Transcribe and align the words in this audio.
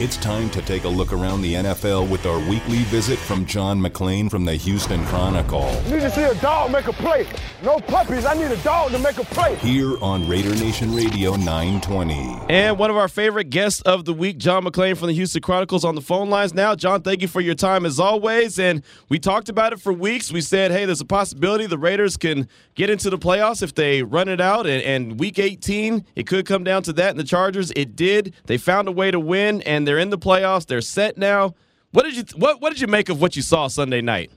It's 0.00 0.16
time 0.18 0.48
to 0.50 0.62
take 0.62 0.84
a 0.84 0.88
look 0.88 1.12
around 1.12 1.42
the 1.42 1.54
NFL 1.54 2.08
with 2.08 2.24
our 2.24 2.38
weekly 2.48 2.84
visit 2.84 3.18
from 3.18 3.44
John 3.44 3.80
McClain 3.80 4.30
from 4.30 4.44
the 4.44 4.54
Houston 4.54 5.04
Chronicle. 5.06 5.64
I 5.64 5.90
need 5.90 6.02
to 6.02 6.10
see 6.12 6.22
a 6.22 6.36
dog 6.36 6.70
make 6.70 6.86
a 6.86 6.92
play. 6.92 7.26
No 7.64 7.80
puppies. 7.80 8.24
I 8.24 8.34
need 8.34 8.52
a 8.52 8.56
dog 8.58 8.92
to 8.92 9.00
make 9.00 9.18
a 9.18 9.24
play. 9.24 9.56
Here 9.56 10.00
on 10.00 10.28
Raider 10.28 10.54
Nation 10.54 10.94
Radio 10.94 11.34
920. 11.34 12.42
And 12.48 12.78
one 12.78 12.90
of 12.90 12.96
our 12.96 13.08
favorite 13.08 13.50
guests 13.50 13.80
of 13.80 14.04
the 14.04 14.14
week, 14.14 14.38
John 14.38 14.64
McClain 14.64 14.96
from 14.96 15.08
the 15.08 15.14
Houston 15.14 15.42
Chronicles, 15.42 15.84
on 15.84 15.96
the 15.96 16.00
phone 16.00 16.30
lines 16.30 16.54
now. 16.54 16.76
John, 16.76 17.02
thank 17.02 17.20
you 17.20 17.26
for 17.26 17.40
your 17.40 17.56
time 17.56 17.84
as 17.84 17.98
always. 17.98 18.56
And 18.60 18.84
we 19.08 19.18
talked 19.18 19.48
about 19.48 19.72
it 19.72 19.80
for 19.80 19.92
weeks. 19.92 20.30
We 20.30 20.42
said, 20.42 20.70
hey, 20.70 20.84
there's 20.84 21.00
a 21.00 21.06
possibility 21.06 21.66
the 21.66 21.76
Raiders 21.76 22.16
can 22.16 22.46
get 22.76 22.88
into 22.88 23.10
the 23.10 23.18
playoffs 23.18 23.64
if 23.64 23.74
they 23.74 24.04
run 24.04 24.28
it 24.28 24.40
out. 24.40 24.64
And, 24.68 24.80
and 24.84 25.18
week 25.18 25.40
18, 25.40 26.04
it 26.14 26.28
could 26.28 26.46
come 26.46 26.62
down 26.62 26.84
to 26.84 26.92
that. 26.92 27.10
And 27.10 27.18
the 27.18 27.24
Chargers, 27.24 27.72
it 27.74 27.96
did. 27.96 28.32
They 28.46 28.58
found 28.58 28.86
a 28.86 28.92
way 28.92 29.10
to 29.10 29.18
win, 29.18 29.60
and 29.62 29.87
they're 29.88 29.98
in 29.98 30.10
the 30.10 30.18
playoffs. 30.18 30.66
They're 30.66 30.82
set 30.82 31.16
now. 31.16 31.54
What 31.92 32.04
did 32.04 32.14
you 32.14 32.24
what 32.36 32.60
What 32.60 32.70
did 32.70 32.80
you 32.80 32.86
make 32.86 33.08
of 33.08 33.22
what 33.22 33.36
you 33.36 33.42
saw 33.42 33.68
Sunday 33.68 34.02
night? 34.02 34.30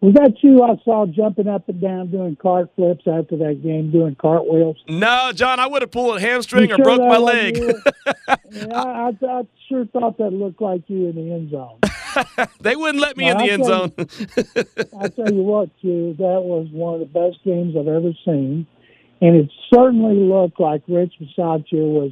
Was 0.00 0.14
that 0.14 0.32
you 0.42 0.62
I 0.64 0.74
saw 0.82 1.06
jumping 1.06 1.46
up 1.46 1.68
and 1.68 1.80
down 1.80 2.10
doing 2.10 2.34
cart 2.34 2.70
flips 2.74 3.04
after 3.06 3.36
that 3.36 3.62
game, 3.62 3.92
doing 3.92 4.16
cartwheels? 4.16 4.76
No, 4.88 5.30
John, 5.32 5.60
I 5.60 5.66
would 5.68 5.82
have 5.82 5.92
pulled 5.92 6.16
a 6.16 6.20
hamstring 6.20 6.70
You 6.70 6.74
or 6.74 6.78
sure 6.78 6.84
broke 6.84 7.00
my 7.02 7.18
leg. 7.18 7.56
yeah, 8.50 8.66
I, 8.74 9.10
I, 9.10 9.26
I 9.26 9.42
sure 9.68 9.84
thought 9.86 10.18
that 10.18 10.32
looked 10.32 10.60
like 10.60 10.82
you 10.88 11.08
in 11.08 11.14
the 11.14 11.32
end 11.32 11.50
zone. 11.52 11.78
they 12.60 12.74
wouldn't 12.74 13.00
let 13.00 13.16
me 13.16 13.28
in 13.28 13.36
the 13.36 13.44
I'll 13.44 13.50
end 13.50 13.64
zone. 13.64 13.92
I 15.00 15.08
tell 15.08 15.32
you 15.32 15.42
what, 15.42 15.68
Q, 15.80 16.14
that 16.18 16.42
was 16.42 16.66
one 16.72 16.94
of 16.94 17.00
the 17.00 17.06
best 17.06 17.44
games 17.44 17.76
I've 17.78 17.86
ever 17.86 18.12
seen, 18.24 18.66
and 19.20 19.36
it 19.36 19.50
certainly 19.72 20.16
looked 20.16 20.58
like 20.58 20.82
Rich 20.88 21.12
Bisaccia 21.20 21.74
was 21.74 22.10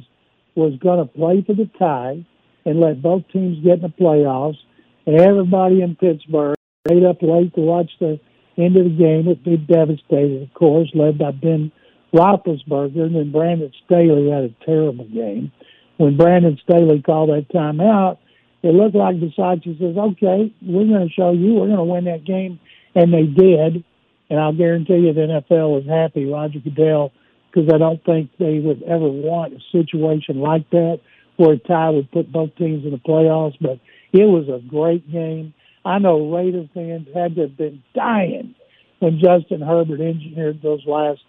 was 0.55 0.73
going 0.79 0.99
to 0.99 1.13
play 1.13 1.43
for 1.45 1.53
the 1.53 1.69
tie 1.79 2.25
and 2.65 2.79
let 2.79 3.01
both 3.01 3.23
teams 3.31 3.63
get 3.63 3.75
in 3.75 3.81
the 3.81 3.89
playoffs. 3.89 4.57
And 5.05 5.19
everybody 5.19 5.81
in 5.81 5.95
Pittsburgh 5.95 6.55
stayed 6.87 7.03
up 7.03 7.21
late 7.21 7.53
to 7.55 7.61
watch 7.61 7.89
the 7.99 8.19
end 8.57 8.77
of 8.77 8.85
the 8.85 8.89
game. 8.89 9.27
It'd 9.27 9.43
be 9.43 9.57
devastated, 9.57 10.43
of 10.43 10.53
course, 10.53 10.89
led 10.93 11.17
by 11.17 11.31
Ben 11.31 11.71
Roethlisberger, 12.13 13.03
and 13.03 13.15
then 13.15 13.31
Brandon 13.31 13.71
Staley 13.85 14.29
had 14.29 14.43
a 14.43 14.65
terrible 14.65 15.05
game. 15.05 15.51
When 15.97 16.17
Brandon 16.17 16.59
Staley 16.63 17.01
called 17.01 17.29
that 17.29 17.47
timeout, 17.53 18.17
it 18.63 18.73
looked 18.73 18.95
like 18.95 19.15
Bisaccia 19.15 19.79
says, 19.79 19.97
"Okay, 19.97 20.53
we're 20.61 20.87
going 20.87 21.07
to 21.07 21.13
show 21.13 21.31
you. 21.31 21.55
We're 21.55 21.67
going 21.67 21.77
to 21.77 21.83
win 21.83 22.03
that 22.05 22.25
game," 22.25 22.59
and 22.95 23.13
they 23.13 23.23
did. 23.23 23.83
And 24.29 24.39
I'll 24.39 24.53
guarantee 24.53 24.97
you, 24.97 25.13
the 25.13 25.21
NFL 25.21 25.71
was 25.71 25.85
happy, 25.85 26.25
Roger 26.25 26.59
Goodell, 26.59 27.11
because 27.51 27.69
I 27.73 27.77
don't 27.77 28.03
think 28.03 28.31
they 28.39 28.59
would 28.59 28.83
ever 28.83 29.07
want 29.07 29.53
a 29.53 29.59
situation 29.71 30.39
like 30.39 30.69
that 30.71 30.99
where 31.37 31.53
a 31.53 31.57
tie 31.57 31.89
would 31.89 32.11
put 32.11 32.31
both 32.31 32.55
teams 32.55 32.85
in 32.85 32.91
the 32.91 32.97
playoffs. 32.97 33.55
But 33.59 33.79
it 34.13 34.25
was 34.25 34.47
a 34.47 34.65
great 34.67 35.09
game. 35.11 35.53
I 35.83 35.99
know 35.99 36.33
Raider 36.33 36.69
fans 36.73 37.07
had 37.13 37.35
to 37.35 37.41
have 37.41 37.57
been 37.57 37.83
dying 37.95 38.55
when 38.99 39.19
Justin 39.19 39.61
Herbert 39.61 39.99
engineered 39.99 40.61
those 40.61 40.85
last 40.85 41.21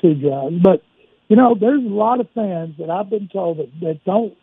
two 0.00 0.14
drives. 0.14 0.56
But 0.62 0.82
you 1.28 1.36
know, 1.36 1.54
there's 1.58 1.84
a 1.84 1.94
lot 1.94 2.18
of 2.18 2.28
fans 2.34 2.74
that 2.78 2.90
I've 2.90 3.08
been 3.08 3.28
told 3.28 3.58
that, 3.58 3.70
that 3.82 4.04
don't 4.04 4.36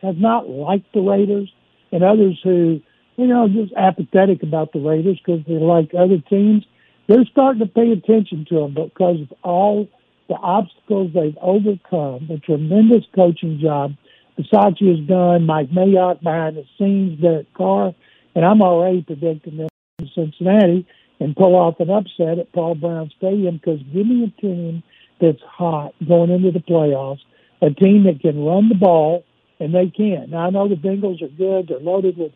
have 0.00 0.16
not 0.16 0.48
liked 0.48 0.92
the 0.94 1.00
Raiders, 1.00 1.52
and 1.90 2.04
others 2.04 2.38
who, 2.44 2.80
you 3.16 3.26
know, 3.26 3.48
just 3.48 3.72
apathetic 3.74 4.42
about 4.42 4.72
the 4.72 4.78
Raiders 4.78 5.18
because 5.24 5.40
they're 5.46 5.58
like 5.58 5.90
other 5.92 6.18
teams. 6.30 6.64
They're 7.08 7.24
starting 7.30 7.60
to 7.60 7.66
pay 7.66 7.90
attention 7.90 8.46
to 8.48 8.60
them 8.60 8.74
because 8.74 9.22
of 9.22 9.32
all 9.42 9.88
the 10.28 10.34
obstacles 10.34 11.10
they've 11.14 11.36
overcome, 11.40 12.26
the 12.28 12.38
tremendous 12.38 13.04
coaching 13.14 13.58
job 13.60 13.94
Bisaccia 14.38 14.96
has 14.96 15.06
done, 15.06 15.46
Mike 15.46 15.70
Mayock 15.70 16.20
behind 16.22 16.56
the 16.56 16.64
scenes, 16.76 17.20
Derek 17.20 17.52
Carr, 17.54 17.94
and 18.34 18.44
I'm 18.44 18.62
already 18.62 19.02
predicting 19.02 19.58
them 19.58 19.68
in 20.00 20.10
Cincinnati 20.14 20.86
and 21.20 21.36
pull 21.36 21.54
off 21.54 21.78
an 21.78 21.90
upset 21.90 22.38
at 22.38 22.52
Paul 22.52 22.74
Brown 22.74 23.10
Stadium 23.16 23.56
because 23.58 23.80
give 23.92 24.06
me 24.06 24.24
a 24.24 24.40
team 24.40 24.82
that's 25.20 25.42
hot 25.46 25.94
going 26.06 26.30
into 26.30 26.50
the 26.50 26.58
playoffs, 26.58 27.20
a 27.62 27.70
team 27.70 28.04
that 28.04 28.20
can 28.20 28.44
run 28.44 28.68
the 28.68 28.74
ball, 28.74 29.24
and 29.60 29.72
they 29.72 29.86
can. 29.88 30.30
Now, 30.30 30.46
I 30.46 30.50
know 30.50 30.68
the 30.68 30.74
Bengals 30.74 31.22
are 31.22 31.28
good. 31.28 31.68
They're 31.68 31.78
loaded 31.78 32.16
with 32.16 32.32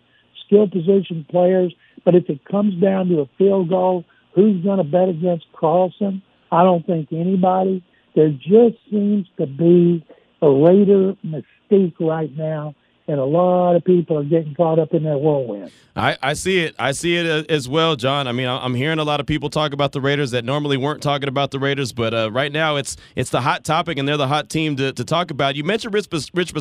skill 0.47 0.69
position 0.69 1.27
players, 1.29 1.75
but 2.05 2.15
if 2.15 2.31
it 2.31 2.45
comes 2.45 2.81
down 2.81 3.09
to 3.09 3.21
a 3.21 3.31
field 3.37 3.69
goal, 3.69 4.05
who's 4.35 4.63
going 4.63 4.79
to 4.79 4.85
bet 4.85 5.09
against 5.09 5.47
Carlson? 5.53 6.23
I 6.51 6.63
don't 6.63 6.87
think 6.87 7.09
anybody. 7.13 7.83
There 8.15 8.31
just 8.31 8.77
seems 8.91 9.27
to 9.39 9.47
be 9.47 10.05
a 10.43 10.51
Raider 10.51 11.15
mystique 11.25 11.95
right 12.01 12.35
now, 12.37 12.75
and 13.07 13.19
a 13.19 13.25
lot 13.25 13.77
of 13.77 13.85
people 13.85 14.19
are 14.19 14.25
getting 14.25 14.55
caught 14.55 14.79
up 14.79 14.93
in 14.93 15.05
that 15.05 15.19
whirlwind. 15.19 15.71
I, 15.97 16.17
I 16.23 16.33
see 16.35 16.61
it. 16.61 16.75
I 16.79 16.93
see 16.93 17.17
it 17.17 17.27
uh, 17.27 17.53
as 17.53 17.69
well, 17.69 17.97
John. 17.97 18.29
I 18.29 18.33
mean, 18.33 18.49
I'm 18.49 18.75
hearing 18.75 18.99
a 18.99 19.05
lot 19.05 19.21
of 19.21 19.27
people 19.27 19.51
talk 19.51 19.73
about 19.73 19.93
the 19.93 20.01
Raiders 20.01 20.31
that 20.31 20.45
normally 20.45 20.77
weren't 20.77 21.03
talking 21.03 21.29
about 21.29 21.51
the 21.51 21.59
Raiders, 21.59 21.93
but 21.93 22.15
uh, 22.15 22.31
right 22.31 22.53
now 22.53 22.77
it's 22.77 22.97
it's 23.17 23.31
the 23.31 23.41
hot 23.41 23.65
topic, 23.65 23.99
and 23.99 24.09
they're 24.09 24.17
the 24.17 24.29
hot 24.29 24.49
team 24.49 24.77
to, 24.77 24.93
to 24.93 25.05
talk 25.05 25.31
about. 25.31 25.57
You 25.57 25.65
mentioned 25.65 25.95
Rich, 25.95 26.31
Rich 26.35 26.55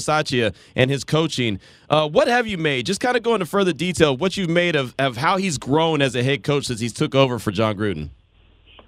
and 0.76 0.92
his 0.92 1.04
coaching. 1.04 1.60
Uh, 1.90 2.08
what 2.10 2.28
have 2.28 2.48
you 2.48 2.58
made? 2.58 2.86
Just 2.86 3.00
kind 3.00 3.16
of 3.16 3.24
go 3.24 3.34
into 3.34 3.46
further 3.46 3.74
detail. 3.74 4.16
What 4.16 4.38
you've 4.38 4.50
made 4.50 4.76
of, 4.76 4.96
of 5.00 5.18
how 5.18 5.38
he's 5.38 5.58
grown 5.58 6.02
as 6.02 6.16
a 6.16 6.24
head 6.24 6.44
coach 6.44 6.66
since 6.66 6.80
he's 6.80 6.94
took 6.94 7.16
over 7.16 7.40
for 7.40 7.52
Jon 7.52 7.76
Gruden. 7.76 8.10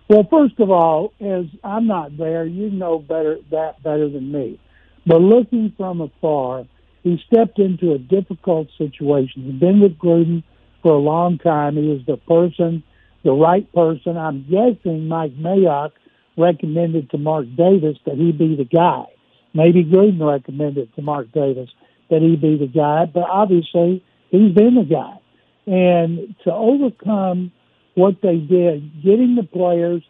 Well, 0.09 0.28
first 0.28 0.59
of 0.59 0.72
all, 0.72 1.14
as 1.22 1.46
I'm 1.64 1.86
not 1.86 2.18
there, 2.18 2.44
you 2.44 2.72
know 2.72 2.97
better 2.97 3.38
that 3.52 3.84
better 3.84 4.09
than 4.09 4.31
me. 4.31 4.59
But 5.06 5.22
looking 5.22 5.72
from 5.78 6.02
afar, 6.02 6.66
he 7.03 7.22
stepped 7.28 7.59
into 7.59 7.94
a 7.94 8.00
difficult 8.00 8.70
situation. 8.78 9.44
He's 9.44 9.59
been 9.59 9.80
with 9.80 10.00
Gruden 10.00 10.44
for 10.81 10.94
a 10.94 11.00
long 11.00 11.38
time. 11.38 11.75
He 11.75 11.88
was 11.88 12.02
the 12.08 12.18
person, 12.18 12.81
the 13.24 13.31
right 13.34 13.72
person. 13.72 14.18
I'm 14.18 14.46
guessing 14.50 15.08
Mike 15.08 15.38
Mayock 15.38 15.92
recommended 16.38 17.12
to 17.12 17.20
Mark 17.20 17.46
Davis 17.56 17.97
that 18.08 18.16
he 18.16 18.31
be 18.31 18.56
the 18.56 18.66
guy. 18.66 19.06
Maybe 19.53 19.84
Gruden 19.84 20.28
recommended 20.28 20.94
to 20.96 21.03
Mark 21.03 21.31
Davis 21.31 21.70
that 22.09 22.22
he 22.24 22.36
be 22.36 22.58
the 22.58 22.68
guy, 22.68 23.06
but 23.06 23.30
obviously 23.30 24.03
he's 24.31 24.53
been 24.53 24.74
the 24.74 24.88
guy. 24.90 25.20
And 25.68 26.36
to 26.46 26.52
overcome 26.52 27.52
what 28.00 28.22
they 28.22 28.38
did, 28.38 29.04
getting 29.04 29.36
the 29.36 29.44
players 29.44 30.02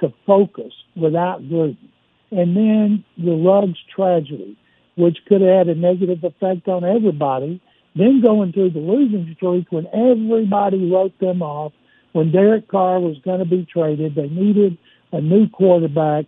to 0.00 0.12
focus 0.26 0.72
without 0.94 1.42
Gruden, 1.42 1.88
and 2.30 2.54
then 2.54 3.04
the 3.16 3.32
Ruggs 3.32 3.78
tragedy, 3.94 4.56
which 4.96 5.16
could 5.26 5.40
have 5.40 5.66
had 5.66 5.68
a 5.68 5.74
negative 5.74 6.22
effect 6.22 6.68
on 6.68 6.84
everybody, 6.84 7.60
then 7.96 8.20
going 8.20 8.52
through 8.52 8.70
the 8.70 8.80
losing 8.80 9.34
streak 9.36 9.72
when 9.72 9.86
everybody 9.94 10.90
wrote 10.90 11.18
them 11.20 11.42
off, 11.42 11.72
when 12.12 12.30
Derek 12.30 12.68
Carr 12.68 13.00
was 13.00 13.16
going 13.24 13.38
to 13.38 13.46
be 13.46 13.66
traded, 13.72 14.14
they 14.14 14.28
needed 14.28 14.76
a 15.12 15.20
new 15.20 15.48
quarterback, 15.48 16.26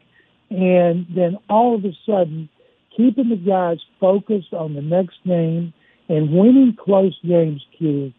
and 0.48 1.06
then 1.14 1.36
all 1.50 1.74
of 1.74 1.84
a 1.84 1.92
sudden, 2.06 2.48
keeping 2.96 3.28
the 3.28 3.36
guys 3.36 3.78
focused 4.00 4.54
on 4.54 4.74
the 4.74 4.82
next 4.82 5.18
game 5.26 5.72
and 6.08 6.32
winning 6.32 6.76
close 6.82 7.16
games, 7.22 7.64
Q, 7.76 8.12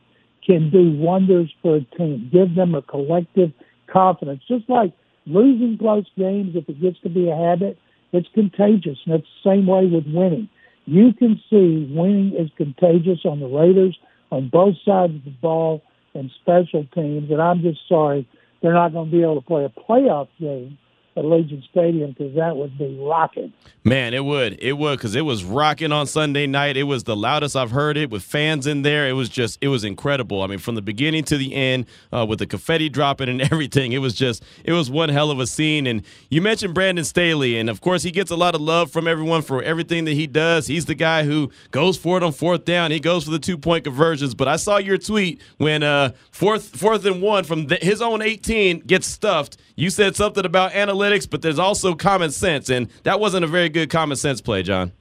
can 0.46 0.70
do 0.70 0.92
wonders 0.92 1.54
for 1.62 1.78
a 1.78 1.82
team. 1.98 2.30
Give 2.32 2.54
them 2.56 2.76
a 2.76 2.82
collective 2.82 3.52
confidence. 3.88 4.42
Just 4.48 4.70
like 4.70 4.94
losing 5.26 5.78
close 5.78 6.06
games, 6.18 6.56
if 6.56 6.68
it 6.68 6.82
gets 6.82 7.00
to 7.02 7.10
be 7.10 7.30
a 7.30 7.36
habit, 7.36 7.78
it's 8.12 8.28
contagious. 8.34 8.98
And 9.06 9.16
it's 9.16 9.28
the 9.44 9.52
same 9.52 9.68
way 9.68 9.86
with 9.86 10.06
winning. 10.08 10.50
You 10.86 11.14
can 11.14 11.42
see 11.50 11.88
winning 11.92 12.34
is 12.38 12.50
contagious 12.58 13.20
on 13.26 13.40
the 13.40 13.48
Raiders, 13.48 13.98
on 14.32 14.50
both 14.50 14.76
sides 14.84 15.16
of 15.16 15.24
the 15.24 15.36
ball, 15.42 15.84
and 16.14 16.32
special 16.42 16.86
teams. 16.94 17.32
And 17.32 17.42
I'm 17.42 17.62
just 17.62 17.80
sorry 17.88 18.28
they're 18.62 18.74
not 18.74 18.94
going 18.94 19.10
to 19.10 19.12
be 19.12 19.24
able 19.24 19.42
to 19.42 19.48
play 19.48 19.66
a 19.66 19.70
playoff 19.70 20.28
game 20.40 20.78
at 21.16 21.24
Allegiant 21.24 21.64
Stadium 21.70 22.12
because 22.12 22.36
that 22.36 22.56
would 22.56 22.78
be 22.78 22.98
rocking. 23.00 23.52
Man, 23.84 24.14
it 24.14 24.24
would. 24.24 24.58
It 24.62 24.74
would 24.74 24.98
because 24.98 25.16
it 25.16 25.22
was 25.22 25.44
rocking 25.44 25.92
on 25.92 26.08
Sunday 26.08 26.48
night. 26.48 26.78
It 26.78 26.84
was 26.84 27.04
the 27.04 27.16
loudest 27.16 27.56
I've 27.56 27.72
heard 27.72 27.98
it 27.98 28.10
with 28.10 28.24
fans 28.24 28.68
in 28.68 28.84
there. 28.84 29.10
It 29.10 29.14
was 29.14 29.28
just, 29.28 29.58
it 29.62 29.70
was 29.70 29.84
incredible. 29.84 30.42
I 30.42 30.48
mean, 30.48 30.60
from 30.60 30.76
the 30.76 30.82
beginning 30.82 31.24
to 31.26 31.38
the 31.38 31.54
end, 31.54 31.88
uh, 32.14 32.26
with 32.28 32.40
the 32.40 32.46
confetti 32.46 32.90
dropping 32.90 33.28
and 33.28 33.42
everything, 33.52 33.92
it 33.92 33.98
was 33.98 34.14
just, 34.14 34.44
it 34.64 34.72
was 34.72 34.90
one 34.90 35.10
hell 35.10 35.32
of 35.32 35.40
a 35.40 35.48
scene. 35.48 35.88
And 35.88 36.04
you 36.30 36.42
mentioned 36.42 36.74
Brandon 36.74 37.04
Staley, 37.04 37.58
and 37.58 37.70
of 37.70 37.82
course, 37.82 38.04
he 38.04 38.12
gets 38.12 38.32
a 38.32 38.36
lot 38.36 38.56
of 38.56 38.62
love 38.62 38.92
from 38.92 39.08
everyone 39.08 39.42
for 39.42 39.64
everything 39.64 40.06
that 40.06 40.14
he 40.14 40.28
does. 40.28 40.68
He's 40.68 40.86
the 40.86 40.96
guy 40.96 41.24
who 41.24 41.52
goes 41.72 41.98
for 41.98 42.18
it 42.18 42.24
on 42.24 42.32
fourth 42.32 42.66
down. 42.66 42.92
He 42.92 43.00
goes 43.00 43.24
for 43.26 43.32
the 43.32 43.40
two 43.40 43.58
point 43.58 43.84
conversions. 43.84 44.36
But 44.36 44.48
I 44.48 44.56
saw 44.56 44.78
your 44.78 44.98
tweet 44.98 45.42
when 45.58 45.84
uh, 45.84 46.12
fourth, 46.32 46.76
fourth 46.78 47.06
and 47.06 47.22
one 47.22 47.44
from 47.44 47.68
the, 47.68 47.76
his 47.78 48.02
own 48.02 48.22
18 48.22 48.82
gets 48.82 49.08
stuffed. 49.08 49.58
You 49.82 49.90
said 49.90 50.16
something 50.16 50.46
about 50.46 50.74
analytics, 50.74 51.28
but 51.28 51.42
there's 51.42 51.58
also 51.58 51.96
common 51.96 52.30
sense, 52.30 52.70
and 52.70 52.88
that 53.02 53.20
wasn't 53.20 53.46
a 53.46 53.48
very 53.48 53.68
good 53.68 53.90
common 53.90 54.16
sense 54.16 54.40
play, 54.40 54.62
John. 54.62 54.92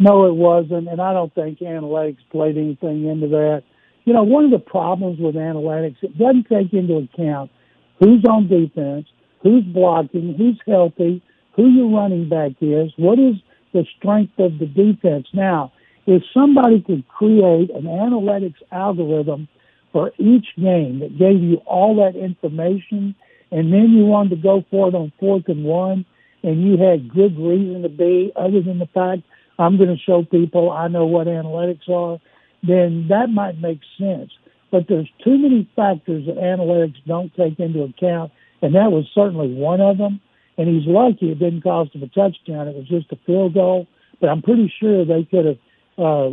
No, 0.00 0.26
it 0.26 0.34
wasn't, 0.34 0.88
and 0.88 1.00
I 1.00 1.12
don't 1.12 1.32
think 1.32 1.60
analytics 1.60 2.18
played 2.32 2.58
anything 2.58 3.06
into 3.06 3.28
that. 3.28 3.62
You 4.04 4.12
know, 4.12 4.24
one 4.24 4.44
of 4.44 4.50
the 4.50 4.58
problems 4.58 5.20
with 5.20 5.36
analytics, 5.36 5.94
it 6.02 6.18
doesn't 6.18 6.48
take 6.48 6.72
into 6.72 6.96
account 6.96 7.52
who's 8.00 8.24
on 8.28 8.48
defense, 8.48 9.06
who's 9.44 9.62
blocking, 9.62 10.34
who's 10.36 10.60
healthy, 10.66 11.22
who 11.54 11.68
your 11.68 11.88
running 11.96 12.28
back 12.28 12.50
is, 12.60 12.90
what 12.96 13.20
is 13.20 13.36
the 13.72 13.86
strength 13.96 14.36
of 14.40 14.58
the 14.58 14.66
defense. 14.66 15.28
Now, 15.32 15.72
if 16.08 16.24
somebody 16.34 16.82
could 16.82 17.06
create 17.06 17.70
an 17.70 17.84
analytics 17.84 18.60
algorithm 18.72 19.46
for 19.92 20.10
each 20.18 20.46
game 20.56 20.98
that 20.98 21.16
gave 21.16 21.40
you 21.40 21.58
all 21.64 21.94
that 22.02 22.18
information, 22.18 23.14
and 23.54 23.72
then 23.72 23.92
you 23.92 24.04
wanted 24.04 24.30
to 24.30 24.42
go 24.42 24.64
for 24.68 24.88
it 24.88 24.96
on 24.96 25.12
fourth 25.20 25.44
and 25.46 25.62
one, 25.62 26.04
and 26.42 26.60
you 26.60 26.76
had 26.76 27.14
good 27.14 27.38
reason 27.38 27.82
to 27.82 27.88
be, 27.88 28.32
other 28.34 28.60
than 28.60 28.80
the 28.80 28.88
fact 28.92 29.22
I'm 29.60 29.76
going 29.76 29.96
to 29.96 30.02
show 30.02 30.24
people 30.24 30.72
I 30.72 30.88
know 30.88 31.06
what 31.06 31.28
analytics 31.28 31.88
are, 31.88 32.18
then 32.66 33.06
that 33.10 33.30
might 33.30 33.60
make 33.60 33.78
sense. 33.96 34.32
But 34.72 34.88
there's 34.88 35.08
too 35.22 35.38
many 35.38 35.70
factors 35.76 36.26
that 36.26 36.36
analytics 36.36 36.96
don't 37.06 37.32
take 37.36 37.60
into 37.60 37.84
account, 37.84 38.32
and 38.60 38.74
that 38.74 38.90
was 38.90 39.06
certainly 39.14 39.54
one 39.54 39.80
of 39.80 39.98
them. 39.98 40.20
And 40.58 40.68
he's 40.68 40.86
lucky 40.88 41.30
it 41.30 41.38
didn't 41.38 41.62
cost 41.62 41.94
him 41.94 42.02
a 42.02 42.08
touchdown; 42.08 42.66
it 42.66 42.74
was 42.74 42.88
just 42.88 43.12
a 43.12 43.18
field 43.24 43.54
goal. 43.54 43.86
But 44.20 44.30
I'm 44.30 44.42
pretty 44.42 44.72
sure 44.80 45.04
they 45.04 45.22
could 45.30 45.46
have, 45.46 45.58
uh, 45.96 46.30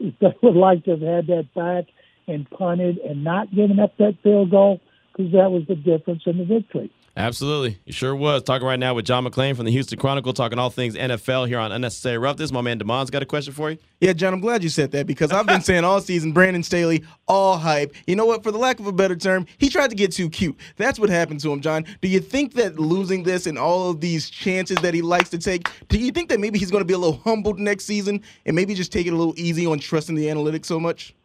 they 0.00 0.34
would 0.42 0.56
like 0.56 0.84
to 0.84 0.92
have 0.92 1.00
had 1.02 1.26
that 1.26 1.48
back 1.54 1.84
and 2.26 2.48
punted 2.48 2.96
and 2.98 3.22
not 3.22 3.54
given 3.54 3.78
up 3.78 3.98
that 3.98 4.16
field 4.22 4.50
goal 4.50 4.80
because 5.18 5.32
that 5.32 5.50
was 5.50 5.66
the 5.66 5.74
difference 5.74 6.22
in 6.26 6.38
the 6.38 6.44
victory. 6.44 6.90
Absolutely. 7.16 7.76
It 7.84 7.94
sure 7.94 8.14
was. 8.14 8.44
Talking 8.44 8.68
right 8.68 8.78
now 8.78 8.94
with 8.94 9.04
John 9.04 9.24
McClain 9.24 9.56
from 9.56 9.64
the 9.64 9.72
Houston 9.72 9.98
Chronicle, 9.98 10.32
talking 10.32 10.56
all 10.56 10.70
things 10.70 10.94
NFL 10.94 11.48
here 11.48 11.58
on 11.58 11.72
Unnecessary 11.72 12.16
Roughness. 12.16 12.52
My 12.52 12.60
man 12.60 12.78
Demond's 12.78 13.10
got 13.10 13.24
a 13.24 13.26
question 13.26 13.52
for 13.52 13.72
you. 13.72 13.78
Yeah, 14.00 14.12
John, 14.12 14.32
I'm 14.32 14.38
glad 14.38 14.62
you 14.62 14.68
said 14.68 14.92
that 14.92 15.08
because 15.08 15.32
I've 15.32 15.46
been 15.46 15.60
saying 15.62 15.82
all 15.82 16.00
season 16.00 16.30
Brandon 16.30 16.62
Staley, 16.62 17.02
all 17.26 17.58
hype. 17.58 17.92
You 18.06 18.14
know 18.14 18.24
what? 18.24 18.44
For 18.44 18.52
the 18.52 18.58
lack 18.58 18.78
of 18.78 18.86
a 18.86 18.92
better 18.92 19.16
term, 19.16 19.46
he 19.58 19.68
tried 19.68 19.90
to 19.90 19.96
get 19.96 20.12
too 20.12 20.30
cute. 20.30 20.56
That's 20.76 21.00
what 21.00 21.10
happened 21.10 21.40
to 21.40 21.52
him, 21.52 21.60
John. 21.60 21.84
Do 22.00 22.06
you 22.06 22.20
think 22.20 22.54
that 22.54 22.78
losing 22.78 23.24
this 23.24 23.48
and 23.48 23.58
all 23.58 23.90
of 23.90 24.00
these 24.00 24.30
chances 24.30 24.76
that 24.82 24.94
he 24.94 25.02
likes 25.02 25.30
to 25.30 25.38
take, 25.38 25.68
do 25.88 25.98
you 25.98 26.12
think 26.12 26.28
that 26.28 26.38
maybe 26.38 26.60
he's 26.60 26.70
going 26.70 26.82
to 26.82 26.86
be 26.86 26.94
a 26.94 26.98
little 26.98 27.20
humbled 27.24 27.58
next 27.58 27.86
season 27.86 28.22
and 28.46 28.54
maybe 28.54 28.76
just 28.76 28.92
take 28.92 29.08
it 29.08 29.12
a 29.12 29.16
little 29.16 29.34
easy 29.36 29.66
on 29.66 29.80
trusting 29.80 30.14
the 30.14 30.26
analytics 30.26 30.66
so 30.66 30.78
much? 30.78 31.16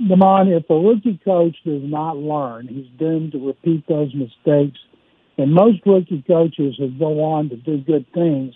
Demond, 0.00 0.56
if 0.56 0.68
a 0.70 0.74
rookie 0.74 1.20
coach 1.24 1.56
does 1.64 1.82
not 1.82 2.16
learn, 2.16 2.68
he's 2.68 2.86
doomed 2.98 3.32
to 3.32 3.46
repeat 3.46 3.86
those 3.86 4.14
mistakes 4.14 4.78
and 5.40 5.54
most 5.54 5.80
rookie 5.86 6.22
coaches 6.26 6.74
who 6.76 6.90
go 6.98 7.24
on 7.24 7.48
to 7.48 7.56
do 7.56 7.78
good 7.78 8.04
things, 8.12 8.54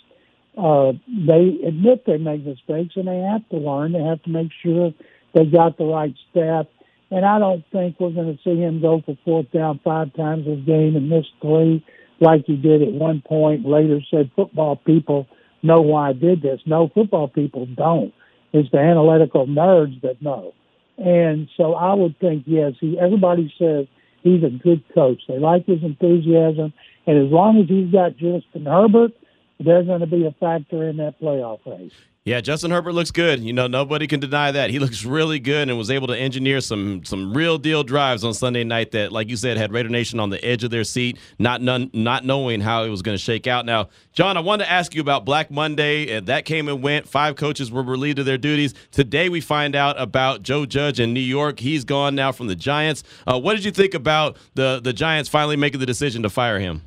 uh, 0.58 0.92
they 1.08 1.56
admit 1.66 2.04
they 2.06 2.18
make 2.18 2.44
mistakes 2.44 2.94
and 2.96 3.08
they 3.08 3.20
have 3.20 3.48
to 3.48 3.56
learn. 3.56 3.92
They 3.92 4.02
have 4.02 4.22
to 4.24 4.30
make 4.30 4.50
sure 4.62 4.92
they 5.34 5.46
got 5.46 5.78
the 5.78 5.84
right 5.84 6.14
staff. 6.30 6.66
And 7.10 7.24
I 7.24 7.38
don't 7.38 7.64
think 7.72 7.98
we're 7.98 8.10
going 8.10 8.36
to 8.36 8.42
see 8.42 8.60
him 8.60 8.82
go 8.82 9.00
for 9.04 9.16
fourth 9.24 9.50
down 9.50 9.80
five 9.82 10.12
times 10.14 10.46
a 10.46 10.56
game 10.56 10.94
and 10.94 11.08
miss 11.08 11.24
three 11.40 11.82
like 12.20 12.44
he 12.46 12.56
did 12.56 12.82
at 12.82 12.92
one 12.92 13.22
point. 13.26 13.66
Later 13.66 14.00
said 14.10 14.30
football 14.36 14.76
people 14.76 15.26
know 15.62 15.80
why 15.80 16.10
I 16.10 16.12
did 16.12 16.42
this. 16.42 16.60
No, 16.66 16.90
football 16.92 17.28
people 17.28 17.64
don't. 17.64 18.12
It's 18.52 18.70
the 18.72 18.78
analytical 18.78 19.46
nerds 19.46 20.02
that 20.02 20.20
know. 20.20 20.52
And 20.96 21.48
so 21.56 21.74
I 21.74 21.94
would 21.94 22.18
think, 22.18 22.44
yes, 22.46 22.74
he, 22.80 22.98
everybody 22.98 23.52
says 23.58 23.86
he's 24.22 24.42
a 24.44 24.50
good 24.50 24.84
coach. 24.94 25.22
They 25.28 25.38
like 25.38 25.66
his 25.66 25.82
enthusiasm, 25.82 26.72
and 27.06 27.26
as 27.26 27.32
long 27.32 27.60
as 27.60 27.68
he's 27.68 27.90
got 27.90 28.12
Justin 28.12 28.66
Herbert, 28.66 29.12
they're 29.60 29.84
going 29.84 30.00
to 30.00 30.06
be 30.06 30.26
a 30.26 30.32
factor 30.32 30.88
in 30.88 30.96
that 30.98 31.20
playoff 31.20 31.60
race. 31.66 31.92
Yeah, 32.26 32.40
Justin 32.40 32.70
Herbert 32.70 32.94
looks 32.94 33.10
good. 33.10 33.40
You 33.40 33.52
know, 33.52 33.66
nobody 33.66 34.06
can 34.06 34.18
deny 34.18 34.50
that. 34.50 34.70
He 34.70 34.78
looks 34.78 35.04
really 35.04 35.38
good 35.38 35.68
and 35.68 35.76
was 35.76 35.90
able 35.90 36.06
to 36.06 36.16
engineer 36.16 36.62
some 36.62 37.04
some 37.04 37.34
real 37.34 37.58
deal 37.58 37.84
drives 37.84 38.24
on 38.24 38.32
Sunday 38.32 38.64
night 38.64 38.92
that, 38.92 39.12
like 39.12 39.28
you 39.28 39.36
said, 39.36 39.58
had 39.58 39.72
Raider 39.72 39.90
Nation 39.90 40.18
on 40.18 40.30
the 40.30 40.42
edge 40.42 40.64
of 40.64 40.70
their 40.70 40.84
seat, 40.84 41.18
not 41.38 41.60
none, 41.60 41.90
not 41.92 42.24
knowing 42.24 42.62
how 42.62 42.84
it 42.84 42.88
was 42.88 43.02
going 43.02 43.14
to 43.14 43.22
shake 43.22 43.46
out. 43.46 43.66
Now, 43.66 43.90
John, 44.14 44.38
I 44.38 44.40
wanted 44.40 44.64
to 44.64 44.72
ask 44.72 44.94
you 44.94 45.02
about 45.02 45.26
Black 45.26 45.50
Monday. 45.50 46.18
That 46.18 46.46
came 46.46 46.66
and 46.66 46.82
went. 46.82 47.06
Five 47.06 47.36
coaches 47.36 47.70
were 47.70 47.82
relieved 47.82 48.18
of 48.18 48.24
their 48.24 48.38
duties. 48.38 48.72
Today, 48.90 49.28
we 49.28 49.42
find 49.42 49.76
out 49.76 50.00
about 50.00 50.42
Joe 50.42 50.64
Judge 50.64 51.00
in 51.00 51.12
New 51.12 51.20
York. 51.20 51.60
He's 51.60 51.84
gone 51.84 52.14
now 52.14 52.32
from 52.32 52.46
the 52.46 52.56
Giants. 52.56 53.04
Uh, 53.26 53.38
what 53.38 53.54
did 53.54 53.66
you 53.66 53.70
think 53.70 53.92
about 53.92 54.38
the 54.54 54.80
the 54.82 54.94
Giants 54.94 55.28
finally 55.28 55.56
making 55.56 55.80
the 55.80 55.86
decision 55.86 56.22
to 56.22 56.30
fire 56.30 56.58
him? 56.58 56.84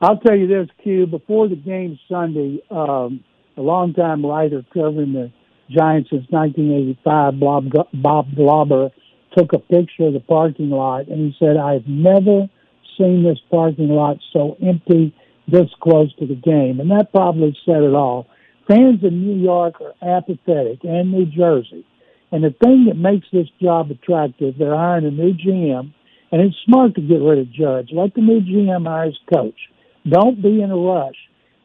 I'll 0.00 0.18
tell 0.18 0.36
you 0.36 0.46
this, 0.46 0.68
Q. 0.80 1.08
Before 1.08 1.48
the 1.48 1.56
game 1.56 1.98
Sunday. 2.08 2.62
Um, 2.70 3.24
a 3.58 3.62
longtime 3.62 4.24
writer 4.24 4.64
covering 4.72 5.12
the 5.12 5.32
Giants 5.68 6.10
since 6.10 6.24
1985, 6.30 7.40
Bob, 7.40 7.64
Bob 7.92 8.34
Glauber, 8.34 8.90
took 9.36 9.52
a 9.52 9.58
picture 9.58 10.06
of 10.06 10.14
the 10.14 10.20
parking 10.20 10.70
lot 10.70 11.08
and 11.08 11.18
he 11.18 11.36
said, 11.38 11.56
I've 11.56 11.86
never 11.86 12.48
seen 12.96 13.22
this 13.22 13.38
parking 13.50 13.88
lot 13.88 14.16
so 14.32 14.56
empty 14.62 15.14
this 15.46 15.68
close 15.80 16.14
to 16.16 16.26
the 16.26 16.34
game. 16.34 16.80
And 16.80 16.90
that 16.90 17.12
probably 17.12 17.56
said 17.66 17.82
it 17.82 17.94
all. 17.94 18.26
Fans 18.66 19.02
in 19.02 19.26
New 19.26 19.42
York 19.42 19.80
are 19.80 19.94
apathetic 20.02 20.84
and 20.84 21.10
New 21.10 21.26
Jersey. 21.26 21.84
And 22.30 22.44
the 22.44 22.54
thing 22.62 22.86
that 22.86 22.96
makes 22.96 23.26
this 23.32 23.48
job 23.60 23.90
attractive, 23.90 24.54
they're 24.58 24.76
hiring 24.76 25.06
a 25.06 25.10
new 25.10 25.32
GM, 25.32 25.92
and 26.30 26.42
it's 26.42 26.56
smart 26.66 26.94
to 26.94 27.00
get 27.00 27.22
rid 27.22 27.38
of 27.38 27.50
Judge. 27.50 27.88
Let 27.92 28.14
the 28.14 28.20
new 28.20 28.40
GM 28.40 28.86
hire 28.86 29.06
his 29.06 29.18
coach. 29.32 29.58
Don't 30.06 30.42
be 30.42 30.60
in 30.60 30.70
a 30.70 30.76
rush. 30.76 31.16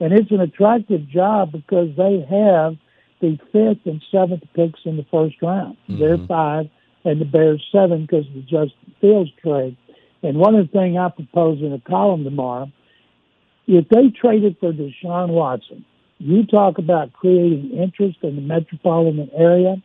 And 0.03 0.11
it's 0.11 0.31
an 0.31 0.41
attractive 0.41 1.07
job 1.07 1.53
because 1.53 1.95
they 1.95 2.19
have 2.29 2.75
the 3.21 3.37
fifth 3.53 3.85
and 3.85 4.03
seventh 4.11 4.43
picks 4.53 4.81
in 4.83 4.97
the 4.97 5.05
first 5.09 5.35
round. 5.41 5.77
Mm-hmm. 5.87 5.97
They're 5.97 6.27
five, 6.27 6.65
and 7.05 7.21
the 7.21 7.25
Bears 7.25 7.65
seven 7.71 8.01
because 8.01 8.27
of 8.27 8.33
the 8.33 8.41
Justin 8.41 8.95
Fields 8.99 9.31
trade. 9.41 9.77
And 10.21 10.37
one 10.39 10.55
of 10.55 10.67
the 10.67 10.71
things 10.77 10.97
I 10.99 11.07
propose 11.07 11.61
in 11.61 11.71
a 11.71 11.79
column 11.79 12.25
tomorrow, 12.25 12.69
if 13.65 13.87
they 13.87 14.09
traded 14.09 14.57
for 14.59 14.73
Deshaun 14.73 15.29
Watson, 15.29 15.85
you 16.17 16.45
talk 16.47 16.79
about 16.79 17.13
creating 17.13 17.71
interest 17.71 18.17
in 18.23 18.35
the 18.35 18.41
metropolitan 18.41 19.29
area, 19.33 19.81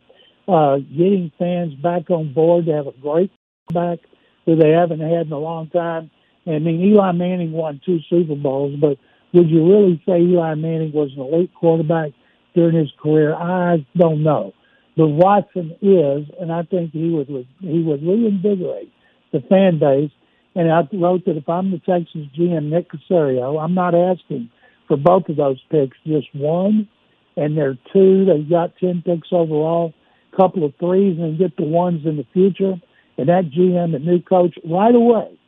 uh, 0.49 0.79
getting 0.79 1.31
fans 1.39 1.75
back 1.75 2.09
on 2.09 2.33
board 2.33 2.65
to 2.65 2.73
have 2.73 2.87
a 2.87 2.93
great 3.01 3.31
back 3.73 3.99
who 4.45 4.57
they 4.57 4.71
haven't 4.71 4.99
had 4.99 5.27
in 5.27 5.31
a 5.31 5.39
long 5.39 5.69
time. 5.69 6.11
I 6.45 6.59
mean, 6.59 6.81
Eli 6.81 7.13
Manning 7.13 7.53
won 7.53 7.79
two 7.85 7.99
Super 8.09 8.35
Bowls, 8.35 8.75
but 8.81 8.97
would 9.33 9.49
you 9.49 9.67
really 9.67 10.01
say 10.07 10.21
Eli 10.21 10.55
Manning 10.55 10.91
was 10.91 11.11
an 11.15 11.21
elite 11.21 11.53
quarterback 11.53 12.11
during 12.55 12.75
his 12.75 12.91
career? 13.01 13.33
I 13.33 13.85
don't 13.95 14.23
know. 14.23 14.53
But 14.97 15.09
Watson 15.09 15.75
is, 15.81 16.27
and 16.39 16.51
I 16.51 16.63
think 16.63 16.91
he 16.91 17.09
would 17.09 17.27
he 17.59 17.83
would 17.83 18.03
reinvigorate 18.03 18.91
the 19.31 19.41
fan 19.41 19.79
base. 19.79 20.11
And 20.55 20.71
I 20.71 20.81
wrote 20.91 21.25
that 21.25 21.37
if 21.37 21.47
I'm 21.47 21.71
the 21.71 21.77
Texans 21.77 22.27
GM, 22.37 22.69
Nick 22.69 22.87
Caserio, 22.91 23.63
I'm 23.63 23.75
not 23.75 23.93
asking 23.95 24.49
for 24.87 24.97
both 24.97 25.29
of 25.29 25.37
those 25.37 25.61
picks, 25.69 25.95
just 26.05 26.27
one, 26.33 26.89
and 27.37 27.55
they're 27.55 27.77
two. 27.93 28.25
They've 28.25 28.49
got 28.49 28.75
ten 28.77 29.03
picks 29.05 29.29
overall, 29.31 29.93
a 30.33 30.35
couple 30.35 30.65
of 30.65 30.73
threes, 30.79 31.17
and 31.19 31.37
get 31.37 31.55
the 31.55 31.63
ones 31.63 32.05
in 32.05 32.17
the 32.17 32.25
future. 32.33 32.73
And 33.17 33.29
that 33.29 33.51
GM, 33.51 33.91
the 33.91 33.99
new 33.99 34.21
coach, 34.21 34.57
right 34.65 34.95
away 34.95 35.38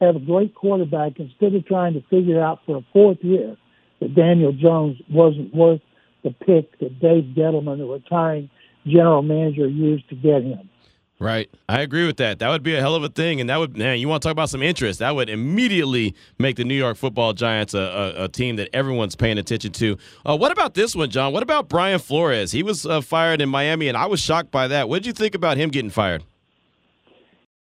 have 0.00 0.16
a 0.16 0.20
great 0.20 0.54
quarterback 0.54 1.18
instead 1.18 1.54
of 1.54 1.66
trying 1.66 1.94
to 1.94 2.02
figure 2.08 2.40
out 2.40 2.60
for 2.66 2.76
a 2.76 2.84
fourth 2.92 3.18
year 3.22 3.56
that 4.00 4.14
Daniel 4.14 4.52
Jones 4.52 4.96
wasn't 5.10 5.54
worth 5.54 5.80
the 6.22 6.30
pick 6.30 6.78
that 6.78 7.00
Dave 7.00 7.34
Gettleman, 7.36 7.78
the 7.78 7.84
retiring 7.84 8.50
general 8.86 9.22
manager, 9.22 9.66
used 9.66 10.08
to 10.08 10.14
get 10.14 10.42
him. 10.42 10.68
Right. 11.20 11.50
I 11.68 11.80
agree 11.80 12.06
with 12.06 12.18
that. 12.18 12.38
That 12.38 12.48
would 12.48 12.62
be 12.62 12.76
a 12.76 12.80
hell 12.80 12.94
of 12.94 13.02
a 13.02 13.08
thing. 13.08 13.40
And 13.40 13.50
that 13.50 13.56
would, 13.56 13.76
man, 13.76 13.98
you 13.98 14.06
want 14.06 14.22
to 14.22 14.28
talk 14.28 14.32
about 14.32 14.50
some 14.50 14.62
interest. 14.62 15.00
That 15.00 15.16
would 15.16 15.28
immediately 15.28 16.14
make 16.38 16.56
the 16.56 16.64
New 16.64 16.76
York 16.76 16.96
football 16.96 17.32
Giants 17.32 17.74
a, 17.74 17.80
a, 17.80 18.24
a 18.24 18.28
team 18.28 18.54
that 18.56 18.68
everyone's 18.72 19.16
paying 19.16 19.36
attention 19.36 19.72
to. 19.72 19.98
Uh, 20.24 20.36
what 20.36 20.52
about 20.52 20.74
this 20.74 20.94
one, 20.94 21.10
John? 21.10 21.32
What 21.32 21.42
about 21.42 21.68
Brian 21.68 21.98
Flores? 21.98 22.52
He 22.52 22.62
was 22.62 22.86
uh, 22.86 23.00
fired 23.00 23.40
in 23.40 23.48
Miami, 23.48 23.88
and 23.88 23.96
I 23.96 24.06
was 24.06 24.20
shocked 24.20 24.52
by 24.52 24.68
that. 24.68 24.88
What 24.88 25.02
did 25.02 25.06
you 25.06 25.12
think 25.12 25.34
about 25.34 25.56
him 25.56 25.70
getting 25.70 25.90
fired? 25.90 26.22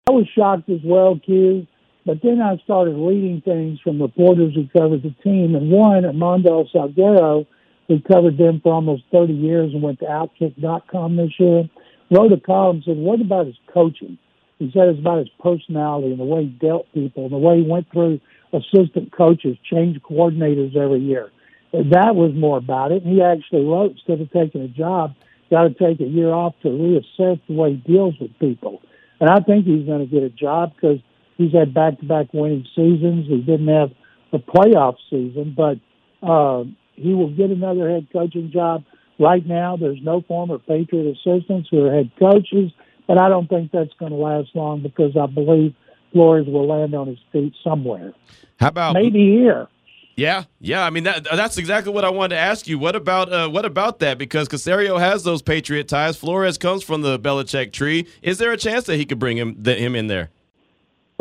I 0.07 0.11
was 0.11 0.27
shocked 0.33 0.69
as 0.69 0.79
well, 0.85 1.19
Q. 1.19 1.67
But 2.05 2.21
then 2.23 2.41
I 2.41 2.57
started 2.63 2.95
reading 2.95 3.41
things 3.45 3.79
from 3.81 4.01
reporters 4.01 4.55
who 4.55 4.67
covered 4.67 5.03
the 5.03 5.13
team, 5.23 5.55
and 5.55 5.69
one, 5.69 6.03
Armando 6.03 6.65
Salguero, 6.73 7.45
who 7.87 8.01
covered 8.01 8.37
them 8.37 8.59
for 8.61 8.73
almost 8.73 9.03
30 9.11 9.33
years 9.33 9.73
and 9.73 9.83
went 9.83 9.99
to 9.99 10.05
Outkick.com 10.05 11.15
this 11.15 11.31
year, 11.39 11.69
wrote 12.09 12.31
a 12.31 12.39
column 12.39 12.77
and 12.77 12.83
said, 12.85 12.97
What 12.97 13.21
about 13.21 13.47
his 13.47 13.57
coaching? 13.71 14.17
He 14.57 14.71
said 14.71 14.89
it's 14.89 14.99
about 14.99 15.19
his 15.19 15.29
personality 15.39 16.11
and 16.11 16.19
the 16.19 16.23
way 16.23 16.43
he 16.43 16.49
dealt 16.49 16.91
people 16.93 17.23
and 17.23 17.33
the 17.33 17.37
way 17.37 17.61
he 17.61 17.67
went 17.67 17.91
through 17.91 18.19
assistant 18.53 19.11
coaches, 19.11 19.57
changed 19.63 20.03
coordinators 20.03 20.75
every 20.75 20.99
year. 20.99 21.31
That 21.73 22.15
was 22.15 22.33
more 22.35 22.57
about 22.57 22.91
it. 22.91 23.03
And 23.03 23.13
he 23.13 23.21
actually 23.21 23.65
wrote, 23.65 23.91
instead 23.91 24.21
of 24.21 24.31
taking 24.31 24.61
a 24.61 24.67
job, 24.67 25.15
got 25.49 25.63
to 25.63 25.73
take 25.73 25.99
a 25.99 26.05
year 26.05 26.29
off 26.29 26.53
to 26.61 26.67
reassess 26.67 27.39
the 27.47 27.53
way 27.53 27.71
he 27.71 27.93
deals 27.93 28.15
with 28.19 28.37
people. 28.39 28.81
And 29.19 29.29
I 29.29 29.39
think 29.39 29.65
he's 29.65 29.85
going 29.85 30.07
to 30.07 30.11
get 30.11 30.23
a 30.23 30.29
job 30.29 30.73
because 30.75 30.99
he's 31.41 31.53
had 31.53 31.73
back-to-back 31.73 32.33
winning 32.33 32.65
seasons. 32.75 33.27
He 33.27 33.41
didn't 33.41 33.67
have 33.67 33.91
a 34.31 34.39
playoff 34.39 34.95
season, 35.09 35.55
but 35.55 35.77
uh, 36.25 36.63
he 36.93 37.13
will 37.13 37.31
get 37.35 37.49
another 37.49 37.89
head 37.89 38.07
coaching 38.13 38.51
job. 38.51 38.83
Right 39.19 39.45
now, 39.45 39.77
there's 39.77 39.99
no 40.01 40.21
former 40.21 40.57
Patriot 40.57 41.15
assistants 41.15 41.69
who 41.69 41.85
are 41.85 41.93
head 41.93 42.11
coaches, 42.17 42.71
but 43.07 43.19
I 43.19 43.29
don't 43.29 43.47
think 43.47 43.71
that's 43.71 43.93
going 43.99 44.11
to 44.11 44.17
last 44.17 44.49
long 44.55 44.81
because 44.81 45.15
I 45.17 45.25
believe 45.27 45.75
Flores 46.11 46.47
will 46.47 46.67
land 46.67 46.93
on 46.95 47.07
his 47.07 47.19
feet 47.31 47.53
somewhere. 47.63 48.13
How 48.59 48.69
about 48.69 48.93
maybe 48.93 49.19
here? 49.19 49.67
Yeah, 50.15 50.43
yeah. 50.59 50.85
I 50.85 50.89
mean, 50.89 51.03
that 51.05 51.23
that's 51.23 51.57
exactly 51.57 51.93
what 51.93 52.03
I 52.03 52.09
wanted 52.09 52.35
to 52.35 52.41
ask 52.41 52.67
you. 52.67 52.77
What 52.77 52.95
about 52.95 53.31
uh, 53.31 53.49
what 53.49 53.65
about 53.65 53.99
that? 53.99 54.17
Because 54.17 54.49
Caserio 54.49 54.99
has 54.99 55.23
those 55.23 55.41
Patriot 55.41 55.87
ties. 55.87 56.17
Flores 56.17 56.57
comes 56.57 56.83
from 56.83 57.01
the 57.01 57.17
Belichick 57.17 57.71
tree. 57.71 58.07
Is 58.21 58.37
there 58.37 58.51
a 58.51 58.57
chance 58.57 58.85
that 58.85 58.97
he 58.97 59.05
could 59.05 59.19
bring 59.19 59.37
him 59.37 59.55
the, 59.57 59.73
him 59.75 59.95
in 59.95 60.07
there? 60.07 60.29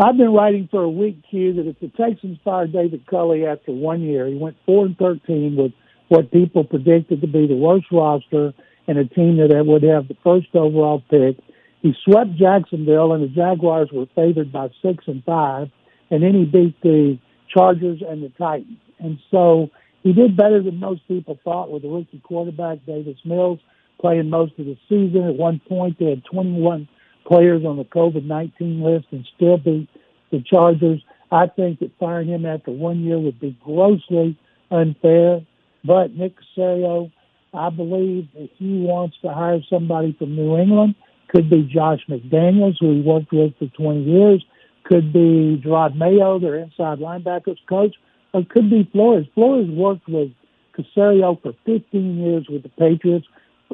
I've 0.00 0.16
been 0.16 0.33
writing 0.33 0.66
for 0.71 0.83
a 0.83 0.88
week, 0.90 1.23
Q, 1.28 1.52
that 1.54 1.66
if 1.66 1.78
the 1.78 1.88
Texans 1.88 2.38
fired 2.42 2.73
David 2.73 3.07
Culley 3.07 3.45
after 3.45 3.71
one 3.71 4.00
year, 4.00 4.26
he 4.26 4.35
went 4.35 4.57
four 4.64 4.87
and 4.87 4.97
thirteen 4.97 5.57
with 5.57 5.73
what 6.09 6.33
people 6.33 6.64
predicted 6.64 7.21
to 7.21 7.26
be 7.26 7.47
the 7.47 7.54
worst 7.54 7.85
roster 7.92 8.54
and 8.88 8.97
a 8.97 9.04
team 9.04 9.37
that 9.37 9.64
would 9.66 9.83
have 9.83 10.09
the 10.09 10.16
first 10.25 10.49
overall 10.54 11.02
pick. 11.11 11.37
He 11.83 11.95
swept 12.04 12.35
Jacksonville, 12.37 13.12
and 13.12 13.23
the 13.23 13.28
Jaguars 13.28 13.90
were 13.92 14.07
favored 14.14 14.50
by 14.50 14.69
six 14.80 15.04
and 15.07 15.23
five, 15.25 15.69
and 16.11 16.23
then 16.23 16.33
he 16.33 16.47
beat 16.47 16.80
the 16.80 17.19
Chargers 17.54 18.00
and 18.07 18.23
the 18.23 18.30
Titans. 18.38 18.78
And 19.00 19.19
so 19.30 19.69
he 20.02 20.14
did 20.14 20.35
better 20.35 20.62
than 20.62 20.80
most 20.80 21.07
people 21.09 21.38
thought 21.45 21.71
with 21.71 21.83
the 21.83 21.88
rookie 21.88 22.23
quarterback, 22.25 22.87
Davis 22.87 23.19
Mills, 23.26 23.61
playing 24.00 24.30
most 24.30 24.52
of 24.59 24.64
the 24.64 24.78
season. 24.88 25.28
At 25.28 25.37
one 25.37 25.61
point, 25.69 25.99
they 25.99 26.09
had 26.09 26.25
21 26.25 26.88
players 27.26 27.64
on 27.64 27.76
the 27.76 27.84
COVID 27.84 28.24
19 28.24 28.82
list 28.82 29.06
and 29.10 29.26
still 29.36 29.58
beat 29.58 29.88
the 30.30 30.42
Chargers. 30.42 31.02
I 31.32 31.46
think 31.46 31.80
that 31.80 31.90
firing 31.98 32.28
him 32.28 32.46
after 32.46 32.70
one 32.70 33.04
year 33.04 33.18
would 33.18 33.40
be 33.40 33.56
grossly 33.62 34.38
unfair. 34.70 35.40
But 35.84 36.14
Nick 36.14 36.34
Caserio, 36.56 37.10
I 37.54 37.70
believe 37.70 38.28
if 38.34 38.50
he 38.58 38.82
wants 38.82 39.16
to 39.22 39.32
hire 39.32 39.60
somebody 39.68 40.14
from 40.18 40.36
New 40.36 40.56
England, 40.56 40.94
could 41.28 41.48
be 41.48 41.62
Josh 41.62 42.00
McDaniels, 42.08 42.76
who 42.80 42.94
he 42.94 43.00
worked 43.00 43.32
with 43.32 43.56
for 43.58 43.66
20 43.66 44.02
years, 44.02 44.44
could 44.84 45.12
be 45.12 45.62
Jerod 45.64 45.96
Mayo, 45.96 46.38
their 46.38 46.56
inside 46.56 46.98
linebackers 46.98 47.58
coach, 47.68 47.94
or 48.32 48.44
could 48.48 48.68
be 48.68 48.88
Flores. 48.92 49.26
Flores 49.34 49.68
worked 49.70 50.08
with 50.08 50.30
Caserio 50.76 51.40
for 51.40 51.52
15 51.64 52.18
years 52.18 52.46
with 52.48 52.62
the 52.62 52.68
Patriots. 52.70 53.26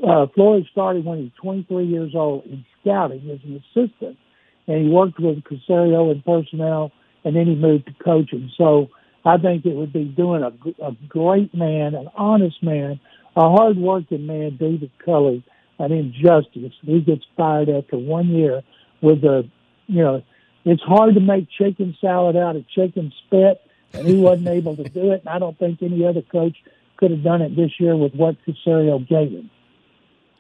Uh, 0.02 0.26
Flores 0.34 0.66
started 0.70 1.04
when 1.04 1.18
he 1.18 1.24
was 1.24 1.32
23 1.40 1.86
years 1.86 2.12
old 2.14 2.44
in 2.44 2.64
scouting 2.80 3.30
as 3.30 3.38
an 3.44 3.62
assistant, 3.64 4.18
and 4.66 4.84
he 4.84 4.90
worked 4.90 5.18
with 5.18 5.42
Caserio 5.44 6.12
in 6.12 6.22
personnel, 6.22 6.92
and 7.24 7.34
then 7.34 7.46
he 7.46 7.54
moved 7.54 7.86
to 7.86 7.94
coaching. 8.04 8.50
So 8.58 8.88
I 9.24 9.38
think 9.38 9.64
it 9.64 9.74
would 9.74 9.92
be 9.92 10.04
doing 10.04 10.42
a, 10.42 10.52
a 10.84 10.92
great 11.08 11.54
man, 11.54 11.94
an 11.94 12.08
honest 12.14 12.62
man, 12.62 13.00
a 13.36 13.48
hard-working 13.50 14.26
man, 14.26 14.56
David 14.56 14.90
Culley, 15.04 15.42
an 15.78 15.92
injustice. 15.92 16.72
He 16.82 17.00
gets 17.00 17.24
fired 17.36 17.68
after 17.68 17.96
one 17.96 18.28
year 18.28 18.62
with 19.00 19.24
a, 19.24 19.48
you 19.86 20.02
know, 20.02 20.22
it's 20.64 20.82
hard 20.82 21.14
to 21.14 21.20
make 21.20 21.48
chicken 21.50 21.96
salad 22.00 22.36
out 22.36 22.56
of 22.56 22.68
chicken 22.68 23.12
spit, 23.24 23.60
and 23.92 24.06
he 24.06 24.16
wasn't 24.16 24.48
able 24.48 24.76
to 24.76 24.84
do 24.84 25.12
it. 25.12 25.20
And 25.20 25.28
I 25.28 25.38
don't 25.38 25.58
think 25.58 25.82
any 25.82 26.04
other 26.04 26.22
coach 26.22 26.56
could 26.96 27.10
have 27.10 27.22
done 27.22 27.40
it 27.40 27.54
this 27.54 27.72
year 27.78 27.96
with 27.96 28.14
what 28.14 28.36
Caserio 28.46 29.06
gave 29.06 29.30
him. 29.30 29.50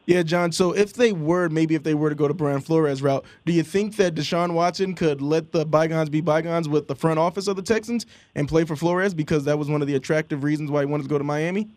Yeah, 0.06 0.22
John. 0.22 0.52
So 0.52 0.70
if 0.70 0.92
they 0.92 1.10
were, 1.12 1.48
maybe 1.48 1.74
if 1.74 1.82
they 1.82 1.94
were 1.94 2.08
to 2.08 2.14
go 2.14 2.28
to 2.28 2.34
Brian 2.34 2.60
Flores 2.60 3.02
route, 3.02 3.24
do 3.44 3.52
you 3.52 3.64
think 3.64 3.96
that 3.96 4.14
Deshaun 4.14 4.52
Watson 4.54 4.94
could 4.94 5.20
let 5.20 5.50
the 5.50 5.66
bygones 5.66 6.08
be 6.10 6.20
bygones 6.20 6.68
with 6.68 6.86
the 6.86 6.94
front 6.94 7.18
office 7.18 7.48
of 7.48 7.56
the 7.56 7.62
Texans 7.62 8.06
and 8.36 8.48
play 8.48 8.64
for 8.64 8.76
Flores 8.76 9.14
because 9.14 9.44
that 9.44 9.58
was 9.58 9.68
one 9.68 9.82
of 9.82 9.88
the 9.88 9.96
attractive 9.96 10.44
reasons 10.44 10.70
why 10.70 10.80
he 10.80 10.86
wanted 10.86 11.02
to 11.02 11.08
go 11.08 11.18
to 11.18 11.24
Miami? 11.24 11.68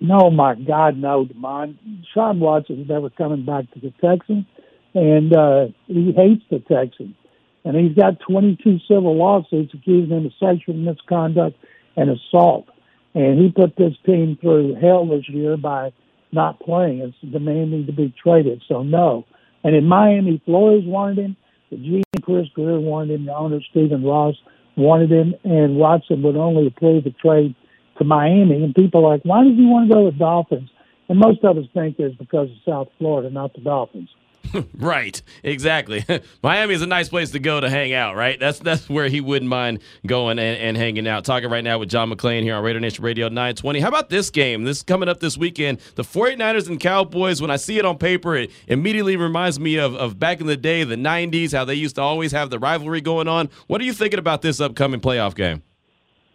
No, 0.00 0.30
my 0.30 0.56
God, 0.56 0.96
no, 0.96 1.26
Demond. 1.26 1.76
Deshaun 2.02 2.40
Watson's 2.40 2.88
never 2.88 3.08
coming 3.10 3.44
back 3.44 3.70
to 3.72 3.78
the 3.78 3.92
Texans, 4.00 4.46
and 4.94 5.32
uh, 5.32 5.66
he 5.86 6.10
hates 6.10 6.42
the 6.50 6.58
Texans. 6.58 7.14
And 7.64 7.76
he's 7.76 7.96
got 7.96 8.18
22 8.18 8.80
civil 8.88 9.16
lawsuits 9.16 9.72
accusing 9.72 10.10
him 10.10 10.26
of 10.26 10.32
sexual 10.40 10.74
misconduct 10.74 11.56
and 11.96 12.10
assault. 12.10 12.68
And 13.14 13.38
he 13.38 13.52
put 13.52 13.76
this 13.76 13.94
team 14.04 14.36
through 14.40 14.74
hell 14.74 15.06
this 15.06 15.28
year 15.28 15.56
by– 15.56 15.92
not 16.34 16.60
playing. 16.60 17.00
It's 17.00 17.32
demanding 17.32 17.86
to 17.86 17.92
be 17.92 18.12
traded. 18.22 18.62
So 18.68 18.82
no. 18.82 19.24
And 19.62 19.74
in 19.74 19.86
Miami, 19.86 20.42
Flores 20.44 20.84
wanted 20.84 21.18
him. 21.18 21.36
The 21.70 21.76
GM 21.76 22.22
Chris 22.22 22.46
Grier 22.54 22.78
wanted 22.78 23.14
him. 23.14 23.26
The 23.26 23.34
owner 23.34 23.60
Stephen 23.70 24.04
Ross 24.04 24.34
wanted 24.76 25.10
him, 25.10 25.34
and 25.44 25.76
Watson 25.76 26.22
would 26.22 26.36
only 26.36 26.66
approve 26.66 27.04
the 27.04 27.10
trade 27.10 27.54
to 27.98 28.04
Miami. 28.04 28.62
And 28.62 28.74
people 28.74 29.06
are 29.06 29.12
like, 29.12 29.22
why 29.24 29.44
does 29.44 29.56
he 29.56 29.64
want 29.64 29.88
to 29.88 29.94
go 29.94 30.04
with 30.04 30.18
Dolphins? 30.18 30.68
And 31.08 31.18
most 31.18 31.44
of 31.44 31.56
us 31.56 31.64
think 31.74 31.96
it's 31.98 32.16
because 32.16 32.48
of 32.50 32.56
South 32.66 32.88
Florida, 32.98 33.30
not 33.30 33.54
the 33.54 33.60
Dolphins. 33.60 34.08
right, 34.78 35.20
exactly. 35.42 36.04
Miami 36.42 36.74
is 36.74 36.82
a 36.82 36.86
nice 36.86 37.08
place 37.08 37.30
to 37.32 37.38
go 37.38 37.60
to 37.60 37.68
hang 37.68 37.92
out, 37.92 38.16
right? 38.16 38.38
That's 38.38 38.58
that's 38.58 38.88
where 38.88 39.08
he 39.08 39.20
wouldn't 39.20 39.48
mind 39.48 39.80
going 40.06 40.38
and, 40.38 40.58
and 40.58 40.76
hanging 40.76 41.06
out. 41.06 41.24
Talking 41.24 41.50
right 41.50 41.64
now 41.64 41.78
with 41.78 41.88
John 41.88 42.10
McClain 42.10 42.42
here 42.42 42.54
on 42.54 42.62
Raider 42.62 42.80
Nation 42.80 43.04
Radio 43.04 43.28
920. 43.28 43.80
How 43.80 43.88
about 43.88 44.10
this 44.10 44.30
game? 44.30 44.64
This 44.64 44.82
coming 44.82 45.08
up 45.08 45.20
this 45.20 45.36
weekend. 45.36 45.78
The 45.94 46.02
49ers 46.02 46.68
and 46.68 46.78
Cowboys, 46.78 47.40
when 47.40 47.50
I 47.50 47.56
see 47.56 47.78
it 47.78 47.84
on 47.84 47.98
paper, 47.98 48.36
it 48.36 48.50
immediately 48.66 49.16
reminds 49.16 49.58
me 49.58 49.76
of, 49.76 49.94
of 49.94 50.18
back 50.18 50.40
in 50.40 50.46
the 50.46 50.56
day, 50.56 50.84
the 50.84 50.96
90s, 50.96 51.52
how 51.52 51.64
they 51.64 51.74
used 51.74 51.96
to 51.96 52.02
always 52.02 52.32
have 52.32 52.50
the 52.50 52.58
rivalry 52.58 53.00
going 53.00 53.28
on. 53.28 53.48
What 53.66 53.80
are 53.80 53.84
you 53.84 53.92
thinking 53.92 54.18
about 54.18 54.42
this 54.42 54.60
upcoming 54.60 55.00
playoff 55.00 55.34
game? 55.34 55.62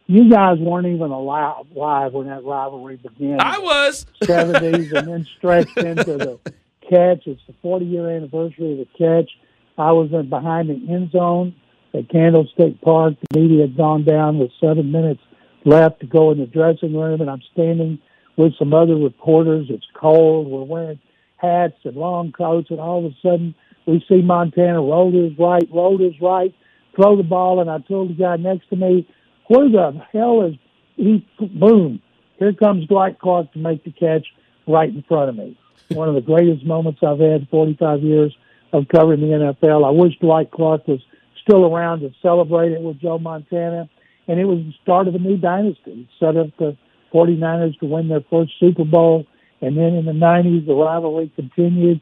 You 0.07 0.27
guys 0.27 0.57
weren't 0.57 0.87
even 0.87 1.11
alive 1.11 1.67
live 1.75 2.13
when 2.13 2.25
that 2.27 2.43
rivalry 2.43 2.95
began. 2.97 3.39
I 3.39 3.59
was. 3.59 4.07
70s 4.23 4.91
and 4.91 5.07
then 5.07 5.27
stretched 5.37 5.77
into 5.77 6.17
the 6.17 6.39
catch. 6.89 7.27
It's 7.27 7.41
the 7.48 7.53
40 7.62 7.86
year 7.86 8.10
anniversary 8.10 8.74
of 8.74 8.79
the 8.79 8.88
catch. 8.98 9.29
I 9.77 9.91
was 9.91 10.10
in 10.12 10.29
behind 10.29 10.69
the 10.69 10.91
end 10.91 11.12
zone 11.12 11.55
at 11.93 12.10
Candlestick 12.10 12.81
Park. 12.81 13.15
The 13.29 13.39
media 13.39 13.62
had 13.62 13.77
gone 13.77 14.03
down 14.03 14.39
with 14.39 14.51
seven 14.60 14.91
minutes 14.91 15.22
left 15.65 16.01
to 16.01 16.08
go 16.08 16.31
in 16.31 16.39
the 16.39 16.46
dressing 16.46 16.96
room, 16.96 17.22
and 17.22 17.29
I'm 17.29 17.41
standing 17.53 18.00
with 18.38 18.53
some 18.58 18.74
other 18.74 18.96
reporters. 18.96 19.67
It's 19.69 19.86
cold. 19.93 20.48
We're 20.48 20.63
wearing 20.63 21.00
hats 21.38 21.75
and 21.84 21.96
long 21.96 22.31
coats, 22.31 22.69
and 22.69 22.79
all 22.79 23.05
of 23.05 23.12
a 23.12 23.15
sudden 23.22 23.55
we 23.86 24.03
see 24.10 24.22
Montana 24.22 24.81
roll 24.81 25.12
to 25.12 25.29
his 25.29 25.39
right, 25.39 25.67
roll 25.74 25.98
to 25.98 26.03
his 26.03 26.22
right, 26.22 26.53
throw 26.96 27.15
the 27.15 27.24
ball, 27.24 27.62
and 27.62 27.69
I 27.69 27.79
told 27.79 28.10
the 28.10 28.13
guy 28.13 28.36
next 28.38 28.69
to 28.69 28.75
me, 28.75 29.08
"Where 29.48 29.69
the 29.69 30.01
hell 30.12 30.41
is 30.43 30.55
he?" 30.96 31.25
Boom! 31.39 32.01
Here 32.38 32.53
comes 32.53 32.88
Dwight 32.88 33.19
Clark 33.19 33.51
to 33.53 33.60
make 33.60 33.84
the 33.84 33.91
catch 33.91 34.25
right 34.67 34.89
in 34.89 35.01
front 35.03 35.29
of 35.29 35.36
me 35.36 35.58
one 35.89 36.08
of 36.08 36.15
the 36.15 36.22
greatest 36.22 36.65
moments 36.65 37.01
I've 37.03 37.19
had 37.19 37.48
45 37.50 38.01
years 38.01 38.36
of 38.72 38.88
covering 38.93 39.22
the 39.22 39.27
NFL. 39.62 39.86
I 39.86 39.91
wish 39.91 40.17
Dwight 40.19 40.51
Clark 40.51 40.88
was 40.88 41.00
still 41.41 41.65
around 41.65 42.01
to 42.01 42.12
celebrate 42.22 42.72
it 42.72 42.81
with 42.81 43.00
Joe 43.00 43.17
Montana. 43.17 43.89
And 44.27 44.39
it 44.39 44.46
was 44.46 44.60
the 44.60 44.74
start 44.84 45.08
of 45.08 45.15
a 45.15 45.19
new 45.19 45.38
dynasty. 45.38 46.08
It 46.08 46.08
set 46.19 46.38
up 46.38 46.50
the 46.60 46.77
49ers 47.13 47.79
to 47.79 47.86
win 47.88 48.08
their 48.08 48.24
first 48.29 48.51
Super 48.60 48.86
Bowl. 48.86 49.25
And 49.62 49.75
then 49.75 49.96
in 49.96 50.05
the 50.05 50.12
90s, 50.12 50.67
the 50.67 50.74
rivalry 50.74 51.31
continued. 51.36 52.01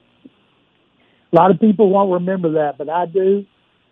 A 1.32 1.36
lot 1.36 1.52
of 1.52 1.60
people 1.60 1.90
won't 1.90 2.12
remember 2.12 2.54
that, 2.54 2.78
but 2.78 2.90
I 2.90 3.06
do. 3.06 3.46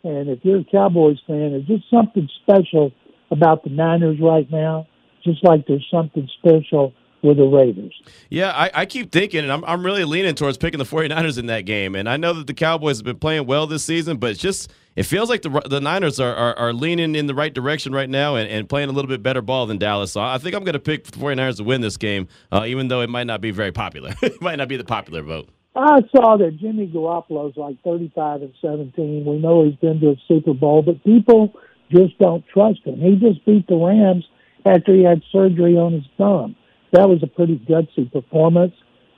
And 0.04 0.30
if 0.30 0.40
you're 0.44 0.60
a 0.60 0.64
Cowboys 0.66 1.18
fan, 1.25 1.52
there's 1.52 1.66
just 1.66 1.90
something 1.90 2.30
special 2.44 2.92
about 3.32 3.64
the 3.64 3.70
Niners 3.70 4.18
right 4.22 4.50
now, 4.52 4.88
just 5.24 5.44
like 5.44 5.66
there's 5.68 5.88
something 5.90 6.30
special 6.40 6.94
with 7.25 7.38
the 7.38 7.44
Raiders. 7.44 7.94
Yeah, 8.29 8.51
I, 8.51 8.72
I 8.74 8.86
keep 8.86 9.12
thinking, 9.12 9.41
and 9.41 9.51
I'm, 9.51 9.63
I'm 9.65 9.86
really 9.86 10.05
leaning 10.05 10.36
towards 10.36 10.58
picking 10.58 10.77
the 10.77 10.86
49ers 10.86 11.38
in 11.38 11.48
that 11.48 11.62
game. 11.62 11.96
And 11.96 12.08
I 12.08 12.17
know 12.17 12.34
that 12.34 12.48
the 12.48 12.53
Cowboys 12.53 12.98
have 12.98 13.05
been 13.05 13.20
playing 13.20 13.46
well 13.46 13.67
this 13.67 13.84
season, 13.84 14.17
but 14.17 14.32
it's 14.32 14.39
just 14.39 14.72
it 14.96 15.03
feels 15.03 15.29
like 15.29 15.41
the 15.41 15.50
the 15.70 15.82
Niners 15.82 16.20
are, 16.20 16.34
are, 16.34 16.58
are 16.58 16.74
leaning 16.74 17.15
in 17.15 17.27
the 17.27 17.36
right 17.36 17.53
direction 17.53 17.94
right 17.94 18.10
now 18.10 18.36
and, 18.36 18.50
and 18.50 18.70
playing 18.70 18.89
a 18.89 18.91
little 18.91 19.10
bit 19.10 19.22
better 19.22 19.41
ball 19.41 19.65
than 19.65 19.77
Dallas. 19.77 20.12
So 20.12 20.22
I 20.22 20.38
think 20.38 20.55
I'm 20.55 20.63
going 20.63 20.74
to 20.74 20.79
pick 20.79 21.05
the 21.05 21.17
49ers 21.17 21.58
to 21.58 21.63
win 21.63 21.82
this 21.82 21.98
game, 21.98 22.27
uh, 22.51 22.63
even 22.65 22.88
though 22.88 23.01
it 23.01 23.10
might 23.10 23.27
not 23.27 23.41
be 23.41 23.51
very 23.51 23.72
popular. 23.72 24.13
it 24.22 24.41
might 24.41 24.55
not 24.55 24.67
be 24.67 24.77
the 24.77 24.86
popular 24.86 25.22
vote. 25.22 25.50
I 25.75 26.00
saw 26.15 26.38
that 26.38 26.58
Jimmy 26.58 26.88
Garoppolo's 26.88 27.58
like 27.58 27.82
35 27.84 28.44
and 28.44 28.53
17. 28.62 29.25
We 29.25 29.38
know 29.39 29.65
he's 29.65 29.75
been 29.75 30.00
to 30.00 30.12
a 30.12 30.15
Super 30.25 30.53
Bowl, 30.53 30.82
but 30.82 31.03
people 31.03 31.53
just 31.91 32.17
don't 32.17 32.46
trust 32.48 32.79
him. 32.86 33.01
He 33.01 33.15
just 33.17 33.46
beat 33.46 33.67
the 33.67 33.75
Rams 33.75 34.25
after 34.65 34.94
he 34.94 35.03
had 35.03 35.22
surgery 35.32 35.75
on 35.75 35.94
his 35.94 36.05
thumb 36.17 36.55
that 36.96 37.10
was 37.10 37.22
a 37.24 37.28
pretty 37.28 37.58
gutsy 37.58 38.12
performance. 38.12 38.74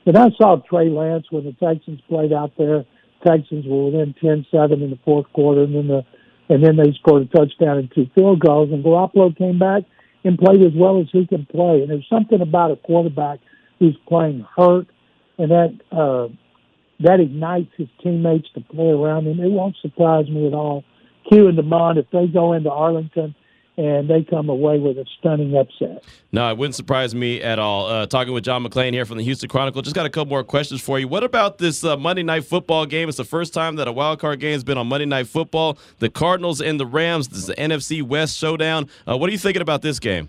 And 0.06 0.16
I 0.16 0.28
saw 0.36 0.56
Trey 0.68 0.88
Lance 0.88 1.26
when 1.30 1.44
the 1.44 1.52
Texans 1.52 2.00
played 2.08 2.32
out 2.32 2.52
there. 2.56 2.84
Texans 3.26 3.66
were 3.66 3.86
within 3.86 4.14
10-7 4.22 4.72
in 4.72 4.90
the 4.90 4.98
fourth 5.04 5.26
quarter, 5.32 5.62
and 5.62 5.74
then 5.74 5.88
the 5.88 6.04
and 6.50 6.64
then 6.64 6.76
they 6.76 6.92
scored 6.98 7.22
a 7.22 7.26
touchdown 7.26 7.76
and 7.76 7.92
two 7.94 8.06
field 8.14 8.40
goals. 8.40 8.70
And 8.72 8.82
Garoppolo 8.82 9.36
came 9.36 9.58
back 9.58 9.82
and 10.24 10.38
played 10.38 10.62
as 10.62 10.72
well 10.74 10.98
as 10.98 11.06
he 11.12 11.26
can 11.26 11.44
play. 11.44 11.82
And 11.82 11.90
there's 11.90 12.08
something 12.08 12.40
about 12.40 12.70
a 12.70 12.76
quarterback 12.76 13.40
who's 13.78 13.98
playing 14.08 14.46
hurt, 14.56 14.86
and 15.36 15.50
that 15.50 15.78
uh, 15.92 16.28
that 17.00 17.20
ignites 17.20 17.70
his 17.76 17.88
teammates 18.02 18.48
to 18.54 18.62
play 18.62 18.88
around 18.88 19.26
him. 19.26 19.40
It 19.40 19.50
won't 19.50 19.76
surprise 19.82 20.28
me 20.28 20.46
at 20.46 20.54
all. 20.54 20.84
Q 21.30 21.48
and 21.48 21.58
Demond, 21.58 21.98
if 21.98 22.06
they 22.10 22.26
go 22.26 22.54
into 22.54 22.70
Arlington 22.70 23.34
and 23.78 24.10
they 24.10 24.22
come 24.28 24.48
away 24.48 24.78
with 24.78 24.98
a 24.98 25.06
stunning 25.18 25.56
upset. 25.56 26.04
No, 26.32 26.50
it 26.50 26.58
wouldn't 26.58 26.74
surprise 26.74 27.14
me 27.14 27.40
at 27.40 27.58
all. 27.58 27.86
Uh, 27.86 28.06
talking 28.06 28.34
with 28.34 28.44
John 28.44 28.64
McClain 28.64 28.92
here 28.92 29.06
from 29.06 29.16
the 29.16 29.24
Houston 29.24 29.48
Chronicle. 29.48 29.80
Just 29.80 29.94
got 29.94 30.04
a 30.04 30.10
couple 30.10 30.28
more 30.30 30.44
questions 30.44 30.82
for 30.82 30.98
you. 30.98 31.08
What 31.08 31.24
about 31.24 31.58
this 31.58 31.84
uh, 31.84 31.96
Monday 31.96 32.24
Night 32.24 32.44
Football 32.44 32.84
game? 32.84 33.08
It's 33.08 33.16
the 33.16 33.24
first 33.24 33.54
time 33.54 33.76
that 33.76 33.88
a 33.88 33.92
wild 33.92 34.18
card 34.18 34.40
game 34.40 34.52
has 34.52 34.64
been 34.64 34.76
on 34.76 34.88
Monday 34.88 35.06
Night 35.06 35.28
Football. 35.28 35.78
The 36.00 36.10
Cardinals 36.10 36.60
and 36.60 36.78
the 36.78 36.86
Rams. 36.86 37.28
This 37.28 37.38
is 37.38 37.46
the 37.46 37.54
NFC 37.54 38.02
West 38.02 38.36
showdown. 38.36 38.88
Uh, 39.08 39.16
what 39.16 39.28
are 39.28 39.32
you 39.32 39.38
thinking 39.38 39.62
about 39.62 39.80
this 39.80 39.98
game? 39.98 40.28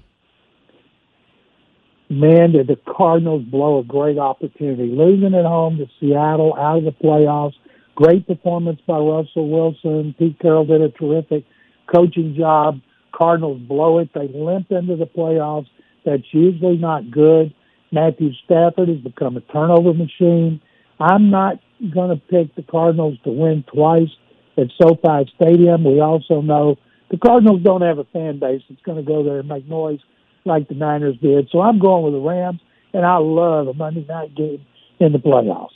man, 2.09 2.51
did 2.53 2.67
the 2.67 2.77
Cardinals 2.87 3.43
blow 3.43 3.79
a 3.79 3.83
great 3.83 4.17
opportunity. 4.17 4.87
Losing 4.87 5.35
at 5.35 5.45
home 5.45 5.77
to 5.77 5.85
Seattle 5.99 6.55
out 6.55 6.79
of 6.79 6.83
the 6.85 6.91
playoffs. 6.91 7.53
Great 7.95 8.25
performance 8.25 8.79
by 8.87 8.97
Russell 8.97 9.49
Wilson. 9.49 10.15
Pete 10.17 10.39
Carroll 10.39 10.65
did 10.65 10.81
a 10.81 10.89
terrific 10.89 11.45
coaching 11.93 12.35
job. 12.35 12.79
Cardinals 13.13 13.61
blow 13.61 13.99
it. 13.99 14.09
They 14.13 14.27
limp 14.33 14.71
into 14.71 14.95
the 14.95 15.05
playoffs. 15.05 15.67
That's 16.05 16.23
usually 16.31 16.77
not 16.77 17.11
good. 17.11 17.53
Matthew 17.91 18.31
Stafford 18.45 18.89
has 18.89 18.99
become 18.99 19.37
a 19.37 19.41
turnover 19.41 19.93
machine. 19.93 20.61
I'm 20.99 21.29
not 21.29 21.55
going 21.93 22.09
to 22.09 22.21
pick 22.27 22.55
the 22.55 22.63
Cardinals 22.63 23.17
to 23.23 23.31
win 23.31 23.63
twice 23.73 24.09
at 24.57 24.67
SoFi 24.81 25.31
Stadium. 25.35 25.83
We 25.83 25.99
also 25.99 26.41
know 26.41 26.77
the 27.09 27.17
Cardinals 27.17 27.61
don't 27.63 27.81
have 27.81 27.97
a 27.97 28.03
fan 28.05 28.39
base 28.39 28.61
that's 28.69 28.81
going 28.81 29.03
to 29.03 29.03
go 29.03 29.23
there 29.23 29.39
and 29.39 29.47
make 29.47 29.67
noise 29.67 29.99
like 30.45 30.67
the 30.67 30.75
Niners 30.75 31.17
did. 31.21 31.49
So 31.51 31.61
I'm 31.61 31.79
going 31.79 32.03
with 32.03 32.13
the 32.13 32.19
Rams, 32.19 32.59
and 32.93 33.05
I 33.05 33.17
love 33.17 33.67
a 33.67 33.73
Monday 33.73 34.05
night 34.07 34.35
game 34.35 34.65
in 34.99 35.11
the 35.11 35.19
playoffs. 35.19 35.69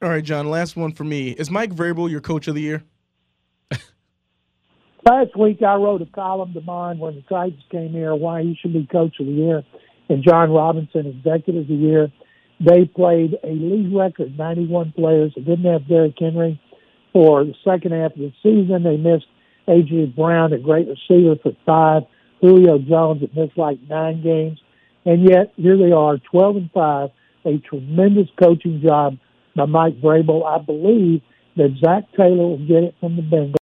All 0.00 0.08
right, 0.08 0.22
John, 0.22 0.48
last 0.48 0.76
one 0.76 0.92
for 0.92 1.04
me. 1.04 1.30
Is 1.30 1.50
Mike 1.50 1.74
Vrabel 1.74 2.08
your 2.08 2.20
coach 2.20 2.46
of 2.46 2.54
the 2.54 2.60
year? 2.62 2.84
Last 5.08 5.38
week, 5.38 5.62
I 5.62 5.76
wrote 5.76 6.02
a 6.02 6.06
column 6.06 6.52
to 6.52 6.60
mine 6.60 6.98
when 6.98 7.14
the 7.14 7.22
Titans 7.22 7.62
came 7.70 7.92
here 7.92 8.14
why 8.14 8.42
he 8.42 8.58
should 8.60 8.74
be 8.74 8.86
coach 8.92 9.18
of 9.18 9.24
the 9.24 9.32
year 9.32 9.62
and 10.10 10.22
Jon 10.22 10.50
Robinson 10.50 11.06
executive 11.06 11.62
of 11.62 11.68
the 11.68 11.74
year. 11.74 12.12
They 12.60 12.84
played 12.84 13.38
a 13.42 13.48
league 13.48 13.94
record 13.94 14.36
91 14.36 14.92
players. 14.92 15.32
They 15.34 15.40
didn't 15.40 15.72
have 15.72 15.88
Derrick 15.88 16.16
Henry 16.18 16.60
for 17.14 17.42
the 17.42 17.54
second 17.64 17.92
half 17.92 18.12
of 18.12 18.18
the 18.18 18.32
season. 18.42 18.82
They 18.82 18.98
missed 18.98 19.24
A.J. 19.66 20.12
Brown, 20.14 20.52
a 20.52 20.58
great 20.58 20.88
receiver, 20.88 21.36
for 21.42 21.52
five. 21.64 22.02
Julio 22.42 22.78
Jones 22.78 23.22
had 23.22 23.34
missed 23.34 23.56
like 23.56 23.78
nine 23.88 24.22
games. 24.22 24.60
And 25.06 25.26
yet, 25.26 25.54
here 25.56 25.78
they 25.78 25.90
are, 25.90 26.18
12 26.18 26.56
and 26.56 26.70
5, 26.70 27.10
a 27.46 27.58
tremendous 27.66 28.28
coaching 28.38 28.82
job 28.84 29.16
by 29.56 29.64
Mike 29.64 30.02
Vrabel. 30.02 30.44
I 30.44 30.62
believe 30.62 31.22
that 31.56 31.78
Zac 31.82 32.12
Taylor 32.14 32.46
will 32.46 32.66
get 32.66 32.82
it 32.82 32.94
from 33.00 33.16
the 33.16 33.22
Bengals. 33.22 33.57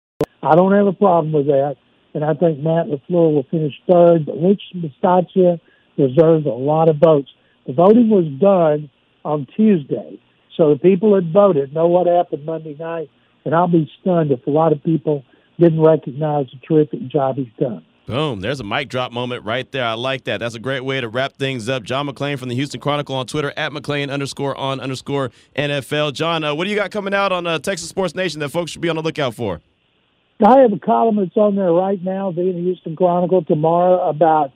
I 0.43 0.55
don't 0.55 0.73
have 0.73 0.87
a 0.87 0.93
problem 0.93 1.33
with 1.33 1.47
that. 1.47 1.75
And 2.13 2.25
I 2.25 2.33
think 2.33 2.59
Matt 2.59 2.87
LaFleur 2.87 3.33
will 3.33 3.45
finish 3.49 3.73
third. 3.89 4.25
But 4.25 4.35
Rich 4.41 4.61
Bisaccia 4.75 5.59
deserves 5.97 6.45
a 6.45 6.49
lot 6.49 6.89
of 6.89 6.97
votes. 6.97 7.29
The 7.67 7.73
voting 7.73 8.09
was 8.09 8.25
done 8.39 8.89
on 9.23 9.47
Tuesday. 9.55 10.19
So 10.57 10.73
the 10.73 10.79
people 10.79 11.15
that 11.15 11.31
voted 11.31 11.73
know 11.73 11.87
what 11.87 12.07
happened 12.07 12.45
Monday 12.45 12.75
night. 12.77 13.09
And 13.45 13.55
I'll 13.55 13.67
be 13.67 13.89
stunned 14.01 14.31
if 14.31 14.45
a 14.45 14.51
lot 14.51 14.71
of 14.71 14.83
people 14.83 15.23
didn't 15.59 15.81
recognize 15.81 16.47
the 16.51 16.59
terrific 16.67 17.07
job 17.07 17.37
he's 17.37 17.47
done. 17.59 17.85
Boom. 18.07 18.41
There's 18.41 18.59
a 18.59 18.63
mic 18.63 18.89
drop 18.89 19.11
moment 19.11 19.45
right 19.45 19.71
there. 19.71 19.85
I 19.85 19.93
like 19.93 20.25
that. 20.25 20.39
That's 20.39 20.55
a 20.55 20.59
great 20.59 20.83
way 20.83 20.99
to 20.99 21.07
wrap 21.07 21.37
things 21.37 21.69
up. 21.69 21.83
John 21.83 22.07
McClain 22.07 22.37
from 22.37 22.49
the 22.49 22.55
Houston 22.55 22.81
Chronicle 22.81 23.15
on 23.15 23.25
Twitter 23.25 23.53
at 23.55 23.71
McClain 23.71 24.11
underscore 24.11 24.57
on 24.57 24.79
underscore 24.79 25.31
NFL. 25.55 26.13
John, 26.13 26.43
uh, 26.43 26.53
what 26.53 26.65
do 26.65 26.71
you 26.71 26.75
got 26.75 26.91
coming 26.91 27.13
out 27.13 27.31
on 27.31 27.47
uh, 27.47 27.59
Texas 27.59 27.87
Sports 27.87 28.13
Nation 28.13 28.39
that 28.41 28.49
folks 28.49 28.71
should 28.71 28.81
be 28.81 28.89
on 28.89 28.95
the 28.95 29.01
lookout 29.01 29.33
for? 29.35 29.61
I 30.43 30.59
have 30.59 30.73
a 30.73 30.79
column 30.79 31.17
that's 31.17 31.37
on 31.37 31.55
there 31.55 31.71
right 31.71 32.01
now, 32.03 32.31
the 32.31 32.43
Houston 32.43 32.95
Chronicle, 32.95 33.43
tomorrow 33.43 34.07
about 34.07 34.51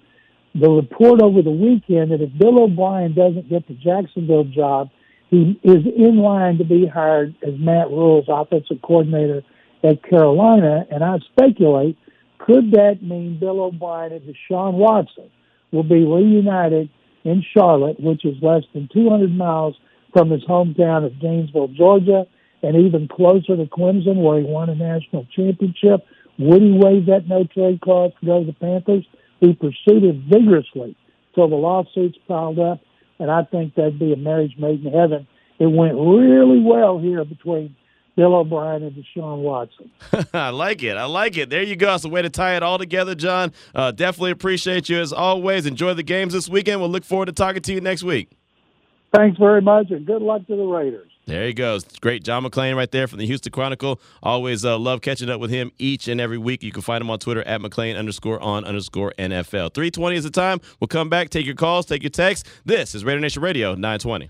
the 0.53 0.69
report 0.69 1.21
over 1.21 1.41
the 1.41 1.51
weekend 1.51 2.11
that 2.11 2.21
if 2.21 2.37
Bill 2.37 2.63
O'Brien 2.63 3.13
doesn't 3.13 3.49
get 3.49 3.67
the 3.67 3.73
Jacksonville 3.73 4.45
job, 4.45 4.89
he 5.29 5.59
is 5.63 5.85
in 5.97 6.17
line 6.17 6.57
to 6.59 6.63
be 6.63 6.87
hired 6.87 7.35
as 7.45 7.53
Matt 7.57 7.89
Rhule's 7.89 8.25
offensive 8.27 8.81
coordinator 8.81 9.43
at 9.83 10.01
Carolina. 10.03 10.85
And 10.89 11.03
I 11.03 11.19
speculate, 11.31 11.97
could 12.37 12.71
that 12.71 13.01
mean 13.01 13.37
Bill 13.39 13.59
O'Brien 13.59 14.13
and 14.13 14.21
Deshaun 14.21 14.73
Watson 14.73 15.29
will 15.71 15.83
be 15.83 16.05
reunited 16.05 16.89
in 17.23 17.43
Charlotte, 17.53 17.99
which 17.99 18.23
is 18.23 18.35
less 18.41 18.63
than 18.73 18.87
200 18.93 19.35
miles 19.35 19.75
from 20.13 20.29
his 20.29 20.43
hometown 20.45 21.05
of 21.05 21.19
Gainesville, 21.19 21.69
Georgia, 21.69 22.25
and 22.61 22.75
even 22.75 23.07
closer 23.07 23.55
to 23.55 23.65
Clemson, 23.65 24.17
where 24.17 24.39
he 24.39 24.45
won 24.45 24.69
a 24.69 24.75
national 24.75 25.27
championship? 25.35 26.05
Would 26.37 26.61
he 26.61 26.71
waive 26.71 27.05
that 27.05 27.27
no 27.27 27.45
trade 27.45 27.81
clause 27.81 28.11
to 28.19 28.25
go 28.25 28.39
to 28.39 28.45
the 28.45 28.53
Panthers? 28.53 29.05
He 29.39 29.53
pursued 29.53 30.03
it 30.03 30.15
vigorously 30.29 30.95
till 31.33 31.49
the 31.49 31.55
lawsuits 31.55 32.17
piled 32.27 32.59
up, 32.59 32.81
and 33.19 33.29
I 33.29 33.43
think 33.43 33.75
that'd 33.75 33.99
be 33.99 34.13
a 34.13 34.17
marriage 34.17 34.55
made 34.57 34.85
in 34.85 34.91
heaven. 34.91 35.27
It 35.59 35.67
went 35.67 35.95
really 35.95 36.59
well 36.59 36.99
here 36.99 37.23
between 37.23 37.75
Bill 38.15 38.33
O'Brien 38.35 38.83
and 38.83 38.95
Deshaun 38.95 39.39
Watson. 39.39 39.91
I 40.33 40.49
like 40.49 40.83
it. 40.83 40.97
I 40.97 41.05
like 41.05 41.37
it. 41.37 41.49
There 41.49 41.63
you 41.63 41.75
go. 41.75 41.95
It's 41.95 42.05
a 42.05 42.09
way 42.09 42.21
to 42.21 42.29
tie 42.29 42.55
it 42.55 42.63
all 42.63 42.77
together, 42.77 43.15
John. 43.15 43.51
Uh, 43.73 43.91
definitely 43.91 44.31
appreciate 44.31 44.89
you 44.89 44.99
as 44.99 45.13
always. 45.13 45.65
Enjoy 45.65 45.93
the 45.93 46.03
games 46.03 46.33
this 46.33 46.49
weekend. 46.49 46.79
We'll 46.79 46.89
look 46.89 47.05
forward 47.05 47.27
to 47.27 47.33
talking 47.33 47.61
to 47.61 47.73
you 47.73 47.81
next 47.81 48.03
week. 48.03 48.29
Thanks 49.13 49.37
very 49.37 49.61
much, 49.61 49.91
and 49.91 50.05
good 50.05 50.21
luck 50.21 50.45
to 50.47 50.55
the 50.55 50.63
Raiders. 50.63 51.11
There 51.25 51.47
he 51.47 51.53
goes. 51.53 51.83
Great. 52.01 52.23
John 52.23 52.43
McClain 52.43 52.75
right 52.75 52.91
there 52.91 53.07
from 53.07 53.17
the 53.17 53.25
Houston 53.25 53.51
Chronicle. 53.51 53.99
Always 54.21 54.63
uh, 54.63 54.77
love 54.77 55.01
catching 55.01 55.29
up 55.29 55.39
with 55.41 55.49
him 55.49 55.71
each 55.79 56.07
and 56.07 56.21
every 56.21 56.37
week. 56.37 56.61
You 56.61 56.71
can 56.71 56.83
find 56.83 57.01
him 57.01 57.09
on 57.09 57.17
Twitter 57.17 57.41
at 57.43 57.61
McClain 57.61 57.97
underscore 57.97 58.39
on 58.39 58.63
underscore 58.63 59.11
NFL. 59.17 59.73
320 59.73 60.15
is 60.17 60.23
the 60.23 60.29
time. 60.29 60.61
We'll 60.79 60.87
come 60.87 61.09
back, 61.09 61.31
take 61.31 61.45
your 61.45 61.55
calls, 61.55 61.87
take 61.87 62.03
your 62.03 62.11
texts. 62.11 62.47
This 62.63 62.93
is 62.93 63.03
Raider 63.03 63.19
Nation 63.19 63.41
Radio 63.41 63.73
920. 63.73 64.29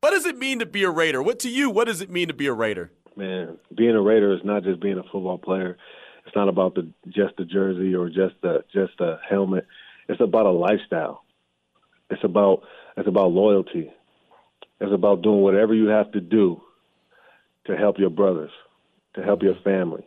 What 0.00 0.10
does 0.10 0.26
it 0.26 0.38
mean 0.38 0.58
to 0.58 0.66
be 0.66 0.82
a 0.82 0.90
Raider? 0.90 1.22
What 1.22 1.38
to 1.40 1.48
you, 1.48 1.70
what 1.70 1.86
does 1.86 2.00
it 2.00 2.10
mean 2.10 2.28
to 2.28 2.34
be 2.34 2.46
a 2.46 2.52
Raider? 2.52 2.90
Man, 3.16 3.58
being 3.76 3.94
a 3.94 4.00
Raider 4.00 4.32
is 4.32 4.40
not 4.44 4.64
just 4.64 4.80
being 4.80 4.98
a 4.98 5.02
football 5.02 5.38
player. 5.38 5.76
It's 6.26 6.36
not 6.36 6.48
about 6.48 6.74
the 6.74 6.88
just 7.08 7.36
the 7.36 7.44
jersey 7.44 7.94
or 7.94 8.08
just 8.08 8.34
the 8.42 8.64
just 8.72 8.92
the 8.98 9.18
helmet. 9.28 9.66
It's 10.08 10.20
about 10.20 10.46
a 10.46 10.50
lifestyle. 10.50 11.24
It's 12.10 12.22
about 12.22 12.62
it's 12.96 13.08
about 13.08 13.32
loyalty. 13.32 13.90
It's 14.80 14.92
about 14.92 15.22
doing 15.22 15.40
whatever 15.42 15.74
you 15.74 15.88
have 15.88 16.10
to 16.12 16.20
do 16.20 16.60
to 17.66 17.76
help 17.76 17.98
your 17.98 18.10
brothers, 18.10 18.50
to 19.14 19.22
help 19.22 19.42
your 19.42 19.56
family. 19.64 20.06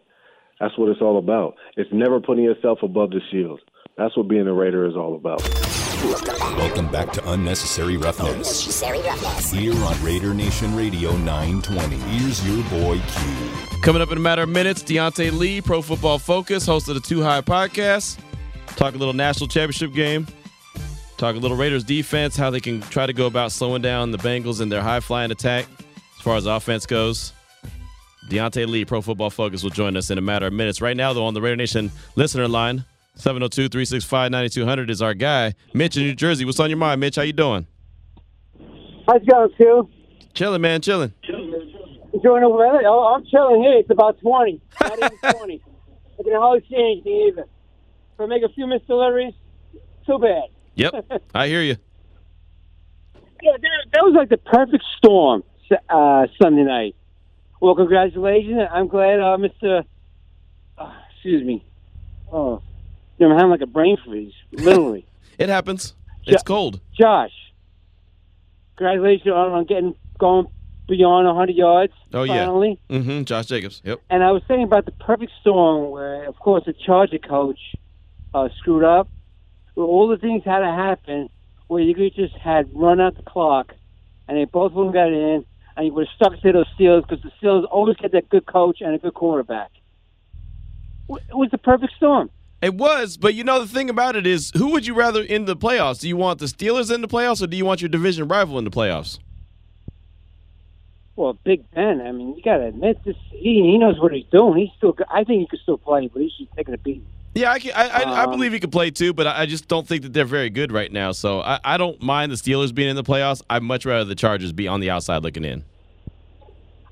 That's 0.60 0.77
what 0.77 0.89
it's 0.89 1.01
all 1.01 1.17
about. 1.17 1.55
It's 1.75 1.89
never 1.91 2.21
putting 2.21 2.43
yourself 2.43 2.79
above 2.84 3.10
the 3.10 3.19
shield. 3.31 3.60
That's 3.97 4.15
what 4.15 4.27
being 4.27 4.47
a 4.47 4.53
Raider 4.53 4.88
is 4.88 4.95
all 4.95 5.15
about. 5.15 5.41
Welcome 6.57 6.89
back 6.89 7.12
to 7.13 7.31
Unnecessary 7.31 7.97
Roughness. 7.97 8.29
Unnecessary 8.31 9.01
roughness. 9.01 9.51
Here 9.51 9.75
on 9.75 10.03
Raider 10.03 10.34
Nation 10.34 10.75
Radio 10.75 11.15
920. 11.17 11.95
Here's 11.97 12.47
your 12.47 12.63
boy 12.69 12.99
Q. 12.99 13.81
Coming 13.81 14.01
up 14.01 14.12
in 14.12 14.17
a 14.17 14.21
matter 14.21 14.43
of 14.43 14.49
minutes, 14.49 14.81
Diante 14.81 15.29
Lee, 15.31 15.62
Pro 15.62 15.81
Football 15.81 16.17
Focus, 16.17 16.65
host 16.65 16.88
of 16.88 16.95
the 16.95 17.01
Two 17.01 17.21
High 17.21 17.41
podcast. 17.41 18.19
Talk 18.77 18.95
a 18.95 18.97
little 18.97 19.13
national 19.13 19.47
championship 19.47 19.93
game. 19.93 20.25
Talk 21.21 21.36
a 21.36 21.38
little 21.38 21.55
Raiders 21.55 21.84
defense, 21.84 22.36
how 22.36 22.49
they 22.49 22.60
can 22.60 22.81
try 22.81 23.05
to 23.05 23.13
go 23.13 23.27
about 23.27 23.51
slowing 23.51 23.84
down 23.84 24.10
the 24.10 24.17
Bengals 24.17 24.60
in 24.60 24.69
their 24.69 24.81
high 24.81 24.99
flying 24.99 25.29
attack 25.29 25.67
as 26.17 26.21
far 26.23 26.36
as 26.36 26.47
offense 26.47 26.88
goes. 26.88 27.31
Diante 28.27 28.65
Lee, 28.65 28.86
Pro 28.86 29.03
Football 29.03 29.29
Focus, 29.29 29.62
will 29.62 29.69
join 29.69 29.95
us 29.95 30.10
in 30.10 30.17
a 30.17 30.21
matter 30.21 30.47
of 30.47 30.53
minutes. 30.53 30.81
Right 30.81 30.97
now, 30.97 31.13
though, 31.13 31.25
on 31.25 31.36
the 31.36 31.41
Raider 31.41 31.57
Nation 31.57 31.91
listener 32.15 32.47
line, 32.47 32.86
702-365-9200 33.19 34.89
is 34.89 35.03
our 35.03 35.13
guy, 35.13 35.53
Mitch 35.75 35.95
in 35.95 36.05
New 36.05 36.15
Jersey. 36.15 36.43
What's 36.43 36.60
on 36.60 36.71
your 36.71 36.77
mind, 36.77 36.99
Mitch? 36.99 37.17
How 37.17 37.21
you 37.21 37.34
doing? 37.34 37.67
How's 39.07 39.21
it 39.21 39.29
going, 39.29 39.51
Q? 39.57 39.89
Chilling, 40.34 40.62
man, 40.62 40.81
chilling. 40.81 41.13
Enjoying 41.27 42.41
the 42.41 42.49
weather? 42.49 42.81
Oh, 42.88 43.13
I'm 43.13 43.23
chilling 43.27 43.62
here. 43.62 43.77
It's 43.77 43.91
about 43.91 44.19
20. 44.21 44.60
Not 44.81 44.97
even 44.97 45.17
20. 45.38 45.62
I 46.19 46.23
can 46.23 46.34
hardly 46.34 46.67
see 46.67 46.75
anything 46.75 47.27
even. 47.29 47.43
If 47.43 48.19
I 48.19 48.25
make 48.25 48.41
a 48.41 48.49
few 48.49 48.65
missed 48.65 48.88
deliveries, 48.88 49.36
too 50.07 50.17
bad. 50.17 50.45
Yep, 50.75 51.23
I 51.36 51.47
hear 51.47 51.62
you. 51.62 51.75
Yeah, 53.41 53.53
that, 53.53 53.69
that 53.93 54.01
was 54.03 54.13
like 54.15 54.29
the 54.29 54.38
perfect 54.38 54.84
storm 54.97 55.43
uh, 55.89 56.27
Sunday 56.41 56.63
night. 56.63 56.95
Well, 57.60 57.75
congratulations. 57.75 58.60
I'm 58.71 58.88
glad 58.88 59.19
uh, 59.19 59.38
Mr. 59.38 59.84
Uh, 60.77 60.93
excuse 61.13 61.43
me. 61.43 61.63
Oh, 62.31 62.62
I'm 63.19 63.31
having 63.31 63.49
like 63.49 63.62
a 63.62 63.67
brain 63.67 63.97
freeze, 64.05 64.34
literally. 64.51 65.05
It 65.38 65.49
happens. 65.49 65.95
It's 66.25 66.34
Ja- 66.43 66.43
cold. 66.45 66.81
Josh, 66.93 67.31
congratulations 68.77 69.27
on, 69.34 69.51
on 69.53 69.65
getting 69.65 69.95
going 70.19 70.45
beyond 70.88 71.25
100 71.25 71.55
yards. 71.55 71.93
Oh, 72.13 72.23
yeah. 72.23 72.45
finally. 72.45 72.79
Mm-hmm. 72.89 73.23
Josh 73.23 73.47
Jacobs. 73.47 73.81
Yep. 73.84 74.01
And 74.12 74.23
I 74.23 74.31
was 74.31 74.43
thinking 74.47 74.65
about 74.65 74.86
the 74.86 74.91
perfect 74.91 75.31
storm 75.41 75.89
where, 75.89 76.25
of 76.27 76.38
course, 76.38 76.63
the 76.67 76.73
Charger 76.73 77.17
coach 77.17 77.57
uh, 78.36 78.49
screwed 78.60 78.84
up. 78.84 79.07
Where 79.82 79.89
all 79.89 80.08
the 80.08 80.17
things 80.17 80.44
had 80.46 80.60
to 80.60 80.67
happen 80.67 81.28
where 81.67 81.82
you 81.82 81.96
could 81.96 82.13
just 82.13 82.36
had 82.36 82.70
run 82.72 83.02
out 83.02 83.15
the 83.15 83.24
clock, 83.24 83.74
and 84.28 84.38
they 84.38 84.46
both 84.46 84.74
would 84.74 84.86
have 84.86 84.94
got 84.94 85.08
in, 85.08 85.44
and 85.76 85.86
you 85.88 85.91
would 85.91 86.08
have 86.08 86.15
stuck 86.15 86.39
to 86.39 86.52
those 86.52 86.67
Steelers 86.80 87.02
because 87.02 87.24
the 87.24 87.32
Steelers 87.41 87.65
always 87.72 87.98
get 87.98 88.12
that 88.12 88.30
good 88.30 88.46
coach 88.46 88.80
and 88.82 88.94
a 88.94 89.00
good 89.00 89.15
quarterback. 89.15 89.72
It 91.10 91.34
was 91.34 91.50
the 91.50 91.58
perfect 91.58 91.94
storm. 91.96 92.30
It 92.62 92.76
was, 92.76 93.17
but 93.17 93.34
you 93.34 93.44
know 93.44 93.60
the 93.60 93.67
thing 93.67 93.89
about 93.89 94.15
it 94.15 94.28
is, 94.28 94.52
who 94.56 94.70
would 94.70 94.86
you 94.86 94.94
rather 94.94 95.24
in 95.24 95.46
the 95.46 95.56
playoffs? 95.56 96.02
Do 96.02 96.08
you 96.08 96.15
want 96.15 96.38
the 96.38 96.46
Steelers 96.46 96.94
in 96.94 97.02
the 97.02 97.08
playoffs, 97.08 97.41
or 97.41 97.48
do 97.48 97.58
you 97.58 97.65
want 97.65 97.82
your 97.82 97.89
division 97.89 98.28
rival 98.28 98.60
in 98.60 98.65
the 98.65 98.70
playoffs? 98.70 99.17
Well, 101.15 101.34
Big 101.44 101.63
Ben. 101.72 102.02
I 102.02 102.12
mean, 102.12 102.36
you 102.36 102.44
got 102.44 102.58
to 102.58 102.67
admit 102.67 103.04
this. 103.04 103.15
He 103.32 103.63
he 103.63 103.80
knows 103.80 104.00
what 104.00 104.13
he's 104.13 104.28
doing. 104.32 104.60
He's 104.60 104.70
still. 104.78 104.96
I 105.10 105.24
think 105.24 105.39
he 105.39 105.48
could 105.48 105.60
still 105.62 105.80
play, 105.80 106.08
but 106.08 106.22
he's 106.22 106.38
just 106.38 106.52
taking 106.56 106.76
a 106.76 106.78
beat. 106.78 107.04
Yeah, 107.34 107.52
I, 107.52 107.60
can, 107.60 107.72
I, 107.74 107.88
I, 107.88 108.02
I 108.02 108.24
Um, 108.26 108.32
believe 108.32 108.52
he 108.52 108.60
could 108.60 108.72
play 108.72 108.91
too, 108.91 109.13
but 109.13 109.26
I 109.26 109.41
I 109.41 109.46
just 109.46 109.67
don't 109.67 109.88
think 109.88 110.04
that 110.04 110.13
they're 110.13 110.26
very 110.26 110.50
good 110.50 110.72
right 110.72 110.91
now. 110.91 111.12
So 111.13 111.41
I, 111.41 111.60
I 111.63 111.78
don't 111.78 112.02
mind 112.02 112.32
the 112.32 112.36
Steelers 112.36 112.74
being 112.76 112.89
in 112.89 112.96
the 112.96 113.04
playoffs. 113.04 113.41
I'd 113.50 113.63
much 113.63 113.86
rather 113.86 114.04
the 114.04 114.15
Chargers 114.15 114.52
be 114.52 114.67
on 114.67 114.82
the 114.82 114.89
outside 114.89 115.24
looking 115.24 115.46
in. 115.46 115.63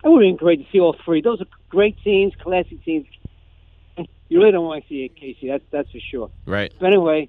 It 0.04 0.08
would 0.08 0.24
have 0.24 0.30
been 0.30 0.38
great 0.38 0.66
to 0.66 0.72
see 0.72 0.80
all 0.80 0.96
three. 1.04 1.22
Those 1.22 1.42
are 1.42 1.48
great 1.68 1.98
teams, 2.04 2.34
classic 2.42 2.84
teams. 2.86 3.06
You 4.30 4.40
really 4.40 4.52
don't 4.52 4.66
want 4.66 4.84
to 4.84 4.90
see 4.90 5.04
it, 5.04 5.16
Casey. 5.16 5.50
That's 5.50 5.64
that's 5.72 5.92
for 5.92 6.00
sure. 6.00 6.32
Right. 6.46 6.72
But 6.80 6.88
anyway, 6.88 7.28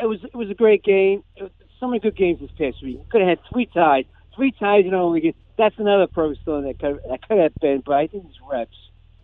it 0.00 0.06
was 0.06 0.24
it 0.24 0.34
was 0.34 0.48
a 0.48 0.54
great 0.54 0.82
game. 0.82 1.22
It 1.36 1.42
was, 1.42 1.52
so 1.78 1.88
many 1.88 2.00
good 2.00 2.16
games 2.16 2.40
this 2.40 2.50
past 2.56 2.82
week. 2.82 3.06
Could 3.10 3.20
have 3.20 3.28
had 3.28 3.38
three 3.52 3.66
ties, 3.66 4.06
three 4.34 4.50
ties 4.52 4.86
in 4.86 4.94
only 4.94 5.20
game. 5.20 5.34
That's 5.58 5.78
another 5.78 6.06
pro 6.06 6.32
story 6.34 6.72
that 6.72 6.78
could 6.78 7.00
that 7.10 7.28
could 7.28 7.38
have 7.38 7.54
been. 7.60 7.82
But 7.84 7.96
I 7.96 8.06
think 8.06 8.24
these 8.24 8.40
reps 8.50 8.76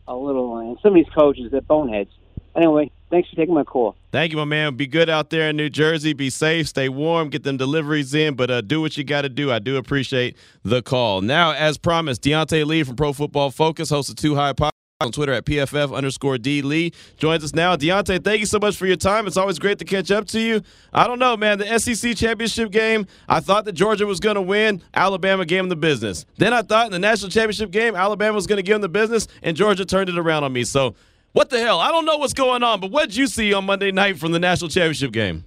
a 0.07 0.15
little, 0.15 0.59
and 0.59 0.77
some 0.83 0.91
of 0.91 0.95
these 0.97 1.15
coaches 1.15 1.51
they're 1.51 1.63
boneheads. 1.63 2.11
Anyway, 2.55 2.91
thanks 3.13 3.29
for 3.29 3.37
taking 3.37 3.55
my 3.55 3.63
call. 3.63 3.95
Thank 4.11 4.33
you, 4.33 4.39
my 4.39 4.45
man. 4.45 4.75
Be 4.75 4.89
good 4.89 5.09
out 5.09 5.31
there 5.31 5.51
in 5.51 5.57
New 5.57 5.71
Jersey. 5.71 6.15
Be 6.15 6.31
safe, 6.31 6.67
stay 6.67 6.89
warm, 6.89 7.29
get 7.29 7.45
them 7.45 7.59
deliveries 7.59 8.15
in, 8.15 8.35
but 8.35 8.51
uh, 8.51 8.63
do 8.63 8.81
what 8.81 8.97
you 8.97 9.05
got 9.05 9.23
to 9.23 9.29
do. 9.29 9.53
I 9.53 9.61
do 9.61 9.77
appreciate 9.77 10.37
the 10.65 10.83
call. 10.83 11.21
Now, 11.21 11.53
as 11.53 11.79
promised, 11.79 12.23
Diante 12.23 12.65
Lee 12.65 12.83
from 12.83 12.97
Pro 12.97 13.13
Football 13.13 13.51
Focus, 13.51 13.91
host 13.91 14.09
of 14.09 14.17
Two 14.17 14.35
High 14.35 14.55
Podcast 14.55 14.71
on 15.03 15.13
Twitter 15.13 15.33
at 15.33 15.45
PFF 15.45 15.95
underscore 15.95 16.39
D 16.39 16.63
Lee, 16.63 16.93
joins 17.19 17.45
us 17.45 17.55
now. 17.55 17.77
Diante, 17.77 18.19
thank 18.19 18.41
you 18.41 18.47
so 18.47 18.59
much 18.59 18.77
for 18.77 18.87
your 18.87 18.97
time. 18.97 19.27
It's 19.27 19.37
always 19.37 19.59
great 19.59 19.79
to 19.81 19.85
catch 19.85 20.11
up 20.11 20.27
to 20.29 20.41
you. 20.41 20.63
I 20.93 21.07
don't 21.07 21.19
know, 21.19 21.37
man. 21.37 21.59
The 21.59 21.79
SEC 21.79 22.17
championship 22.17 22.71
game, 22.71 23.07
I 23.29 23.41
thought 23.41 23.65
that 23.65 23.73
Georgia 23.73 24.07
was 24.07 24.21
going 24.21 24.37
to 24.37 24.43
win. 24.43 24.81
Alabama 24.95 25.45
gave 25.45 25.59
them 25.59 25.69
the 25.69 25.77
business. 25.77 26.25
Then 26.39 26.53
I 26.53 26.63
thought 26.63 26.87
in 26.87 26.93
the 26.93 26.99
national 26.99 27.31
championship 27.31 27.71
game, 27.73 27.97
Alabama 27.97 28.35
was 28.35 28.47
going 28.47 28.59
to 28.59 28.63
give 28.63 28.75
them 28.75 28.83
the 28.83 28.89
business, 28.89 29.27
and 29.43 29.57
Georgia 29.57 29.85
turned 29.85 30.09
it 30.09 30.19
around 30.19 30.45
on 30.45 30.53
me. 30.53 30.65
So, 30.65 30.95
what 31.33 31.51
the 31.51 31.59
hell? 31.59 31.81
I 31.81 31.91
don't 31.91 32.05
know 32.05 32.19
what's 32.19 32.35
going 32.35 32.63
on, 32.63 32.81
but 32.81 32.91
what 32.91 33.09
did 33.09 33.17
you 33.17 33.27
see 33.27 33.53
on 33.53 33.65
Monday 33.67 33.91
night 33.91 34.19
from 34.19 34.33
the 34.33 34.39
national 34.39 34.71
championship 34.71 35.13
game? 35.13 35.45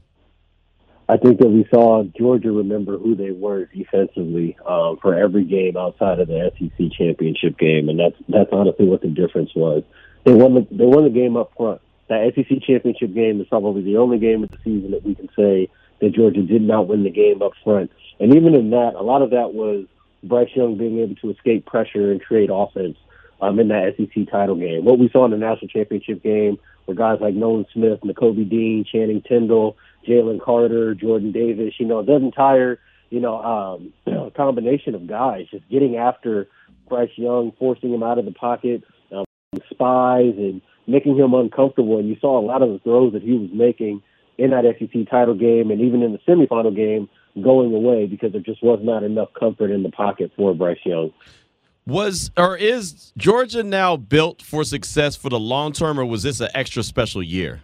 I 1.07 1.17
think 1.17 1.39
that 1.39 1.49
we 1.49 1.67
saw 1.71 2.03
Georgia 2.17 2.51
remember 2.51 2.97
who 2.97 3.15
they 3.15 3.29
were 3.29 3.65
defensively 3.65 4.57
um, 4.65 4.97
for 5.01 5.13
every 5.13 5.43
game 5.43 5.77
outside 5.77 6.19
of 6.19 6.27
the 6.27 6.51
SEC 6.57 6.91
championship 6.97 7.59
game, 7.59 7.89
and 7.89 7.99
that's 7.99 8.15
that's 8.27 8.49
honestly 8.51 8.87
what 8.87 9.01
the 9.01 9.09
difference 9.09 9.51
was. 9.55 9.83
They 10.23 10.33
won 10.33 10.55
the 10.55 10.67
they 10.71 10.85
won 10.85 11.03
the 11.03 11.11
game 11.11 11.37
up 11.37 11.51
front. 11.55 11.81
That 12.09 12.31
SEC 12.33 12.63
championship 12.63 13.13
game 13.13 13.39
is 13.39 13.47
probably 13.47 13.83
the 13.83 13.97
only 13.97 14.17
game 14.17 14.43
of 14.43 14.49
the 14.49 14.57
season 14.63 14.91
that 14.91 15.03
we 15.03 15.13
can 15.13 15.29
say 15.35 15.69
that 16.01 16.13
Georgia 16.13 16.41
did 16.41 16.63
not 16.63 16.87
win 16.87 17.03
the 17.03 17.11
game 17.11 17.43
up 17.43 17.51
front. 17.63 17.91
And 18.19 18.35
even 18.35 18.55
in 18.55 18.71
that, 18.71 18.93
a 18.95 19.03
lot 19.03 19.21
of 19.21 19.29
that 19.29 19.53
was 19.53 19.85
Bryce 20.23 20.49
Young 20.55 20.75
being 20.77 20.99
able 20.99 21.15
to 21.17 21.29
escape 21.29 21.67
pressure 21.67 22.11
and 22.11 22.21
create 22.21 22.49
offense 22.51 22.97
um, 23.41 23.59
in 23.59 23.67
that 23.69 23.95
SEC 23.97 24.29
title 24.31 24.55
game. 24.55 24.85
What 24.85 24.99
we 24.99 25.09
saw 25.09 25.25
in 25.25 25.31
the 25.31 25.37
national 25.37 25.67
championship 25.67 26.23
game 26.23 26.57
were 26.87 26.93
guys 26.93 27.19
like 27.21 27.33
Nolan 27.33 27.65
Smith, 27.73 27.99
Nakobe 28.01 28.49
Dean, 28.49 28.85
Channing 28.89 29.21
Tindall, 29.21 29.75
Jalen 30.07 30.41
Carter, 30.41 30.93
Jordan 30.95 31.31
Davis, 31.31 31.73
you 31.79 31.85
know, 31.85 32.03
the 32.03 32.15
entire, 32.15 32.79
you 33.09 33.19
know, 33.19 33.41
um, 34.07 34.31
combination 34.37 34.95
of 34.95 35.07
guys 35.07 35.47
just 35.51 35.67
getting 35.69 35.97
after 35.97 36.47
Bryce 36.87 37.09
Young, 37.15 37.51
forcing 37.57 37.93
him 37.93 38.03
out 38.03 38.19
of 38.19 38.25
the 38.25 38.31
pocket, 38.31 38.83
um, 39.11 39.25
spies, 39.69 40.33
and 40.37 40.61
making 40.87 41.17
him 41.17 41.33
uncomfortable. 41.33 41.97
And 41.97 42.07
you 42.07 42.17
saw 42.21 42.39
a 42.39 42.45
lot 42.45 42.61
of 42.61 42.69
the 42.69 42.79
throws 42.79 43.13
that 43.13 43.23
he 43.23 43.33
was 43.33 43.49
making 43.51 44.01
in 44.37 44.51
that 44.51 44.63
SEC 44.79 45.09
title 45.09 45.33
game 45.33 45.71
and 45.71 45.81
even 45.81 46.03
in 46.03 46.11
the 46.11 46.19
semifinal 46.27 46.75
game 46.75 47.09
going 47.41 47.73
away 47.73 48.05
because 48.05 48.31
there 48.31 48.41
just 48.41 48.63
was 48.63 48.79
not 48.81 49.03
enough 49.03 49.29
comfort 49.37 49.71
in 49.71 49.83
the 49.83 49.89
pocket 49.89 50.31
for 50.35 50.53
Bryce 50.53 50.77
Young. 50.85 51.11
Was 51.87 52.31
or 52.35 52.57
is 52.57 53.13
Georgia 53.15 53.63
now 53.63 53.95
built 53.95 54.41
for 54.41 54.63
success 54.63 55.15
for 55.15 55.29
the 55.29 55.39
long 55.39 55.71
term, 55.71 55.99
or 55.99 56.05
was 56.05 56.23
this 56.23 56.39
an 56.39 56.49
extra 56.55 56.81
special 56.81 57.21
year? 57.21 57.61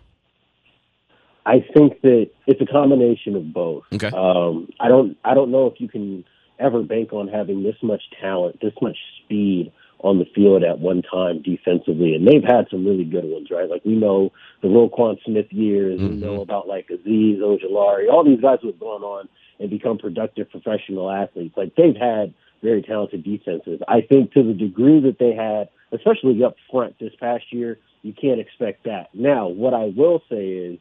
I 1.46 1.66
think 1.76 2.02
that 2.02 2.30
it's 2.46 2.62
a 2.62 2.72
combination 2.72 3.36
of 3.36 3.52
both. 3.52 3.84
Okay. 3.92 4.12
Um, 4.14 4.70
I 4.80 4.90
don't 4.90 5.18
I 5.26 5.34
don't 5.34 5.50
know 5.50 5.66
if 5.66 5.82
you 5.82 5.88
can 5.88 6.24
ever 6.60 6.84
bank 6.84 7.14
on 7.14 7.28
having 7.28 7.64
this 7.64 7.76
much 7.82 8.04
talent, 8.22 8.60
this 8.62 8.74
much 8.80 8.98
speed 9.24 9.72
on 10.04 10.20
the 10.20 10.26
field 10.36 10.64
at 10.64 10.80
one 10.80 11.02
time 11.02 11.42
defensively, 11.42 12.14
and 12.16 12.28
they've 12.28 12.44
had 12.44 12.68
some 12.70 12.86
really 12.86 13.04
good 13.04 13.26
ones, 13.26 13.50
right? 13.52 13.70
Like 13.70 13.84
we 13.86 13.96
know 13.96 14.32
the 14.62 14.68
Roquan 14.68 15.18
Smith 15.24 15.48
years, 15.52 16.00
we 16.00 16.10
know 16.10 16.42
about 16.42 16.68
like 16.68 16.90
Azeez 16.90 17.40
Ojulari, 17.40 18.08
all 18.12 18.24
these 18.24 18.42
guys 18.42 18.60
who 18.62 18.68
have 18.68 18.80
gone 18.80 19.04
on 19.04 19.28
and 19.60 19.70
become 19.70 19.98
productive 19.98 20.50
professional 20.50 21.10
athletes. 21.10 21.56
Like 21.56 21.76
they've 21.76 21.96
had 21.96 22.34
very 22.62 22.82
talented 22.82 23.24
defenses. 23.24 23.80
I 23.88 24.02
think 24.02 24.34
to 24.34 24.44
the 24.44 24.54
degree 24.54 25.00
that 25.02 25.18
they 25.20 25.34
had, 25.34 25.70
especially 25.92 26.44
up 26.44 26.56
front 26.72 26.98
this 27.00 27.14
past 27.20 27.46
year, 27.52 27.78
you 28.02 28.14
can't 28.14 28.40
expect 28.40 28.86
that. 28.86 29.10
Now, 29.14 29.48
what 29.48 29.74
I 29.74 29.92
will 29.96 30.22
say 30.30 30.48
is 30.48 30.80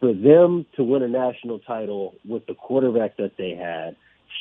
for 0.00 0.12
them 0.12 0.66
to 0.76 0.84
win 0.84 1.02
a 1.02 1.08
national 1.08 1.60
title 1.60 2.14
with 2.26 2.46
the 2.46 2.54
quarterback 2.54 3.16
that 3.16 3.36
they 3.36 3.50
had 3.50 3.96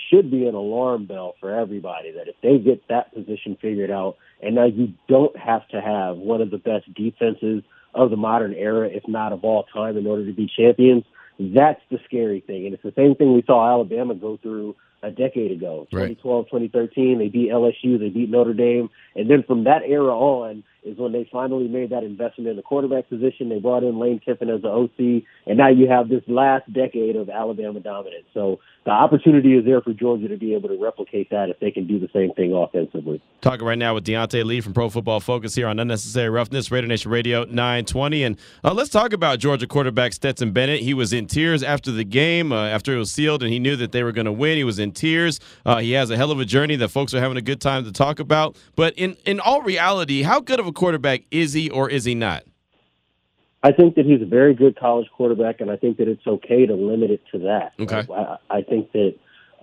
should 0.10 0.32
be 0.32 0.48
an 0.48 0.56
alarm 0.56 1.06
bell 1.06 1.36
for 1.40 1.54
everybody 1.54 2.12
that 2.12 2.28
if 2.28 2.36
they 2.42 2.58
get 2.58 2.88
that 2.88 3.14
position 3.14 3.58
figured 3.62 3.92
out 3.92 4.18
and 4.42 4.56
now 4.56 4.66
you 4.66 4.94
don't 5.08 5.38
have 5.38 5.68
to 5.70 5.80
have 5.80 6.18
one 6.18 6.42
of 6.42 6.52
the 6.52 6.58
best 6.58 6.92
defenses 6.94 7.64
of 7.94 8.10
the 8.10 8.18
modern 8.18 8.54
era, 8.54 8.90
if 8.90 9.08
not 9.08 9.34
of 9.34 9.44
all 9.44 9.64
time, 9.74 9.98
in 9.98 10.08
order 10.08 10.26
to 10.26 10.34
be 10.34 10.52
champions, 10.58 11.04
that's 11.40 11.82
the 11.92 12.00
scary 12.06 12.42
thing. 12.42 12.66
And 12.66 12.74
it's 12.74 12.84
the 12.84 12.94
same 12.96 13.16
thing 13.16 13.34
we 13.34 13.44
saw 13.46 13.72
Alabama 13.72 14.16
go 14.16 14.38
through 14.38 14.76
a 15.04 15.12
decade 15.12 15.52
ago. 15.52 15.88
Right. 15.92 16.18
2012, 16.18 16.46
2013, 16.46 17.20
they 17.20 17.28
beat 17.28 17.52
LSU, 17.52 18.00
they 18.00 18.10
beat 18.10 18.30
Notre 18.30 18.54
Dame. 18.54 18.90
And 19.16 19.30
then 19.30 19.44
from 19.44 19.66
that 19.66 19.84
era 19.84 20.18
on 20.18 20.64
is 20.86 20.98
when 20.98 21.12
they 21.12 21.28
finally 21.32 21.68
made 21.68 21.90
that 21.92 22.04
investment 22.04 22.50
in 22.50 22.56
the 22.56 22.62
quarterback 22.62 23.10
position. 23.10 23.50
They 23.50 23.60
brought 23.60 23.84
in 23.84 24.00
Lane 24.00 24.20
Kiffin 24.24 24.50
as 24.50 24.62
the 24.62 24.70
OC. 24.70 25.24
And 25.48 25.58
now 25.58 25.70
you 25.70 25.88
have 25.90 26.10
this 26.10 26.24
last 26.28 26.72
decade 26.72 27.16
of 27.16 27.30
Alabama 27.30 27.80
dominance. 27.80 28.26
So 28.34 28.60
the 28.86 28.92
opportunity 28.92 29.56
is 29.56 29.66
there 29.66 29.82
for 29.82 29.94
Georgia 29.94 30.28
to 30.28 30.38
be 30.38 30.54
able 30.54 30.68
to 30.70 30.78
replicate 30.82 31.30
that 31.30 31.50
if 31.50 31.60
they 31.60 31.72
can 31.72 31.88
do 31.88 32.00
the 32.00 32.10
same 32.14 32.34
thing 32.34 32.54
offensively. 32.54 33.22
Talking 33.40 33.66
right 33.66 33.78
now 33.78 33.94
with 33.94 34.04
Diante 34.04 34.44
Lee 34.44 34.60
from 34.60 34.74
Pro 34.74 34.90
Football 34.90 35.22
Focus 35.22 35.56
here 35.56 35.68
on 35.68 35.80
Unnecessary 35.80 36.30
Roughness, 36.30 36.70
Raider 36.70 36.88
Nation 36.88 37.10
Radio 37.10 37.46
920. 37.46 38.24
And 38.24 38.40
uh, 38.64 38.74
let's 38.74 38.90
talk 38.90 39.14
about 39.14 39.40
Georgia 39.40 39.68
quarterback 39.68 40.12
Stetson 40.12 40.52
Bennett. 40.52 40.82
He 40.82 40.94
was 40.94 41.14
in 41.14 41.28
tears 41.28 41.64
after 41.64 41.92
the 41.92 42.04
game, 42.04 42.52
uh, 42.52 42.68
after 42.68 42.94
it 42.94 42.98
was 42.98 43.12
sealed, 43.12 43.42
and 43.42 43.54
he 43.54 43.60
knew 43.60 43.78
that 43.78 43.94
they 43.94 44.04
were 44.04 44.12
going 44.12 44.26
to 44.26 44.34
win. 44.34 44.58
He 44.58 44.66
was 44.66 44.80
in 44.80 44.92
tears. 44.92 45.40
Uh, 45.66 45.78
he 45.78 45.94
has 45.94 46.10
a 46.10 46.18
hell 46.18 46.32
of 46.32 46.40
a 46.40 46.46
journey 46.46 46.76
that 46.76 46.90
folks 46.90 47.14
are 47.14 47.22
having 47.22 47.38
a 47.38 47.42
good 47.42 47.62
time 47.62 47.86
to 47.86 47.92
talk 47.92 48.20
about. 48.20 48.58
But 48.76 48.94
in, 48.98 49.16
in 49.26 49.40
all 49.40 49.62
reality, 49.62 50.24
how 50.24 50.42
good 50.42 50.60
of 50.60 50.68
a 50.68 50.73
quarterback 50.74 51.24
is 51.32 51.54
he 51.54 51.70
or 51.70 51.90
is 51.90 52.06
he 52.06 52.16
not? 52.16 52.44
I 53.64 53.72
think 53.72 53.96
that 53.96 54.06
he's 54.06 54.22
a 54.22 54.26
very 54.26 54.54
good 54.54 54.78
college 54.78 55.08
quarterback, 55.16 55.62
and 55.62 55.72
I 55.72 55.78
think 55.78 55.98
that 55.98 56.10
it's 56.10 56.28
okay 56.28 56.66
to 56.66 56.74
limit 56.74 57.12
it 57.12 57.22
to 57.32 57.40
that. 57.40 57.72
Okay. 57.80 58.06
I, 58.14 58.38
I 58.50 58.62
think 58.62 58.92
that 58.92 59.16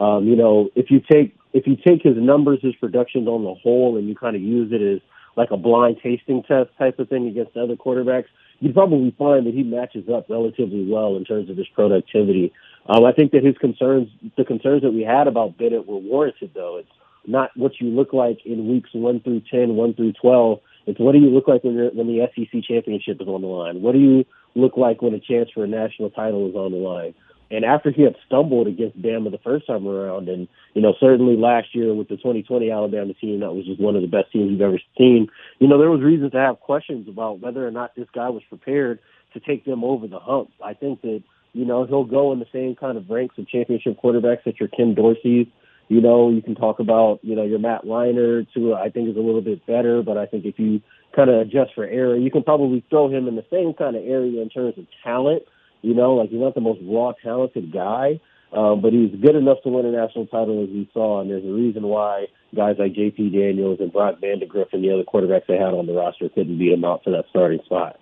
um, 0.02 0.26
you 0.26 0.36
know 0.36 0.70
if 0.74 0.90
you 0.90 1.00
take 1.00 1.36
if 1.52 1.66
you 1.66 1.76
take 1.76 2.02
his 2.02 2.16
numbers, 2.16 2.60
his 2.62 2.74
productions 2.76 3.28
on 3.28 3.44
the 3.44 3.54
whole, 3.54 3.98
and 3.98 4.08
you 4.08 4.14
kind 4.14 4.36
of 4.36 4.42
use 4.42 4.72
it 4.72 4.80
as 4.80 5.00
like 5.36 5.50
a 5.50 5.56
blind 5.56 5.98
tasting 6.02 6.42
test 6.42 6.70
type 6.78 6.98
of 6.98 7.08
thing 7.08 7.28
against 7.28 7.56
other 7.56 7.76
quarterbacks, 7.76 8.26
you'd 8.60 8.74
probably 8.74 9.14
find 9.18 9.46
that 9.46 9.54
he 9.54 9.62
matches 9.62 10.08
up 10.08 10.26
relatively 10.28 10.86
well 10.88 11.16
in 11.16 11.24
terms 11.24 11.50
of 11.50 11.56
his 11.56 11.68
productivity. 11.68 12.52
Um, 12.86 13.04
I 13.04 13.12
think 13.12 13.32
that 13.32 13.44
his 13.44 13.56
concerns, 13.58 14.08
the 14.36 14.44
concerns 14.44 14.82
that 14.82 14.92
we 14.92 15.02
had 15.02 15.28
about 15.28 15.58
Bennett, 15.58 15.86
were 15.86 15.98
warranted. 15.98 16.52
Though 16.54 16.78
it's 16.78 16.88
not 17.26 17.50
what 17.54 17.80
you 17.80 17.88
look 17.88 18.12
like 18.12 18.38
in 18.46 18.68
weeks 18.68 18.90
one 18.92 19.20
through 19.20 19.42
10, 19.50 19.76
1 19.76 19.94
through 19.94 20.14
twelve. 20.14 20.60
It's 20.86 20.98
what 20.98 21.12
do 21.12 21.18
you 21.18 21.30
look 21.30 21.48
like 21.48 21.64
when 21.64 21.76
when 21.94 22.06
the 22.06 22.26
SEC 22.34 22.62
championship 22.64 23.20
is 23.20 23.28
on 23.28 23.42
the 23.42 23.48
line? 23.48 23.82
What 23.82 23.92
do 23.92 23.98
you 23.98 24.24
look 24.54 24.76
like 24.76 25.02
when 25.02 25.14
a 25.14 25.20
chance 25.20 25.50
for 25.54 25.64
a 25.64 25.68
national 25.68 26.10
title 26.10 26.48
is 26.48 26.54
on 26.54 26.72
the 26.72 26.78
line? 26.78 27.14
And 27.50 27.64
after 27.64 27.90
he 27.90 28.02
had 28.02 28.14
stumbled 28.26 28.68
against 28.68 29.00
Bama 29.02 29.30
the 29.30 29.38
first 29.38 29.66
time 29.66 29.86
around, 29.86 30.28
and 30.28 30.46
you 30.74 30.82
know 30.82 30.94
certainly 31.00 31.36
last 31.36 31.74
year 31.74 31.92
with 31.92 32.08
the 32.08 32.16
2020 32.16 32.70
Alabama 32.70 33.12
team, 33.14 33.40
that 33.40 33.52
was 33.52 33.66
just 33.66 33.80
one 33.80 33.96
of 33.96 34.02
the 34.02 34.08
best 34.08 34.30
teams 34.32 34.50
we've 34.50 34.60
ever 34.60 34.78
seen. 34.96 35.28
You 35.58 35.66
know 35.66 35.78
there 35.78 35.90
was 35.90 36.00
reason 36.00 36.30
to 36.30 36.36
have 36.38 36.60
questions 36.60 37.08
about 37.08 37.40
whether 37.40 37.66
or 37.66 37.72
not 37.72 37.96
this 37.96 38.08
guy 38.14 38.28
was 38.28 38.42
prepared 38.48 39.00
to 39.34 39.40
take 39.40 39.64
them 39.64 39.82
over 39.82 40.06
the 40.06 40.20
hump. 40.20 40.50
I 40.64 40.74
think 40.74 41.02
that 41.02 41.22
you 41.52 41.64
know 41.64 41.86
he'll 41.86 42.04
go 42.04 42.32
in 42.32 42.38
the 42.38 42.46
same 42.52 42.76
kind 42.76 42.96
of 42.96 43.10
ranks 43.10 43.36
of 43.36 43.48
championship 43.48 43.98
quarterbacks 44.02 44.44
that 44.44 44.60
your 44.60 44.68
Ken 44.68 44.94
Dorsey's. 44.94 45.48
You 45.90 46.00
know, 46.00 46.30
you 46.30 46.40
can 46.40 46.54
talk 46.54 46.78
about, 46.78 47.18
you 47.22 47.34
know, 47.34 47.42
your 47.42 47.58
Matt 47.58 47.84
Leinart, 47.84 48.46
who 48.54 48.72
I 48.72 48.90
think 48.90 49.08
is 49.08 49.16
a 49.16 49.20
little 49.20 49.40
bit 49.40 49.66
better, 49.66 50.02
but 50.04 50.16
I 50.16 50.24
think 50.24 50.44
if 50.44 50.56
you 50.56 50.80
kind 51.16 51.28
of 51.28 51.40
adjust 51.40 51.74
for 51.74 51.84
error, 51.84 52.16
you 52.16 52.30
can 52.30 52.44
probably 52.44 52.84
throw 52.88 53.08
him 53.08 53.26
in 53.26 53.34
the 53.34 53.44
same 53.50 53.74
kind 53.74 53.96
of 53.96 54.04
area 54.04 54.40
in 54.40 54.48
terms 54.50 54.78
of 54.78 54.86
talent. 55.02 55.42
You 55.82 55.94
know, 55.94 56.14
like 56.14 56.30
he's 56.30 56.38
not 56.38 56.54
the 56.54 56.60
most 56.60 56.78
raw 56.84 57.10
talented 57.20 57.72
guy, 57.72 58.20
um, 58.52 58.80
but 58.80 58.92
he's 58.92 59.10
good 59.20 59.34
enough 59.34 59.58
to 59.64 59.68
win 59.68 59.84
a 59.84 59.90
national 59.90 60.28
title 60.28 60.62
as 60.62 60.68
we 60.68 60.88
saw, 60.94 61.22
and 61.22 61.28
there's 61.28 61.44
a 61.44 61.52
reason 61.52 61.82
why 61.82 62.26
guys 62.54 62.76
like 62.78 62.94
J.T. 62.94 63.30
Daniels 63.30 63.80
and 63.80 63.92
Brock 63.92 64.20
Vandagriff 64.22 64.72
and 64.72 64.84
the 64.84 64.92
other 64.94 65.02
quarterbacks 65.02 65.48
they 65.48 65.58
had 65.58 65.74
on 65.74 65.86
the 65.86 65.92
roster 65.92 66.28
couldn't 66.28 66.56
beat 66.56 66.72
him 66.72 66.84
out 66.84 67.02
for 67.02 67.10
that 67.10 67.24
starting 67.30 67.60
spot. 67.64 67.98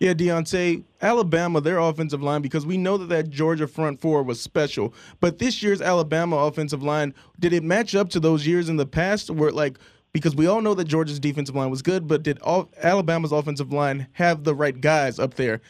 Yeah, 0.00 0.14
Diante, 0.14 0.84
Alabama, 1.02 1.60
their 1.60 1.78
offensive 1.78 2.22
line, 2.22 2.40
because 2.40 2.64
we 2.64 2.76
know 2.76 2.96
that 2.98 3.08
that 3.08 3.30
Georgia 3.30 3.66
front 3.66 4.00
four 4.00 4.22
was 4.22 4.40
special. 4.40 4.94
But 5.18 5.38
this 5.38 5.62
year's 5.62 5.82
Alabama 5.82 6.36
offensive 6.36 6.82
line, 6.84 7.14
did 7.40 7.52
it 7.52 7.64
match 7.64 7.94
up 7.96 8.08
to 8.10 8.20
those 8.20 8.46
years 8.46 8.68
in 8.68 8.76
the 8.76 8.86
past 8.86 9.28
where, 9.28 9.50
like, 9.50 9.76
Because 10.12 10.34
we 10.34 10.46
all 10.46 10.62
know 10.62 10.74
that 10.74 10.86
Georgia's 10.86 11.20
defensive 11.20 11.54
line 11.54 11.70
was 11.70 11.82
good, 11.82 12.08
but 12.08 12.22
did 12.22 12.38
all, 12.40 12.70
Alabama's 12.82 13.32
offensive 13.32 13.72
line 13.72 14.06
have 14.12 14.44
the 14.44 14.54
right 14.54 14.80
guys 14.80 15.18
up 15.18 15.34
there 15.34 15.60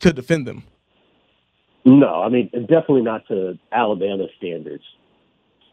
to 0.00 0.12
defend 0.12 0.46
them? 0.46 0.62
No, 1.84 2.22
I 2.22 2.28
mean 2.28 2.50
definitely 2.52 3.02
not 3.02 3.26
to 3.28 3.58
Alabama 3.72 4.26
standards. 4.36 4.84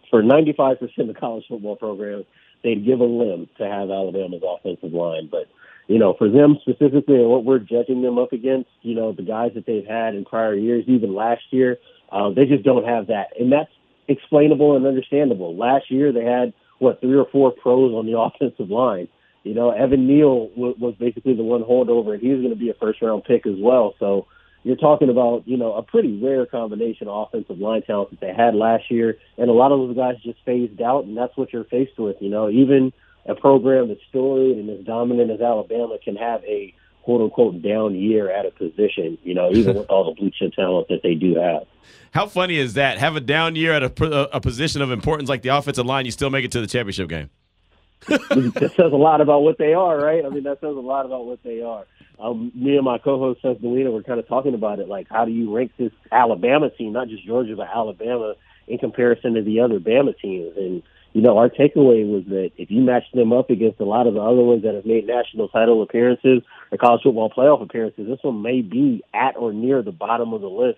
For 0.09 0.23
95% 0.23 1.09
of 1.09 1.15
college 1.17 1.45
football 1.47 1.75
programs, 1.75 2.25
they'd 2.63 2.85
give 2.85 2.99
a 2.99 3.05
limb 3.05 3.49
to 3.57 3.67
have 3.67 3.89
Alabama's 3.89 4.41
offensive 4.47 4.93
line, 4.93 5.27
but 5.29 5.47
you 5.87 5.99
know, 5.99 6.15
for 6.17 6.29
them 6.29 6.57
specifically 6.61 7.15
and 7.15 7.29
what 7.29 7.45
we're 7.45 7.59
judging 7.59 8.01
them 8.01 8.17
up 8.17 8.33
against, 8.33 8.69
you 8.81 8.95
know, 8.95 9.11
the 9.11 9.21
guys 9.21 9.51
that 9.55 9.65
they've 9.65 9.85
had 9.85 10.15
in 10.15 10.25
prior 10.25 10.55
years, 10.55 10.83
even 10.87 11.13
last 11.13 11.43
year, 11.51 11.77
uh, 12.11 12.29
they 12.29 12.45
just 12.45 12.63
don't 12.63 12.85
have 12.85 13.07
that, 13.07 13.27
and 13.39 13.51
that's 13.51 13.71
explainable 14.07 14.75
and 14.75 14.85
understandable. 14.85 15.55
Last 15.55 15.89
year 15.89 16.11
they 16.11 16.23
had 16.23 16.53
what 16.79 17.01
three 17.01 17.15
or 17.15 17.27
four 17.31 17.51
pros 17.51 17.93
on 17.93 18.05
the 18.05 18.17
offensive 18.19 18.69
line. 18.69 19.07
You 19.43 19.53
know, 19.53 19.69
Evan 19.69 20.07
Neal 20.07 20.47
w- 20.55 20.75
was 20.79 20.95
basically 20.95 21.35
the 21.35 21.43
one 21.43 21.63
holdover, 21.63 22.13
and 22.13 22.21
he's 22.21 22.37
going 22.37 22.49
to 22.49 22.55
be 22.55 22.69
a 22.69 22.73
first 22.73 23.01
round 23.01 23.23
pick 23.25 23.45
as 23.45 23.57
well. 23.57 23.93
So 23.99 24.27
you're 24.63 24.75
talking 24.75 25.09
about 25.09 25.47
you 25.47 25.57
know 25.57 25.73
a 25.73 25.83
pretty 25.83 26.19
rare 26.19 26.45
combination 26.45 27.07
of 27.07 27.27
offensive 27.27 27.59
line 27.59 27.83
talent 27.83 28.09
that 28.09 28.19
they 28.19 28.33
had 28.33 28.55
last 28.55 28.89
year, 28.89 29.17
and 29.37 29.49
a 29.49 29.53
lot 29.53 29.71
of 29.71 29.79
those 29.79 29.95
guys 29.95 30.15
just 30.23 30.39
phased 30.45 30.81
out, 30.81 31.05
and 31.05 31.15
that's 31.15 31.37
what 31.37 31.53
you're 31.53 31.65
faced 31.65 31.99
with. 31.99 32.15
You 32.19 32.29
know, 32.29 32.49
even 32.49 32.91
a 33.25 33.35
program 33.35 33.87
that's 33.87 34.01
storied 34.09 34.57
and 34.57 34.69
as 34.69 34.85
dominant 34.85 35.31
as 35.31 35.41
Alabama 35.41 35.97
can 36.03 36.15
have 36.15 36.43
a 36.43 36.73
quote 37.03 37.21
unquote 37.21 37.61
down 37.61 37.95
year 37.95 38.29
at 38.29 38.45
a 38.45 38.51
position, 38.51 39.17
you 39.23 39.33
know, 39.33 39.51
even 39.51 39.77
with 39.77 39.89
all 39.89 40.05
the 40.05 40.19
blue 40.19 40.31
chip 40.31 40.53
talent 40.53 40.87
that 40.89 41.01
they 41.03 41.15
do 41.15 41.35
have. 41.35 41.63
How 42.11 42.27
funny 42.27 42.57
is 42.57 42.73
that? 42.73 42.97
Have 42.97 43.15
a 43.15 43.19
down 43.19 43.55
year 43.55 43.73
at 43.73 43.83
a, 43.83 44.35
a 44.35 44.41
position 44.41 44.81
of 44.81 44.91
importance 44.91 45.29
like 45.29 45.41
the 45.41 45.49
offensive 45.49 45.85
line, 45.85 46.05
you 46.05 46.11
still 46.11 46.29
make 46.29 46.45
it 46.45 46.51
to 46.51 46.61
the 46.61 46.67
championship 46.67 47.09
game. 47.09 47.29
that 48.07 48.71
says 48.75 48.91
a 48.91 48.95
lot 48.95 49.21
about 49.21 49.41
what 49.41 49.57
they 49.57 49.73
are, 49.73 49.97
right? 49.97 50.23
I 50.23 50.29
mean, 50.29 50.43
that 50.43 50.59
says 50.61 50.75
a 50.75 50.79
lot 50.79 51.05
about 51.05 51.25
what 51.25 51.41
they 51.43 51.61
are. 51.61 51.85
Um, 52.19 52.51
me 52.55 52.75
and 52.75 52.85
my 52.85 52.97
co-host 52.97 53.41
Seth 53.41 53.57
Galina 53.57 53.91
were 53.91 54.03
kind 54.03 54.19
of 54.19 54.27
talking 54.27 54.53
about 54.53 54.79
it, 54.79 54.87
like 54.87 55.07
how 55.09 55.25
do 55.25 55.31
you 55.31 55.55
rank 55.55 55.71
this 55.77 55.91
Alabama 56.11 56.69
team, 56.69 56.93
not 56.93 57.09
just 57.09 57.25
Georgia, 57.25 57.55
but 57.55 57.67
Alabama 57.73 58.35
in 58.67 58.77
comparison 58.77 59.33
to 59.33 59.41
the 59.41 59.59
other 59.59 59.79
Bama 59.79 60.17
teams? 60.19 60.55
And 60.55 60.83
you 61.15 61.21
know, 61.21 61.37
our 61.37 61.47
takeaway 61.47 62.05
was 62.05 62.25
that 62.27 62.51
if 62.57 62.69
you 62.69 62.81
match 62.81 63.05
them 63.13 63.31
up 63.31 63.49
against 63.49 63.79
a 63.79 63.85
lot 63.85 64.05
of 64.05 64.15
the 64.15 64.19
other 64.19 64.43
ones 64.43 64.63
that 64.63 64.75
have 64.75 64.85
made 64.85 65.07
national 65.07 65.47
title 65.47 65.81
appearances 65.81 66.43
or 66.73 66.77
college 66.77 67.03
football 67.03 67.29
playoff 67.29 67.63
appearances, 67.63 68.05
this 68.05 68.19
one 68.21 68.41
may 68.41 68.61
be 68.61 69.01
at 69.13 69.37
or 69.37 69.53
near 69.53 69.81
the 69.81 69.93
bottom 69.93 70.33
of 70.33 70.41
the 70.41 70.49
list. 70.49 70.77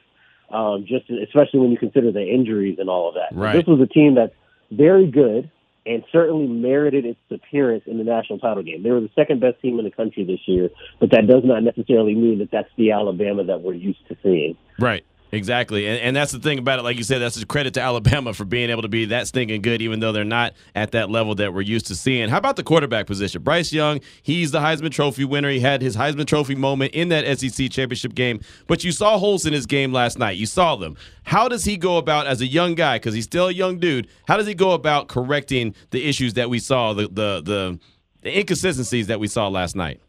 Um, 0.51 0.85
just 0.87 1.09
especially 1.09 1.59
when 1.59 1.71
you 1.71 1.77
consider 1.77 2.11
the 2.11 2.21
injuries 2.21 2.77
and 2.79 2.87
all 2.87 3.09
of 3.09 3.15
that. 3.15 3.35
Right. 3.35 3.53
This 3.53 3.65
was 3.65 3.81
a 3.81 3.87
team 3.87 4.13
that's 4.13 4.33
very 4.71 5.09
good 5.09 5.49
and 5.87 6.03
certainly 6.11 6.47
merited 6.47 7.03
its 7.03 7.19
appearance 7.31 7.83
in 7.87 7.97
the 7.97 8.03
national 8.03 8.37
title 8.37 8.61
game. 8.61 8.83
They 8.83 8.91
were 8.91 9.01
the 9.01 9.09
second 9.15 9.41
best 9.41 9.59
team 9.59 9.79
in 9.79 9.85
the 9.85 9.91
country 9.91 10.23
this 10.23 10.39
year, 10.45 10.69
but 10.99 11.09
that 11.11 11.25
does 11.27 11.43
not 11.43 11.63
necessarily 11.63 12.13
mean 12.13 12.39
that 12.39 12.51
that's 12.51 12.69
the 12.77 12.91
Alabama 12.91 13.43
that 13.43 13.61
we're 13.61 13.73
used 13.73 14.07
to 14.07 14.15
seeing. 14.21 14.55
Right. 14.79 15.03
Exactly. 15.31 15.87
And, 15.87 15.99
and 15.99 16.15
that's 16.15 16.31
the 16.31 16.39
thing 16.39 16.57
about 16.57 16.79
it. 16.79 16.83
Like 16.83 16.97
you 16.97 17.03
said, 17.03 17.19
that's 17.19 17.41
a 17.41 17.45
credit 17.45 17.73
to 17.73 17.81
Alabama 17.81 18.33
for 18.33 18.45
being 18.45 18.69
able 18.69 18.83
to 18.83 18.87
be 18.87 19.05
that 19.05 19.27
stinking 19.27 19.61
good, 19.61 19.81
even 19.81 19.99
though 19.99 20.11
they're 20.11 20.23
not 20.23 20.53
at 20.73 20.91
that 20.91 21.09
level 21.09 21.35
that 21.35 21.53
we're 21.53 21.61
used 21.61 21.87
to 21.87 21.95
seeing. 21.95 22.29
How 22.29 22.37
about 22.37 22.55
the 22.55 22.63
quarterback 22.63 23.07
position? 23.07 23.41
Bryce 23.41 23.73
Young, 23.73 23.99
he's 24.23 24.51
the 24.51 24.59
Heisman 24.59 24.91
Trophy 24.91 25.25
winner. 25.25 25.49
He 25.49 25.59
had 25.59 25.81
his 25.81 25.97
Heisman 25.97 26.25
Trophy 26.25 26.55
moment 26.55 26.93
in 26.93 27.09
that 27.09 27.39
SEC 27.39 27.69
championship 27.69 28.15
game. 28.15 28.39
But 28.67 28.83
you 28.83 28.91
saw 28.91 29.17
holes 29.17 29.45
in 29.45 29.53
his 29.53 29.65
game 29.65 29.91
last 29.91 30.17
night. 30.17 30.37
You 30.37 30.45
saw 30.45 30.75
them. 30.75 30.95
How 31.23 31.49
does 31.49 31.65
he 31.65 31.75
go 31.75 31.97
about, 31.97 32.27
as 32.27 32.39
a 32.39 32.47
young 32.47 32.75
guy, 32.75 32.97
because 32.97 33.13
he's 33.13 33.25
still 33.25 33.47
a 33.47 33.53
young 33.53 33.79
dude, 33.79 34.07
how 34.27 34.37
does 34.37 34.47
he 34.47 34.53
go 34.53 34.71
about 34.71 35.09
correcting 35.09 35.75
the 35.91 36.07
issues 36.07 36.35
that 36.35 36.49
we 36.49 36.59
saw, 36.59 36.93
the, 36.93 37.03
the, 37.03 37.41
the, 37.41 37.79
the 38.21 38.39
inconsistencies 38.39 39.07
that 39.07 39.19
we 39.19 39.27
saw 39.27 39.49
last 39.49 39.75
night? 39.75 39.99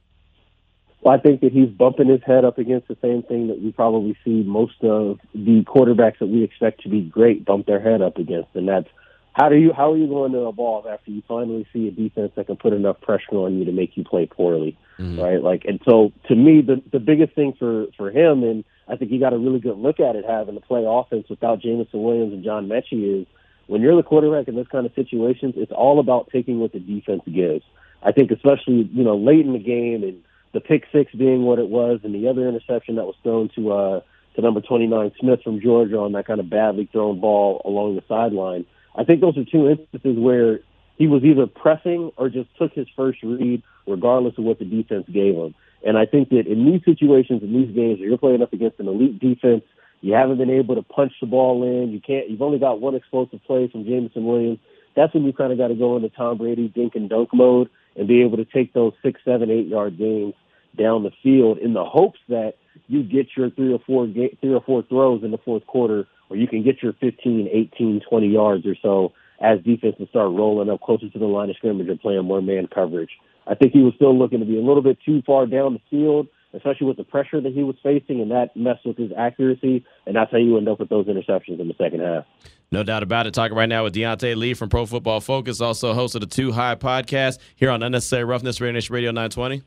Well, 1.09 1.17
I 1.17 1.23
think 1.23 1.41
that 1.41 1.53
he's 1.53 1.71
bumping 1.71 2.09
his 2.09 2.21
head 2.27 2.45
up 2.45 2.59
against 2.59 2.87
the 2.87 2.97
same 3.01 3.23
thing 3.23 3.49
that 3.49 3.63
we 3.63 3.73
probably 3.73 4.15
see 4.27 4.43
most 4.43 4.75
of 4.83 5.19
the 5.35 5.65
quarterbacks 5.65 6.19
that 6.19 6.27
we 6.27 6.45
expect 6.45 6.83
to 6.83 6.91
be 6.91 7.01
great 7.01 7.47
bump 7.47 7.65
their 7.65 7.81
head 7.81 8.03
up 8.03 8.19
against, 8.19 8.51
and 8.53 8.69
that's 8.69 8.89
how 9.33 9.49
do 9.49 9.57
you 9.57 9.73
how 9.73 9.93
are 9.93 9.97
you 9.97 10.07
going 10.07 10.33
to 10.33 10.49
evolve 10.49 10.87
after 10.87 11.11
you 11.11 11.23
finally 11.27 11.67
see 11.73 11.89
a 11.89 11.91
defense 11.91 12.33
that 12.35 12.47
can 12.47 12.57
put 12.57 12.75
enough 12.75 13.01
pressure 13.01 13.37
on 13.37 13.59
you 13.59 13.65
to 13.65 13.73
make 13.73 13.97
you 13.97 14.05
play 14.05 14.27
poorly, 14.27 14.77
mm-hmm. 14.99 15.19
right? 15.19 15.43
Like, 15.43 15.65
and 15.65 15.81
so 15.83 16.13
to 16.29 16.35
me, 16.35 16.61
the 16.61 16.83
the 16.93 17.01
biggest 17.01 17.35
thing 17.35 17.55
for 17.59 17.87
for 17.97 18.11
him, 18.11 18.43
and 18.43 18.63
I 18.87 18.97
think 18.97 19.11
he 19.11 19.17
got 19.17 19.33
a 19.33 19.39
really 19.39 19.61
good 19.61 19.79
look 19.79 20.01
at 20.01 20.15
it 20.15 20.27
having 20.29 20.57
to 20.57 20.61
play 20.61 20.85
offense 20.87 21.27
without 21.31 21.63
Jameson 21.63 22.03
Williams 22.03 22.35
and 22.35 22.45
John 22.45 22.69
Metchie 22.69 23.23
is 23.23 23.27
when 23.67 23.81
you're 23.81 23.97
the 23.97 24.03
quarterback 24.03 24.47
in 24.47 24.57
this 24.57 24.69
kind 24.69 24.85
of 24.85 24.93
situations, 24.95 25.55
it's 25.57 25.73
all 25.73 26.01
about 26.01 26.29
taking 26.31 26.61
what 26.61 26.73
the 26.73 26.81
defense 26.81 27.23
gives. 27.25 27.65
I 28.03 28.13
think 28.13 28.31
especially 28.31 28.91
you 28.93 29.05
know 29.05 29.17
late 29.17 29.47
in 29.47 29.55
the 29.55 29.59
game 29.59 30.03
and 30.03 30.23
the 30.53 30.61
pick 30.61 30.85
six 30.93 31.13
being 31.15 31.43
what 31.43 31.59
it 31.59 31.69
was, 31.69 32.01
and 32.05 32.15
the 32.15 32.29
other 32.29 32.49
interception 32.49 32.97
that 32.97 33.05
was 33.05 33.17
thrown 33.23 33.51
to 33.55 33.73
uh, 33.73 34.01
to 34.35 34.43
number 34.43 34.61
29 34.61 35.13
Smith 35.21 35.41
from 35.43 35.61
Georgia 35.61 35.99
on 35.99 36.13
that 36.13 36.27
kind 36.27 36.41
of 36.41 36.49
badly 36.49 36.89
thrown 36.91 37.21
ball 37.21 37.61
along 37.65 37.97
the 37.97 38.03
sideline. 38.09 38.65
I 38.95 39.05
think 39.05 39.21
those 39.21 39.37
are 39.37 39.45
two 39.45 39.69
instances 39.69 40.17
where 40.17 40.61
he 40.97 41.07
was 41.07 41.23
either 41.25 41.47
pressing 41.47 42.11
or 42.17 42.29
just 42.29 42.49
took 42.57 42.73
his 42.73 42.87
first 42.97 43.23
read, 43.23 43.63
regardless 43.87 44.37
of 44.39 44.45
what 44.45 44.59
the 44.59 44.65
defense 44.65 45.07
gave 45.13 45.35
him. 45.35 45.55
And 45.85 45.97
I 45.97 46.07
think 46.07 46.31
that 46.31 46.47
in 46.47 46.67
these 46.67 46.83
situations, 46.85 47.43
in 47.43 47.53
these 47.53 47.75
games, 47.75 48.01
you're 48.01 48.19
playing 48.19 48.43
up 48.43 48.53
against 48.53 48.81
an 48.81 48.89
elite 48.89 49.21
defense, 49.21 49.63
you 50.01 50.15
haven't 50.15 50.39
been 50.39 50.51
able 50.51 50.75
to 50.75 50.83
punch 50.83 51.13
the 51.21 51.27
ball 51.27 51.63
in. 51.65 51.91
You 51.91 52.01
can't. 52.01 52.29
You've 52.31 52.43
only 52.43 52.59
got 52.59 52.81
one 52.81 52.95
explosive 52.95 53.43
play 53.45 53.69
from 53.69 53.85
Jameson 53.85 54.25
Williams. 54.25 54.59
That's 54.95 55.13
when 55.15 55.25
you 55.25 55.33
kind 55.33 55.53
of 55.53 55.59
got 55.59 55.69
to 55.69 55.75
go 55.75 55.97
into 55.97 56.09
Tom 56.09 56.39
Brady 56.39 56.69
dink 56.69 56.95
and 56.95 57.09
dunk 57.09 57.31
mode 57.33 57.71
and 57.97 58.09
be 58.09 58.23
able 58.23 58.37
to 58.37 58.45
take 58.45 58.73
those 58.73 58.93
six, 59.03 59.21
seven, 59.25 59.51
eight 59.51 59.67
yard 59.67 59.99
gains 59.99 60.35
down 60.77 61.03
the 61.03 61.11
field 61.23 61.59
in 61.59 61.73
the 61.73 61.85
hopes 61.85 62.21
that 62.29 62.55
you 62.87 63.03
get 63.03 63.29
your 63.37 63.51
three 63.51 63.73
or 63.73 63.81
four 63.87 64.07
ga- 64.07 64.37
three 64.41 64.55
or 64.55 64.61
four 64.61 64.83
throws 64.83 65.23
in 65.25 65.31
the 65.31 65.39
fourth 65.39 65.67
quarter, 65.67 66.07
or 66.31 66.37
you 66.37 66.47
can 66.47 66.63
get 66.63 66.83
your 66.83 66.93
15, 66.95 67.49
18, 67.53 68.01
20 68.09 68.27
yards 68.29 68.67
or 68.67 68.77
so 68.81 69.13
as 69.41 69.61
defenses 69.61 70.09
start 70.11 70.33
rolling 70.33 70.71
up 70.71 70.81
closer 70.81 71.09
to 71.09 71.19
the 71.19 71.27
line 71.27 71.51
of 71.51 71.57
scrimmage 71.57 71.89
and 71.89 72.01
playing 72.01 72.25
more 72.25 72.43
man 72.43 72.67
coverage. 72.67 73.11
I 73.47 73.55
think 73.55 73.73
he 73.73 73.83
was 73.83 73.95
still 73.95 74.17
looking 74.17 74.41
to 74.41 74.45
be 74.45 74.59
a 74.59 74.63
little 74.63 74.83
bit 74.83 74.99
too 75.05 75.23
far 75.27 75.47
down 75.47 75.75
the 75.75 75.81
field, 75.91 76.29
especially 76.55 76.87
with 76.87 76.97
the 76.97 77.05
pressure 77.05 77.41
that 77.41 77.53
he 77.53 77.63
was 77.63 77.77
facing, 77.83 78.21
and 78.21 78.31
that 78.31 78.57
messed 78.57 78.87
with 78.87 78.97
his 78.97 79.11
accuracy. 79.17 79.85
And 80.07 80.17
that's 80.17 80.31
how 80.31 80.39
you 80.39 80.57
end 80.57 80.69
up 80.69 80.81
with 80.81 80.89
those 80.89 81.07
interceptions 81.07 81.61
in 81.61 81.69
the 81.69 81.75
second 81.79 82.01
half. 82.01 82.25
No 82.71 82.83
doubt 82.83 83.03
about 83.03 83.27
it. 83.27 83.35
Talking 83.35 83.57
right 83.57 83.69
now 83.69 83.85
with 83.85 83.95
Diante 83.95 84.35
Lee 84.35 84.55
from 84.55 84.69
Pro 84.69 84.87
Football 84.87 85.21
Focus, 85.21 85.61
also 85.61 85.95
host 85.95 86.15
of 86.15 86.21
the 86.21 86.27
Two 86.27 86.53
High 86.53 86.75
podcast 86.75 87.39
here 87.57 87.71
on 87.71 87.83
Unnecessary 87.83 88.25
Roughness 88.25 88.61
Radio 88.61 88.75
Nation 88.75 88.95
Radio 88.95 89.11
920. 89.11 89.63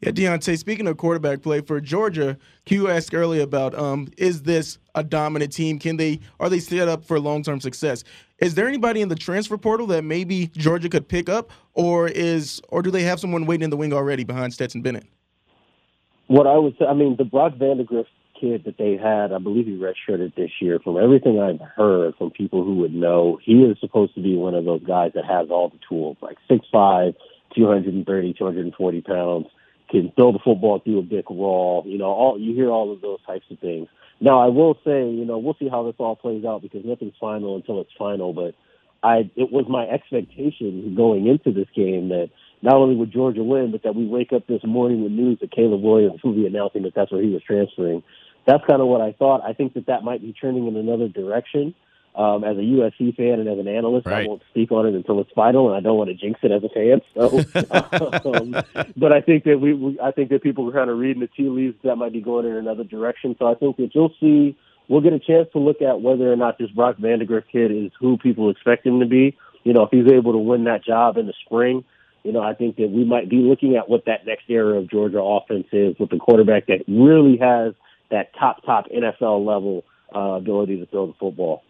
Yeah, 0.00 0.10
Diante, 0.10 0.56
speaking 0.56 0.86
of 0.88 0.98
quarterback 0.98 1.40
play 1.40 1.62
for 1.62 1.80
Georgia, 1.80 2.36
Q 2.66 2.88
asked 2.88 3.14
earlier 3.14 3.42
about 3.42 3.74
um, 3.74 4.08
is 4.18 4.42
this 4.42 4.78
a 4.94 5.02
dominant 5.02 5.52
team? 5.52 5.78
Can 5.78 5.96
they 5.96 6.20
are 6.38 6.50
they 6.50 6.58
set 6.58 6.86
up 6.86 7.02
for 7.02 7.18
long 7.18 7.42
term 7.42 7.62
success? 7.62 8.04
Is 8.38 8.54
there 8.54 8.68
anybody 8.68 9.00
in 9.00 9.08
the 9.08 9.14
transfer 9.14 9.56
portal 9.56 9.86
that 9.88 10.04
maybe 10.04 10.48
Georgia 10.48 10.90
could 10.90 11.08
pick 11.08 11.30
up, 11.30 11.50
or 11.72 12.08
is 12.08 12.60
or 12.68 12.82
do 12.82 12.90
they 12.90 13.02
have 13.04 13.18
someone 13.18 13.46
waiting 13.46 13.64
in 13.64 13.70
the 13.70 13.76
wing 13.76 13.94
already 13.94 14.24
behind 14.24 14.52
Stetson 14.52 14.82
Bennett? 14.82 15.06
What 16.28 16.46
I 16.46 16.56
would 16.56 16.76
say, 16.78 16.86
I 16.86 16.94
mean, 16.94 17.16
the 17.16 17.24
Brock 17.24 17.54
Vandagriff 17.54 18.06
kid 18.40 18.64
that 18.64 18.78
they 18.78 18.96
had, 18.96 19.32
I 19.32 19.38
believe 19.38 19.66
he 19.66 19.76
redshirted 19.76 20.34
this 20.34 20.50
year. 20.60 20.78
From 20.82 20.96
everything 20.96 21.40
I've 21.40 21.60
heard 21.76 22.14
from 22.16 22.30
people 22.30 22.64
who 22.64 22.76
would 22.76 22.94
know, 22.94 23.38
he 23.42 23.62
is 23.62 23.78
supposed 23.80 24.14
to 24.14 24.22
be 24.22 24.36
one 24.36 24.54
of 24.54 24.64
those 24.64 24.82
guys 24.84 25.12
that 25.14 25.24
has 25.24 25.48
all 25.50 25.68
the 25.68 25.78
tools, 25.88 26.16
like 26.20 26.36
6'5", 26.50 27.14
230, 27.54 28.32
240 28.34 29.00
pounds 29.02 29.46
can 29.88 30.12
throw 30.16 30.32
the 30.32 30.38
football 30.44 30.80
through 30.80 30.98
a 30.98 31.02
big 31.02 31.30
wall. 31.30 31.84
You 31.86 31.98
know, 31.98 32.06
all 32.06 32.38
you 32.38 32.54
hear 32.54 32.70
all 32.70 32.92
of 32.92 33.00
those 33.00 33.18
types 33.26 33.46
of 33.50 33.58
things. 33.60 33.88
Now, 34.20 34.40
I 34.40 34.48
will 34.48 34.74
say, 34.84 35.08
you 35.08 35.24
know, 35.24 35.38
we'll 35.38 35.56
see 35.58 35.68
how 35.68 35.84
this 35.84 35.94
all 35.98 36.16
plays 36.16 36.44
out 36.44 36.62
because 36.62 36.84
nothing's 36.84 37.14
final 37.20 37.56
until 37.56 37.80
it's 37.80 37.90
final. 37.98 38.32
But 38.32 38.54
I, 39.02 39.30
it 39.36 39.52
was 39.52 39.66
my 39.68 39.84
expectation 39.86 40.94
going 40.96 41.26
into 41.26 41.52
this 41.52 41.68
game 41.74 42.08
that 42.08 42.30
not 42.62 42.76
only 42.76 42.96
would 42.96 43.12
Georgia 43.12 43.44
win, 43.44 43.70
but 43.70 43.82
that 43.82 43.94
we 43.94 44.06
wake 44.06 44.32
up 44.32 44.46
this 44.46 44.64
morning 44.64 45.02
with 45.02 45.12
news 45.12 45.38
that 45.40 45.50
Caleb 45.52 45.82
Williams 45.82 46.22
will 46.22 46.32
be 46.32 46.46
announcing 46.46 46.82
that 46.82 46.94
that's 46.94 47.12
where 47.12 47.22
he 47.22 47.30
was 47.30 47.42
transferring. 47.42 48.02
That's 48.46 48.64
kind 48.64 48.80
of 48.80 48.88
what 48.88 49.00
I 49.00 49.12
thought. 49.12 49.42
I 49.44 49.52
think 49.52 49.74
that 49.74 49.86
that 49.86 50.04
might 50.04 50.22
be 50.22 50.32
turning 50.32 50.66
in 50.66 50.76
another 50.76 51.08
direction. 51.08 51.74
Um, 52.14 52.44
as 52.44 52.56
a 52.56 52.60
USC 52.60 53.14
fan 53.14 53.40
and 53.40 53.46
as 53.46 53.58
an 53.58 53.68
analyst, 53.68 54.06
right. 54.06 54.24
I 54.24 54.26
won't 54.26 54.40
speak 54.48 54.72
on 54.72 54.86
it 54.86 54.94
until 54.94 55.20
it's 55.20 55.30
final, 55.32 55.68
and 55.68 55.76
I 55.76 55.80
don't 55.80 55.98
want 55.98 56.08
to 56.08 56.14
jinx 56.14 56.40
it 56.42 56.50
as 56.50 56.64
a 56.64 56.70
fan. 56.70 57.02
So, 57.12 57.44
um, 58.34 58.56
but 58.96 59.12
I 59.12 59.20
think 59.20 59.44
that 59.44 59.60
we, 59.60 59.74
we, 59.74 60.00
I 60.00 60.12
think 60.12 60.30
that 60.30 60.42
people 60.42 60.66
are 60.70 60.72
kind 60.72 60.88
of 60.88 60.96
reading 60.96 61.20
the 61.20 61.26
tea 61.26 61.50
leaves 61.50 61.76
that 61.84 61.96
might 61.96 62.14
be 62.14 62.22
going 62.22 62.46
in 62.46 62.56
another 62.56 62.84
direction. 62.84 63.36
So 63.38 63.46
I 63.46 63.54
think 63.54 63.76
that 63.76 63.94
you'll 63.94 64.14
see, 64.18 64.56
we'll 64.88 65.02
get 65.02 65.12
a 65.12 65.18
chance 65.18 65.48
to 65.52 65.58
look 65.58 65.82
at 65.82 66.00
whether 66.00 66.32
or 66.32 66.36
not 66.36 66.56
this 66.56 66.70
Brock 66.70 66.96
Vandagriff 66.96 67.44
kid 67.52 67.70
is 67.70 67.92
who 68.00 68.16
people 68.16 68.48
expect 68.48 68.86
him 68.86 69.00
to 69.00 69.06
be. 69.06 69.36
You 69.64 69.74
know, 69.74 69.82
if 69.82 69.90
he's 69.90 70.10
able 70.10 70.32
to 70.32 70.38
win 70.38 70.64
that 70.64 70.86
job 70.86 71.18
in 71.18 71.26
the 71.26 71.34
spring, 71.44 71.84
you 72.26 72.32
know, 72.32 72.42
I 72.42 72.54
think 72.54 72.76
that 72.76 72.90
we 72.90 73.04
might 73.04 73.30
be 73.30 73.36
looking 73.36 73.76
at 73.76 73.88
what 73.88 74.06
that 74.06 74.26
next 74.26 74.44
era 74.48 74.78
of 74.78 74.90
Georgia 74.90 75.20
offense 75.20 75.68
is 75.70 75.96
with 75.98 76.10
the 76.10 76.16
quarterback 76.16 76.66
that 76.66 76.82
really 76.88 77.36
has 77.36 77.72
that 78.10 78.34
top 78.34 78.64
top 78.64 78.86
NFL 78.90 79.46
level 79.46 79.84
uh, 80.14 80.34
ability 80.36 80.78
to 80.80 80.86
throw 80.86 81.06
the 81.06 81.12
football. 81.20 81.62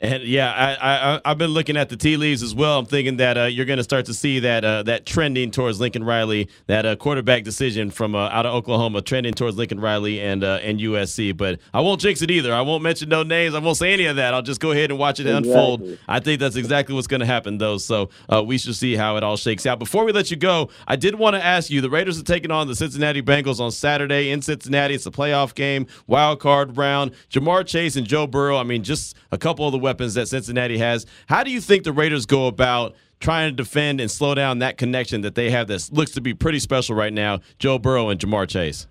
And 0.00 0.22
yeah, 0.22 0.52
I, 0.52 1.14
I 1.16 1.20
I've 1.24 1.38
been 1.38 1.50
looking 1.50 1.76
at 1.76 1.88
the 1.88 1.96
tea 1.96 2.16
leaves 2.16 2.44
as 2.44 2.54
well. 2.54 2.78
I'm 2.78 2.86
thinking 2.86 3.16
that 3.16 3.36
uh, 3.36 3.44
you're 3.46 3.66
going 3.66 3.78
to 3.78 3.82
start 3.82 4.06
to 4.06 4.14
see 4.14 4.38
that 4.38 4.64
uh, 4.64 4.84
that 4.84 5.06
trending 5.06 5.50
towards 5.50 5.80
Lincoln 5.80 6.04
Riley, 6.04 6.48
that 6.68 6.86
uh, 6.86 6.94
quarterback 6.94 7.42
decision 7.42 7.90
from 7.90 8.14
uh, 8.14 8.28
out 8.28 8.46
of 8.46 8.54
Oklahoma, 8.54 9.02
trending 9.02 9.32
towards 9.34 9.56
Lincoln 9.56 9.80
Riley 9.80 10.20
and 10.20 10.44
uh, 10.44 10.60
and 10.62 10.78
USC. 10.78 11.36
But 11.36 11.58
I 11.74 11.80
won't 11.80 12.00
jinx 12.00 12.22
it 12.22 12.30
either. 12.30 12.54
I 12.54 12.60
won't 12.60 12.84
mention 12.84 13.08
no 13.08 13.24
names. 13.24 13.56
I 13.56 13.58
won't 13.58 13.76
say 13.76 13.92
any 13.92 14.04
of 14.06 14.14
that. 14.14 14.34
I'll 14.34 14.42
just 14.42 14.60
go 14.60 14.70
ahead 14.70 14.90
and 14.90 15.00
watch 15.00 15.18
it 15.18 15.26
Exactly. 15.26 15.50
unfold. 15.50 15.98
I 16.06 16.20
think 16.20 16.38
that's 16.38 16.54
exactly 16.54 16.94
what's 16.94 17.08
going 17.08 17.18
to 17.20 17.26
happen, 17.26 17.58
though. 17.58 17.78
So 17.78 18.10
uh, 18.32 18.40
we 18.44 18.56
should 18.56 18.76
see 18.76 18.94
how 18.94 19.16
it 19.16 19.24
all 19.24 19.36
shakes 19.36 19.66
out. 19.66 19.80
Before 19.80 20.04
we 20.04 20.12
let 20.12 20.30
you 20.30 20.36
go, 20.36 20.70
I 20.86 20.94
did 20.94 21.16
want 21.16 21.34
to 21.34 21.44
ask 21.44 21.70
you: 21.70 21.80
the 21.80 21.90
Raiders 21.90 22.20
are 22.20 22.24
taking 22.24 22.52
on 22.52 22.68
the 22.68 22.76
Cincinnati 22.76 23.20
Bengals 23.20 23.58
on 23.58 23.72
Saturday 23.72 24.30
in 24.30 24.42
Cincinnati. 24.42 24.94
It's 24.94 25.06
a 25.06 25.10
playoff 25.10 25.56
game, 25.56 25.88
wild 26.06 26.38
card 26.38 26.76
round. 26.76 27.10
Ja'Marr 27.30 27.66
Chase 27.66 27.96
and 27.96 28.06
Joe 28.06 28.28
Burrow. 28.28 28.58
I 28.58 28.62
mean, 28.62 28.84
just 28.84 29.16
a 29.32 29.38
couple 29.38 29.66
of 29.66 29.72
the 29.72 29.87
weapons 29.88 30.12
that 30.14 30.28
Cincinnati 30.28 30.76
has. 30.76 31.06
How 31.28 31.42
do 31.42 31.50
you 31.50 31.62
think 31.62 31.84
the 31.84 31.92
Raiders 31.92 32.26
go 32.26 32.46
about? 32.46 32.94
Trying 33.20 33.50
to 33.50 33.56
defend 33.56 34.00
and 34.00 34.08
slow 34.10 34.34
down 34.34 34.60
that 34.60 34.76
connection 34.76 35.22
that 35.22 35.34
they 35.34 35.50
have 35.50 35.66
that 35.68 35.88
looks 35.92 36.12
to 36.12 36.20
be 36.20 36.34
pretty 36.34 36.60
special 36.60 36.94
right 36.94 37.12
now, 37.12 37.40
Joe 37.58 37.78
Burrow 37.78 38.10
and 38.10 38.20
Ja'Marr 38.20 38.48
Chase. 38.48 38.86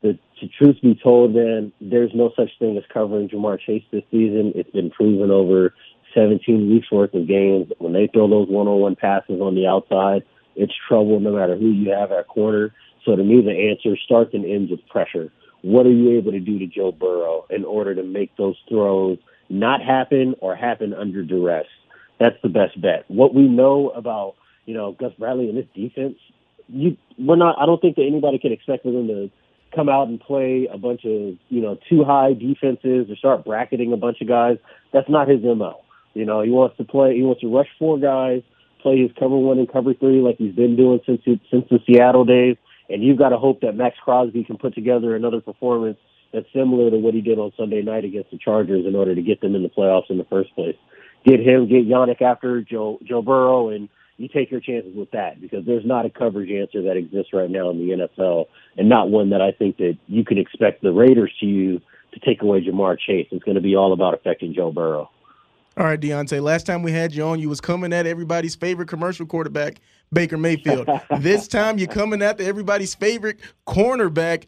the, 0.00 0.18
the 0.40 0.48
truth 0.56 0.76
be 0.80 0.98
told, 1.02 1.34
man, 1.34 1.70
there's 1.82 2.12
no 2.14 2.30
such 2.34 2.48
thing 2.58 2.78
as 2.78 2.84
covering 2.94 3.28
Ja'Marr 3.28 3.58
Chase 3.60 3.82
this 3.92 4.04
season. 4.10 4.52
It's 4.54 4.70
been 4.70 4.90
proven 4.90 5.30
over 5.30 5.74
17 6.14 6.70
weeks 6.70 6.90
worth 6.90 7.12
of 7.12 7.28
games. 7.28 7.70
When 7.78 7.92
they 7.92 8.08
throw 8.12 8.26
those 8.26 8.48
one-on-one 8.48 8.96
passes 8.96 9.40
on 9.42 9.54
the 9.54 9.66
outside, 9.66 10.22
it's 10.56 10.72
trouble 10.88 11.20
no 11.20 11.32
matter 11.32 11.56
who 11.56 11.72
you 11.72 11.90
have 11.90 12.12
at 12.12 12.26
corner. 12.28 12.72
So 13.04 13.16
to 13.16 13.22
me, 13.22 13.42
the 13.42 13.68
answer 13.70 13.98
starts 14.06 14.32
and 14.32 14.46
ends 14.46 14.70
with 14.70 14.86
pressure. 14.88 15.30
What 15.62 15.84
are 15.84 15.92
you 15.92 16.16
able 16.16 16.32
to 16.32 16.40
do 16.40 16.58
to 16.58 16.66
Joe 16.66 16.90
Burrow 16.90 17.44
in 17.50 17.66
order 17.66 17.94
to 17.94 18.02
make 18.02 18.34
those 18.38 18.56
throws 18.66 19.18
not 19.50 19.82
happen 19.82 20.34
or 20.40 20.56
happen 20.56 20.94
under 20.94 21.22
duress? 21.22 21.66
That's 22.18 22.36
the 22.42 22.48
best 22.48 22.80
bet. 22.80 23.04
What 23.08 23.34
we 23.34 23.42
know 23.42 23.90
about, 23.90 24.36
you 24.66 24.74
know, 24.74 24.92
Gus 24.92 25.12
Bradley 25.18 25.48
and 25.48 25.58
this 25.58 25.66
defense, 25.74 26.16
you 26.68 26.96
we're 27.18 27.36
not 27.36 27.56
I 27.58 27.66
don't 27.66 27.80
think 27.80 27.96
that 27.96 28.06
anybody 28.06 28.38
can 28.38 28.52
expect 28.52 28.84
for 28.84 28.92
them 28.92 29.08
to 29.08 29.30
come 29.74 29.88
out 29.88 30.08
and 30.08 30.20
play 30.20 30.68
a 30.72 30.78
bunch 30.78 31.04
of, 31.04 31.36
you 31.48 31.60
know, 31.60 31.78
two 31.88 32.04
high 32.04 32.32
defenses 32.32 33.10
or 33.10 33.16
start 33.16 33.44
bracketing 33.44 33.92
a 33.92 33.96
bunch 33.96 34.20
of 34.20 34.28
guys. 34.28 34.58
That's 34.92 35.08
not 35.08 35.28
his 35.28 35.42
MO. 35.42 35.80
You 36.14 36.24
know, 36.24 36.42
he 36.42 36.50
wants 36.50 36.76
to 36.76 36.84
play 36.84 37.16
he 37.16 37.22
wants 37.22 37.40
to 37.40 37.54
rush 37.54 37.68
four 37.78 37.98
guys, 37.98 38.42
play 38.82 38.98
his 38.98 39.10
cover 39.18 39.36
one 39.36 39.58
and 39.58 39.70
cover 39.70 39.94
three 39.94 40.20
like 40.20 40.36
he's 40.36 40.54
been 40.54 40.76
doing 40.76 41.00
since 41.06 41.22
since 41.24 41.64
the 41.70 41.78
Seattle 41.86 42.24
days. 42.24 42.56
And 42.88 43.02
you've 43.02 43.18
got 43.18 43.28
to 43.28 43.38
hope 43.38 43.60
that 43.60 43.76
Maxx 43.76 43.96
Crosby 44.02 44.42
can 44.42 44.58
put 44.58 44.74
together 44.74 45.14
another 45.14 45.40
performance 45.40 45.98
that's 46.32 46.46
similar 46.52 46.90
to 46.90 46.98
what 46.98 47.14
he 47.14 47.20
did 47.20 47.38
on 47.38 47.52
Sunday 47.56 47.82
night 47.82 48.04
against 48.04 48.30
the 48.30 48.38
Chargers 48.38 48.86
in 48.86 48.94
order 48.94 49.14
to 49.14 49.22
get 49.22 49.40
them 49.40 49.54
in 49.54 49.62
the 49.62 49.68
playoffs 49.68 50.10
in 50.10 50.18
the 50.18 50.24
first 50.24 50.54
place. 50.54 50.76
Get 51.24 51.40
him, 51.40 51.68
get 51.68 51.86
Yannick 51.86 52.22
after 52.22 52.62
Joe 52.62 52.98
Joe 53.04 53.22
Burrow, 53.22 53.68
and 53.68 53.88
you 54.16 54.28
take 54.28 54.50
your 54.50 54.60
chances 54.60 54.94
with 54.94 55.10
that 55.12 55.40
because 55.40 55.64
there's 55.66 55.84
not 55.84 56.06
a 56.06 56.10
coverage 56.10 56.50
answer 56.50 56.82
that 56.82 56.96
exists 56.96 57.32
right 57.32 57.50
now 57.50 57.70
in 57.70 57.78
the 57.78 58.06
NFL, 58.18 58.46
and 58.76 58.88
not 58.88 59.10
one 59.10 59.30
that 59.30 59.40
I 59.40 59.52
think 59.52 59.76
that 59.78 59.98
you 60.06 60.24
can 60.24 60.38
expect 60.38 60.82
the 60.82 60.92
Raiders 60.92 61.32
to 61.40 61.46
use 61.46 61.82
to 62.12 62.20
take 62.20 62.42
away 62.42 62.60
Ja'Marr 62.60 62.98
Chase. 62.98 63.28
It's 63.30 63.44
going 63.44 63.54
to 63.54 63.60
be 63.60 63.76
all 63.76 63.92
about 63.92 64.14
affecting 64.14 64.54
Joe 64.54 64.72
Burrow. 64.72 65.10
All 65.76 65.86
right, 65.86 65.98
Diante. 65.98 66.40
Last 66.40 66.66
time 66.66 66.82
we 66.82 66.92
had 66.92 67.14
you 67.14 67.22
on, 67.24 67.38
you 67.38 67.48
was 67.48 67.60
coming 67.60 67.92
at 67.92 68.06
everybody's 68.06 68.56
favorite 68.56 68.88
commercial 68.88 69.24
quarterback, 69.24 69.80
Baker 70.12 70.36
Mayfield. 70.36 70.88
this 71.20 71.46
time 71.46 71.78
you're 71.78 71.88
coming 71.88 72.22
at 72.22 72.40
everybody's 72.40 72.94
favorite 72.94 73.40
cornerback, 73.66 74.46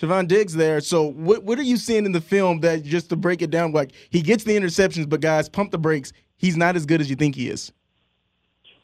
Javon 0.00 0.26
Diggs. 0.26 0.54
There. 0.54 0.80
So 0.80 1.10
what 1.12 1.44
what 1.44 1.58
are 1.58 1.62
you 1.62 1.76
seeing 1.76 2.06
in 2.06 2.12
the 2.12 2.20
film 2.20 2.60
that 2.60 2.82
just 2.82 3.10
to 3.10 3.16
break 3.16 3.42
it 3.42 3.50
down? 3.50 3.72
Like 3.72 3.92
he 4.10 4.22
gets 4.22 4.44
the 4.44 4.56
interceptions, 4.56 5.08
but 5.08 5.20
guys, 5.20 5.48
pump 5.48 5.70
the 5.70 5.78
brakes. 5.78 6.12
He's 6.36 6.56
not 6.56 6.74
as 6.76 6.86
good 6.86 7.00
as 7.00 7.10
you 7.10 7.16
think 7.16 7.34
he 7.34 7.48
is. 7.48 7.70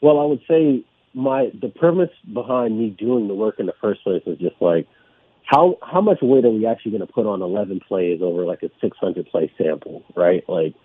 Well, 0.01 0.19
I 0.19 0.25
would 0.25 0.41
say 0.47 0.85
my 1.13 1.49
the 1.59 1.69
premise 1.69 2.11
behind 2.31 2.77
me 2.77 2.95
doing 2.97 3.27
the 3.27 3.33
work 3.33 3.55
in 3.59 3.65
the 3.65 3.73
first 3.81 4.03
place 4.03 4.21
was 4.25 4.37
just 4.37 4.55
like 4.61 4.87
how 5.43 5.77
how 5.81 6.01
much 6.01 6.19
weight 6.21 6.45
are 6.45 6.51
we 6.51 6.67
actually 6.67 6.91
going 6.91 7.05
to 7.05 7.11
put 7.11 7.25
on 7.25 7.41
11 7.41 7.81
plays 7.87 8.19
over 8.21 8.45
like 8.45 8.61
a 8.63 8.69
600 8.79 9.27
play 9.27 9.51
sample, 9.57 10.03
right? 10.15 10.43
Like, 10.47 10.75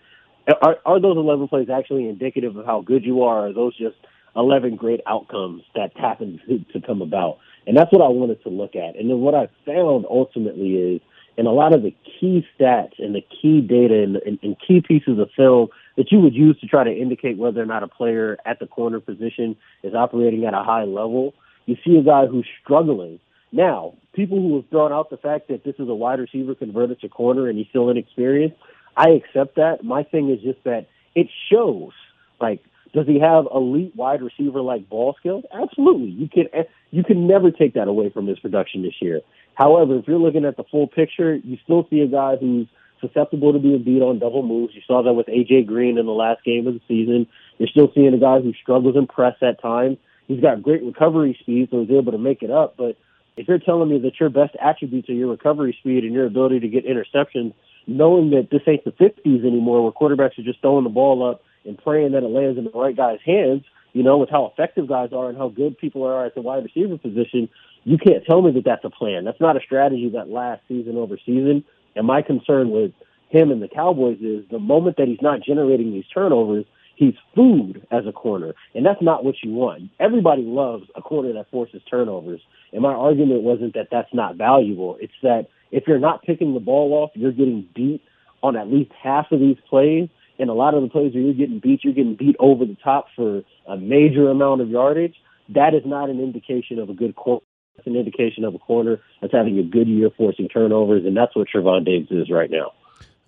are 0.63 0.79
are 0.87 1.01
those 1.01 1.17
11 1.17 1.49
plays 1.49 1.69
actually 1.69 2.09
indicative 2.09 2.57
of 2.57 2.65
how 2.65 2.81
good 2.81 3.05
you 3.05 3.23
are? 3.23 3.41
Or 3.41 3.49
are 3.49 3.53
those 3.53 3.77
just 3.77 3.97
11 4.35 4.77
great 4.77 5.01
outcomes 5.07 5.63
that 5.75 5.91
happen 5.97 6.41
to, 6.49 6.73
to 6.81 6.87
come 6.87 7.03
about? 7.03 7.39
And 7.67 7.77
that's 7.77 7.93
what 7.93 8.03
I 8.03 8.09
wanted 8.09 8.43
to 8.43 8.49
look 8.49 8.75
at. 8.75 8.97
And 8.97 9.09
then 9.09 9.21
what 9.21 9.35
I 9.35 9.49
found 9.65 10.05
ultimately 10.11 10.75
is 10.75 11.01
in 11.37 11.47
a 11.47 11.53
lot 11.53 11.75
of 11.75 11.83
the 11.83 11.95
key 12.05 12.47
stats 12.59 12.99
and 12.99 13.15
the 13.15 13.23
key 13.23 13.61
data 13.61 14.03
and, 14.03 14.17
and, 14.17 14.39
and 14.43 14.57
key 14.67 14.83
pieces 14.87 15.19
of 15.19 15.31
film 15.37 15.69
that 15.97 16.11
you 16.11 16.21
would 16.21 16.35
use 16.35 16.59
to 16.61 16.67
try 16.67 16.85
to 16.85 16.91
indicate 16.91 17.39
whether 17.39 17.63
or 17.63 17.67
not 17.67 17.83
a 17.83 17.89
player 17.89 18.37
at 18.45 18.59
the 18.59 18.67
corner 18.67 19.01
position 19.01 19.57
is 19.83 19.95
operating 19.95 20.45
at 20.45 20.55
a 20.55 20.63
high 20.63 20.85
level, 20.85 21.35
you 21.67 21.77
see 21.85 21.97
a 21.97 22.03
guy 22.03 22.27
who's 22.27 22.47
struggling. 22.63 23.21
Now, 23.53 23.95
people 24.15 24.41
who 24.41 24.57
have 24.57 24.69
thrown 24.69 24.93
out 24.93 25.11
the 25.11 25.17
fact 25.17 25.49
that 25.49 25.65
this 25.65 25.75
is 25.79 25.89
a 25.89 25.95
wide 25.95 26.19
receiver 26.19 26.55
converted 26.55 27.01
to 27.01 27.09
corner 27.09 27.49
and 27.49 27.59
he's 27.59 27.69
still 27.69 27.89
inexperienced, 27.91 28.57
I 28.97 29.11
accept 29.11 29.57
that. 29.57 29.85
My 29.85 30.03
thing 30.03 30.31
is 30.31 30.43
just 30.43 30.63
that 30.65 30.87
it 31.15 31.29
shows. 31.51 31.93
Like, 32.41 32.63
does 32.93 33.07
he 33.07 33.19
have 33.19 33.47
elite 33.55 33.95
wide 33.97 34.23
receiver 34.23 34.61
like 34.61 34.89
ball 34.89 35.17
skills? 35.19 35.45
Absolutely. 35.53 36.11
You 36.11 36.29
can 36.29 36.45
you 36.91 37.03
can 37.03 37.27
never 37.27 37.51
take 37.51 37.75
that 37.75 37.89
away 37.89 38.11
from 38.11 38.27
his 38.27 38.39
production 38.39 38.83
this 38.83 38.95
year. 39.01 39.21
However, 39.55 39.97
if 39.99 40.07
you're 40.07 40.19
looking 40.19 40.45
at 40.45 40.57
the 40.57 40.65
full 40.65 40.87
picture, 40.87 41.35
you 41.35 41.59
still 41.65 41.87
see 41.89 42.01
a 42.01 42.07
guy 42.07 42.37
who's 42.37 42.67
susceptible 43.01 43.53
to 43.53 43.59
being 43.59 43.83
beat 43.83 44.03
on 44.03 44.19
double 44.19 44.43
moves. 44.43 44.75
You 44.75 44.83
saw 44.87 45.03
that 45.03 45.13
with 45.13 45.27
AJ 45.27 45.67
Green 45.67 45.99
in 45.99 46.07
the 46.07 46.13
last 46.13 46.45
game 46.45 46.67
of 46.67 46.75
the 46.75 46.81
season. 46.87 47.27
You're 47.59 47.69
still 47.69 47.91
seeing 47.95 48.15
a 48.15 48.19
guy 48.19 48.41
who 48.41 48.53
struggles 48.55 48.97
in 48.97 49.07
press 49.07 49.37
at 49.43 49.61
times. 49.61 49.99
He's 50.29 50.41
got 50.41 50.63
great 50.63 50.83
recovery 50.83 51.37
speed, 51.41 51.69
so 51.71 51.81
he's 51.81 51.91
able 51.91 52.13
to 52.13 52.19
make 52.19 52.43
it 52.43 52.51
up. 52.51 52.77
But 52.77 52.97
if 53.37 53.49
you're 53.49 53.59
telling 53.59 53.89
me 53.89 53.99
that 54.01 54.21
your 54.21 54.31
best 54.31 54.55
attributes 54.61 55.09
are 55.09 55.15
your 55.15 55.31
recovery 55.31 55.77
speed 55.81 56.05
and 56.05 56.13
your 56.13 56.27
ability 56.27 56.61
to 56.61 56.69
get 56.69 56.87
interceptions, 56.87 57.55
knowing 57.87 58.31
that 58.31 58.49
this 58.51 58.63
ain't 58.67 58.85
the 58.85 58.93
50s 58.93 59.45
anymore, 59.45 59.83
where 59.83 59.93
quarterbacks 59.93 60.39
are 60.39 60.45
just 60.45 60.61
throwing 60.61 60.85
the 60.85 60.91
ball 60.91 61.29
up 61.29 61.43
and 61.65 61.79
praying 61.79 62.13
that 62.13 62.23
it 62.23 62.29
lands 62.29 62.59
in 62.59 62.65
the 62.65 62.71
right 62.71 62.97
guy's 62.97 63.21
hands, 63.25 63.65
you 63.93 64.03
know, 64.03 64.19
with 64.19 64.31
how 64.31 64.47
effective 64.47 64.89
guys 64.89 65.11
are 65.13 65.29
and 65.29 65.39
how 65.39 65.49
good 65.49 65.77
people 65.79 66.05
are 66.05 66.25
at 66.25 66.35
the 66.35 66.41
wide 66.41 66.65
receiver 66.65 66.97
position, 66.99 67.49
you 67.85 67.99
can't 67.99 68.25
tell 68.25 68.43
me 68.43 68.53
that 68.53 68.65
that's 68.65 68.85
a 68.85 68.91
plan. 68.91 69.25
That's 69.25 69.41
not 69.41 69.57
a 69.57 69.61
strategy 69.61 70.09
that 70.11 70.29
lasts 70.29 70.65
season 70.69 70.97
over 70.97 71.19
season. 71.25 71.65
And 71.95 72.07
my 72.07 72.23
concern 72.23 72.71
with 72.71 72.93
him 73.29 73.51
and 73.51 73.63
the 73.63 73.69
Cowboys 73.69 74.19
is 74.21 74.45
the 74.51 74.59
moment 74.59 74.97
that 74.99 75.09
he's 75.09 75.23
not 75.23 75.43
generating 75.43 75.93
these 75.93 76.05
turnovers, 76.13 76.65
he's 76.97 77.15
food 77.35 77.87
as 77.91 78.07
a 78.07 78.13
corner. 78.13 78.55
And 78.75 78.85
that's 78.85 79.03
not 79.03 79.25
what 79.25 79.37
you 79.43 79.53
want. 79.53 79.91
Everybody 79.99 80.43
loves 80.43 80.85
a 80.95 81.03
corner 81.03 81.33
that 81.33 81.51
forces 81.51 81.83
turnovers. 81.91 82.41
And 82.73 82.83
my 82.83 82.93
argument 82.93 83.43
wasn't 83.43 83.75
that 83.75 83.89
that's 83.91 84.13
not 84.15 84.37
valuable. 84.37 84.97
It's 85.01 85.13
that 85.23 85.49
if 85.71 85.85
you're 85.87 85.99
not 85.99 86.23
picking 86.23 86.55
the 86.55 86.61
ball 86.61 86.93
off, 86.93 87.11
you're 87.15 87.33
getting 87.33 87.69
beat 87.75 88.03
on 88.43 88.57
at 88.57 88.69
least 88.69 88.93
half 88.93 89.33
of 89.33 89.41
these 89.41 89.57
plays. 89.69 90.09
And 90.39 90.51
a 90.51 90.55
lot 90.55 90.75
of 90.75 90.83
the 90.83 90.89
plays 90.89 91.15
where 91.15 91.23
you're 91.23 91.35
getting 91.35 91.61
beat, 91.61 91.85
you're 91.85 91.93
getting 91.95 92.17
beat 92.17 92.37
over 92.41 92.65
the 92.65 92.77
top 92.83 93.07
for 93.15 93.43
a 93.69 93.77
major 93.77 94.31
amount 94.31 94.61
of 94.61 94.69
yardage. 94.71 95.15
That 95.55 95.75
is 95.75 95.83
not 95.85 96.09
an 96.11 96.21
indication 96.21 96.79
of 96.79 96.89
a 96.89 96.95
good 96.95 97.15
corner. 97.15 97.43
That's 97.77 97.87
an 97.87 97.97
indication 97.97 98.45
of 98.45 98.55
a 98.55 98.59
corner 98.59 99.01
that's 99.21 99.33
having 99.33 99.59
a 99.59 99.63
good 99.63 99.89
year 99.89 100.11
forcing 100.17 100.49
turnovers, 100.49 101.05
and 101.07 101.17
that's 101.17 101.35
what 101.37 101.49
Trevon 101.55 101.85
Diggs 101.85 102.11
is 102.11 102.31
right 102.31 102.51
now. 102.51 102.73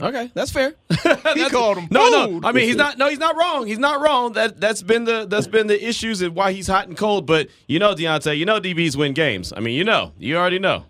Okay, 0.01 0.31
that's 0.35 0.51
fair. 0.51 0.75
He 0.90 0.97
That's- 1.40 1.51
called 1.53 1.79
him 1.79 1.88
No, 1.90 2.09
no. 2.11 2.27
food. 2.27 2.45
I 2.45 2.53
mean, 2.53 2.64
he's 2.67 2.77
not. 2.77 2.99
No, 2.99 3.09
he's 3.09 3.19
not 3.19 3.37
wrong. 3.37 3.67
He's 3.67 3.79
not 3.79 4.01
wrong. 4.01 4.33
That 4.33 4.61
that's 4.61 4.83
been 4.83 5.05
the 5.05 5.25
that's 5.27 5.47
been 5.47 5.67
the 5.69 5.83
issues 5.88 6.21
and 6.21 6.35
why 6.35 6.53
he's 6.53 6.67
hot 6.67 6.88
and 6.88 6.97
cold. 6.97 7.27
But 7.27 7.49
you 7.69 7.79
know, 7.79 7.95
Diante, 7.95 8.35
you 8.35 8.45
know, 8.45 8.61
DBs 8.61 8.97
win 8.97 9.12
games. 9.14 9.53
I 9.57 9.61
mean, 9.61 9.75
you 9.75 9.85
know, 9.85 10.12
you 10.19 10.37
already 10.37 10.59
know. 10.59 10.85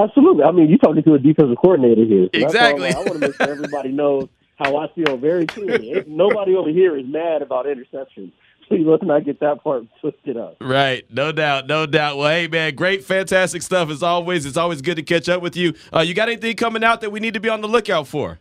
Absolutely. 0.00 0.44
I 0.44 0.50
mean, 0.52 0.68
you're 0.68 0.78
talking 0.78 1.02
to 1.02 1.14
a 1.14 1.18
defensive 1.18 1.56
coordinator 1.60 2.04
here. 2.04 2.28
So 2.34 2.40
that's 2.40 2.54
why 2.54 2.60
I'm 2.60 2.76
Exactly. 2.76 2.88
like, 2.88 2.94
I 2.96 2.98
want 3.00 3.12
to 3.12 3.18
make 3.18 3.34
sure 3.36 3.48
everybody 3.50 3.88
knows 3.92 4.28
how 4.56 4.76
I 4.76 4.88
feel 4.94 5.16
very 5.16 5.46
clearly. 5.46 6.02
Nobody 6.06 6.54
over 6.54 6.70
here 6.70 6.96
is 6.96 7.06
mad 7.06 7.42
about 7.42 7.66
interceptions. 7.66 8.32
Please 8.68 8.86
let's 8.86 9.02
not 9.02 9.24
get 9.26 9.40
that 9.40 9.62
part 9.62 9.84
twisted 10.00 10.38
up. 10.38 10.56
Right, 10.58 11.04
no 11.12 11.32
doubt, 11.32 11.66
no 11.66 11.84
doubt. 11.84 12.16
Well, 12.16 12.30
hey 12.30 12.48
man, 12.48 12.74
great, 12.74 13.04
fantastic 13.04 13.60
stuff 13.60 13.90
as 13.90 14.02
always. 14.02 14.46
It's 14.46 14.56
always 14.56 14.80
good 14.80 14.96
to 14.96 15.02
catch 15.02 15.28
up 15.28 15.42
with 15.42 15.54
you. 15.54 15.74
Uh, 15.94 16.00
you 16.00 16.14
got 16.14 16.28
anything 16.28 16.56
coming 16.56 16.82
out 16.82 17.02
that 17.02 17.10
we 17.10 17.20
need 17.20 17.34
to 17.34 17.40
be 17.40 17.50
on 17.50 17.60
the 17.60 17.68
lookout 17.68 18.06
for? 18.08 18.38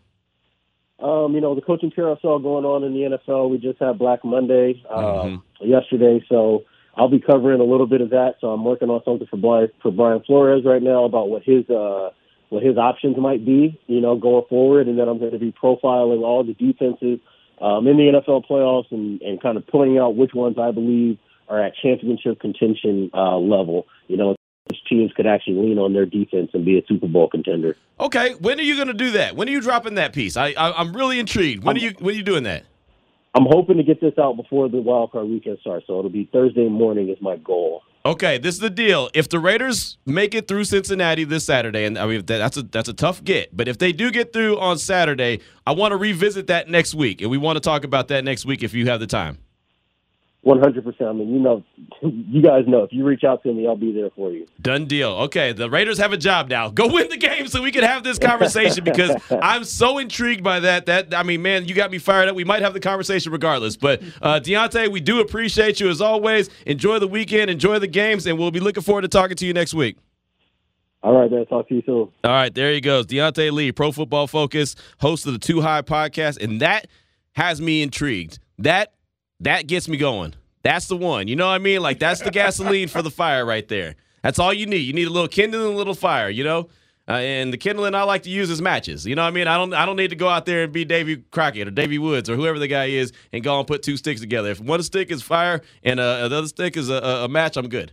Um, 0.99 1.33
you 1.35 1.41
know, 1.41 1.55
the 1.55 1.61
coaching 1.61 1.91
carousel 1.91 2.39
going 2.39 2.63
on 2.63 2.85
in 2.85 2.93
the 2.93 3.17
NFL. 3.17 3.49
We 3.49 3.57
just 3.57 3.79
had 3.79 3.99
Black 3.99 4.23
Monday 4.23 4.81
uh, 4.89 5.23
Mhm. 5.25 5.41
yesterday, 5.59 6.23
so 6.29 6.63
I'll 6.95 7.09
be 7.09 7.19
covering 7.19 7.59
a 7.59 7.65
little 7.65 7.87
bit 7.87 7.99
of 7.99 8.11
that. 8.11 8.35
So 8.39 8.47
I'm 8.51 8.63
working 8.63 8.89
on 8.89 9.01
something 9.03 9.27
for 9.27 9.35
Brian, 9.35 9.69
for 9.81 9.91
Brian 9.91 10.21
Flores 10.21 10.63
right 10.63 10.81
now 10.81 11.03
about 11.03 11.27
what 11.27 11.43
his 11.43 11.69
uh, 11.69 12.11
what 12.53 12.63
his 12.63 12.77
options 12.77 13.17
might 13.17 13.43
be, 13.43 13.79
you 13.87 13.99
know, 13.99 14.15
going 14.15 14.45
forward, 14.47 14.87
and 14.87 14.97
then 14.97 15.09
I'm 15.09 15.17
going 15.17 15.31
to 15.31 15.39
be 15.39 15.51
profiling 15.51 16.21
all 16.21 16.43
the 16.45 16.53
defenses 16.53 17.19
um, 17.59 17.87
in 17.87 17.97
the 17.97 18.21
NFL 18.21 18.45
playoffs 18.47 18.91
and, 18.91 19.21
and 19.21 19.41
kind 19.41 19.57
of 19.57 19.65
pointing 19.67 19.97
out 19.97 20.15
which 20.15 20.33
ones 20.33 20.57
I 20.59 20.71
believe 20.71 21.17
are 21.49 21.61
at 21.61 21.73
championship 21.81 22.39
contention 22.39 23.09
uh, 23.13 23.37
level. 23.37 23.87
You 24.07 24.17
know, 24.17 24.35
it's 24.69 24.79
teams 24.87 25.11
could 25.13 25.25
actually 25.25 25.55
lean 25.55 25.79
on 25.79 25.93
their 25.93 26.05
defense 26.05 26.51
and 26.53 26.63
be 26.63 26.77
a 26.77 26.85
Super 26.87 27.07
Bowl 27.07 27.27
contender. 27.27 27.75
Okay, 27.99 28.33
when 28.35 28.59
are 28.59 28.63
you 28.63 28.75
going 28.75 28.87
to 28.87 28.93
do 28.93 29.11
that? 29.11 29.35
When 29.35 29.47
are 29.49 29.51
you 29.51 29.61
dropping 29.61 29.95
that 29.95 30.13
piece? 30.13 30.37
I, 30.37 30.49
I 30.51 30.79
I'm 30.79 30.95
really 30.95 31.19
intrigued. 31.19 31.63
When 31.63 31.75
are 31.75 31.79
you 31.79 31.91
when 31.99 32.13
are 32.13 32.17
you 32.17 32.23
doing 32.23 32.43
that? 32.43 32.65
I'm 33.35 33.47
hoping 33.47 33.77
to 33.77 33.83
get 33.83 33.99
this 33.99 34.13
out 34.19 34.37
before 34.37 34.69
the 34.69 34.77
wild 34.77 35.11
card 35.11 35.27
weekend 35.27 35.57
starts, 35.61 35.87
so 35.87 35.97
it'll 35.97 36.11
be 36.11 36.29
Thursday 36.31 36.69
morning 36.69 37.09
is 37.09 37.17
my 37.19 37.35
goal. 37.37 37.81
Okay, 38.05 38.37
this 38.37 38.55
is 38.55 38.59
the 38.59 38.69
deal. 38.69 39.09
If 39.13 39.29
the 39.29 39.39
Raiders 39.39 39.97
make 40.05 40.35
it 40.35 40.45
through 40.45 40.65
Cincinnati 40.65 41.23
this 41.23 41.45
Saturday, 41.45 41.85
and 41.85 41.97
I 41.97 42.05
mean 42.05 42.25
that's 42.25 42.57
a 42.57 42.63
that's 42.63 42.89
a 42.89 42.93
tough 42.93 43.23
get, 43.23 43.55
but 43.55 43.69
if 43.69 43.77
they 43.77 43.93
do 43.93 44.11
get 44.11 44.33
through 44.33 44.59
on 44.59 44.77
Saturday, 44.77 45.39
I 45.65 45.71
want 45.71 45.93
to 45.93 45.97
revisit 45.97 46.47
that 46.47 46.67
next 46.67 46.93
week, 46.93 47.21
and 47.21 47.31
we 47.31 47.37
want 47.37 47.55
to 47.55 47.61
talk 47.61 47.85
about 47.85 48.09
that 48.09 48.25
next 48.25 48.45
week 48.45 48.61
if 48.61 48.73
you 48.73 48.87
have 48.87 48.99
the 48.99 49.07
time. 49.07 49.37
One 50.43 50.59
hundred 50.59 50.83
percent. 50.83 51.09
I 51.09 51.13
mean, 51.13 51.33
you 51.33 51.39
know, 51.39 51.63
you 52.01 52.41
guys 52.41 52.65
know 52.67 52.83
if 52.83 52.91
you 52.91 53.05
reach 53.05 53.23
out 53.23 53.43
to 53.43 53.53
me, 53.53 53.65
I'll 53.65 53.77
be 53.77 53.93
there 53.93 54.09
for 54.13 54.29
you. 54.29 54.45
Done 54.61 54.87
deal. 54.87 55.11
Okay, 55.11 55.53
the 55.53 55.69
Raiders 55.69 55.97
have 55.99 56.11
a 56.11 56.17
job 56.17 56.49
now. 56.49 56.69
Go 56.69 56.87
win 56.93 57.07
the 57.07 57.15
game 57.15 57.47
so 57.47 57.61
we 57.61 57.71
can 57.71 57.83
have 57.83 58.03
this 58.03 58.19
conversation 58.19 58.83
because 58.83 59.15
I'm 59.41 59.63
so 59.63 59.99
intrigued 59.99 60.43
by 60.43 60.59
that. 60.59 60.85
That 60.87 61.15
I 61.15 61.23
mean, 61.23 61.41
man, 61.41 61.65
you 61.65 61.73
got 61.73 61.91
me 61.91 61.97
fired 61.97 62.27
up. 62.27 62.35
We 62.35 62.43
might 62.43 62.61
have 62.61 62.73
the 62.73 62.81
conversation 62.81 63.31
regardless. 63.31 63.77
But 63.77 64.03
uh, 64.21 64.39
Diante, 64.39 64.89
we 64.89 64.99
do 64.99 65.21
appreciate 65.21 65.79
you 65.79 65.87
as 65.89 66.01
always. 66.01 66.49
Enjoy 66.65 66.99
the 66.99 67.07
weekend, 67.07 67.49
enjoy 67.49 67.79
the 67.79 67.87
games, 67.87 68.27
and 68.27 68.37
we'll 68.37 68.51
be 68.51 68.59
looking 68.59 68.83
forward 68.83 69.03
to 69.03 69.07
talking 69.07 69.37
to 69.37 69.45
you 69.45 69.53
next 69.53 69.73
week. 69.73 69.97
All 71.03 71.13
right, 71.13 71.31
man. 71.31 71.45
Talk 71.45 71.69
to 71.69 71.75
you 71.75 71.83
soon. 71.85 72.09
All 72.25 72.31
right, 72.31 72.53
there 72.53 72.73
he 72.73 72.81
goes. 72.81 73.05
Diante 73.05 73.49
Lee, 73.49 73.71
Pro 73.71 73.93
Football 73.93 74.27
Focus, 74.27 74.75
host 74.99 75.25
of 75.25 75.31
the 75.31 75.39
Two 75.39 75.61
High 75.61 75.81
podcast, 75.81 76.41
and 76.41 76.59
that 76.59 76.87
has 77.33 77.61
me 77.61 77.81
intrigued. 77.81 78.39
That 78.57 78.93
that 79.43 79.67
gets 79.67 79.87
me 79.87 79.97
going. 79.97 80.33
That's 80.63 80.87
the 80.87 80.97
one. 80.97 81.27
You 81.27 81.35
know 81.35 81.47
what 81.47 81.53
I 81.53 81.59
mean? 81.59 81.81
Like 81.81 81.99
that's 81.99 82.21
the 82.21 82.31
gasoline 82.41 82.87
for 82.87 83.01
the 83.01 83.11
fire 83.11 83.45
right 83.45 83.67
there. 83.67 83.95
That's 84.21 84.39
all 84.39 84.53
you 84.53 84.65
need. 84.65 84.77
You 84.77 84.93
need 84.93 85.07
a 85.07 85.11
little 85.11 85.27
kindling, 85.27 85.73
a 85.73 85.77
little 85.77 85.95
fire. 85.95 86.29
You 86.29 86.43
know. 86.43 86.69
Uh, 87.05 87.13
and 87.15 87.51
the 87.51 87.57
kindling 87.57 87.93
I 87.95 88.03
like 88.03 88.23
to 88.23 88.29
use 88.29 88.49
is 88.49 88.61
matches. 88.61 89.05
You 89.05 89.13
know 89.15 89.23
what 89.23 89.27
I 89.27 89.31
mean? 89.31 89.45
I 89.45 89.57
don't 89.57 89.73
I 89.73 89.85
don't 89.85 89.97
need 89.97 90.11
to 90.11 90.15
go 90.15 90.29
out 90.29 90.45
there 90.45 90.63
and 90.63 90.71
be 90.71 90.85
Davy 90.85 91.17
Crockett 91.17 91.67
or 91.67 91.71
Davy 91.71 91.99
Woods 91.99 92.29
or 92.29 92.37
whoever 92.37 92.59
the 92.59 92.67
guy 92.67 92.85
is 92.85 93.11
and 93.33 93.43
go 93.43 93.59
and 93.59 93.67
put 93.67 93.83
two 93.83 93.97
sticks 93.97 94.21
together. 94.21 94.51
If 94.51 94.61
one 94.61 94.81
stick 94.83 95.11
is 95.11 95.21
fire 95.21 95.61
and 95.83 95.99
uh, 95.99 96.29
the 96.29 96.37
other 96.37 96.47
stick 96.47 96.77
is 96.77 96.89
a, 96.89 96.95
a, 96.95 97.27
match, 97.27 97.57
I'm 97.57 97.67
good. 97.67 97.91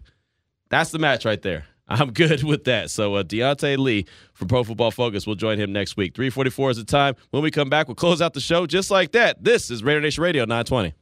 That's 0.69 0.93
the 0.93 1.01
match 1.01 1.25
right 1.25 1.43
there. 1.43 1.65
I'm 1.89 2.13
good 2.13 2.45
with 2.45 2.63
that. 2.65 2.89
So 2.89 3.17
uh, 3.17 3.25
Diante 3.25 3.75
Lee 3.75 4.07
from 4.33 4.47
Pro 4.47 4.63
Football 4.63 4.93
Focus 4.93 5.27
will 5.27 5.35
join 5.35 5.59
him 5.59 5.73
next 5.73 5.97
week. 5.97 6.15
344 6.15 6.71
is 6.71 6.77
the 6.77 6.85
time. 6.85 7.17
When 7.31 7.43
we 7.43 7.51
come 7.51 7.69
back, 7.69 7.89
we'll 7.89 7.97
close 7.97 8.23
out 8.23 8.35
the 8.35 8.41
show 8.41 8.65
just 8.65 8.93
like 8.93 9.11
that. 9.11 9.43
This 9.43 9.73
is 9.73 9.83
Raider 9.83 10.01
Nation 10.01 10.23
Radio 10.23 10.45
920. 10.45 10.95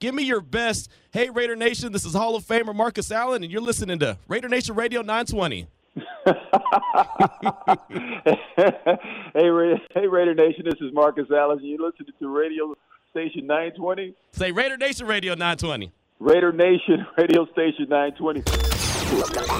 Give 0.00 0.14
me 0.14 0.22
your 0.22 0.40
best. 0.40 0.88
Hey, 1.10 1.28
Raider 1.28 1.56
Nation, 1.56 1.90
this 1.90 2.04
is 2.04 2.14
Hall 2.14 2.36
of 2.36 2.44
Famer 2.44 2.72
Marcus 2.74 3.10
Allen, 3.10 3.42
and 3.42 3.50
you're 3.50 3.60
listening 3.60 3.98
to 3.98 4.16
Raider 4.28 4.48
Nation 4.48 4.76
Radio 4.76 5.02
920. 5.02 5.66
hey, 9.34 9.48
Ra- 9.48 9.78
hey, 9.94 10.06
Raider 10.06 10.34
Nation, 10.34 10.64
this 10.66 10.80
is 10.80 10.92
Marcus 10.92 11.26
Allen. 11.32 11.58
And 11.58 11.66
you're 11.66 11.84
listening 11.84 12.12
to 12.20 12.28
Radio 12.28 12.76
Station 13.10 13.46
920? 13.48 14.14
Say 14.30 14.52
Raider 14.52 14.76
Nation 14.76 15.08
Radio 15.08 15.32
920. 15.32 15.90
Raider 16.20 16.52
Nation 16.52 17.04
Radio 17.18 17.46
Station 17.46 17.88
920. 17.88 18.42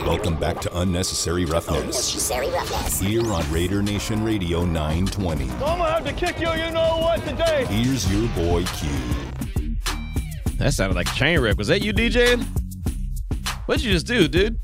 Welcome 0.06 0.38
back 0.38 0.60
to 0.60 0.78
Unnecessary 0.78 1.46
Roughness. 1.46 1.80
Unnecessary 1.80 2.48
roughness. 2.50 3.00
Here 3.00 3.26
on 3.32 3.50
Raider 3.52 3.82
Nation 3.82 4.22
Radio 4.22 4.64
920. 4.64 5.50
I'm 5.50 5.58
gonna 5.58 5.84
have 5.90 6.04
to 6.04 6.12
kick 6.12 6.38
you, 6.38 6.52
you 6.52 6.70
know 6.70 6.98
what, 6.98 7.24
today. 7.24 7.64
Here's 7.68 8.08
your 8.12 8.28
boy 8.36 8.62
Q. 8.64 8.88
That 10.58 10.72
sounded 10.74 10.96
like 10.96 11.08
a 11.10 11.14
chain 11.14 11.40
wreck. 11.40 11.56
Was 11.56 11.68
that 11.68 11.82
you 11.82 11.92
DJing? 11.92 12.42
What'd 13.66 13.84
you 13.84 13.92
just 13.92 14.06
do, 14.06 14.28
dude? 14.28 14.58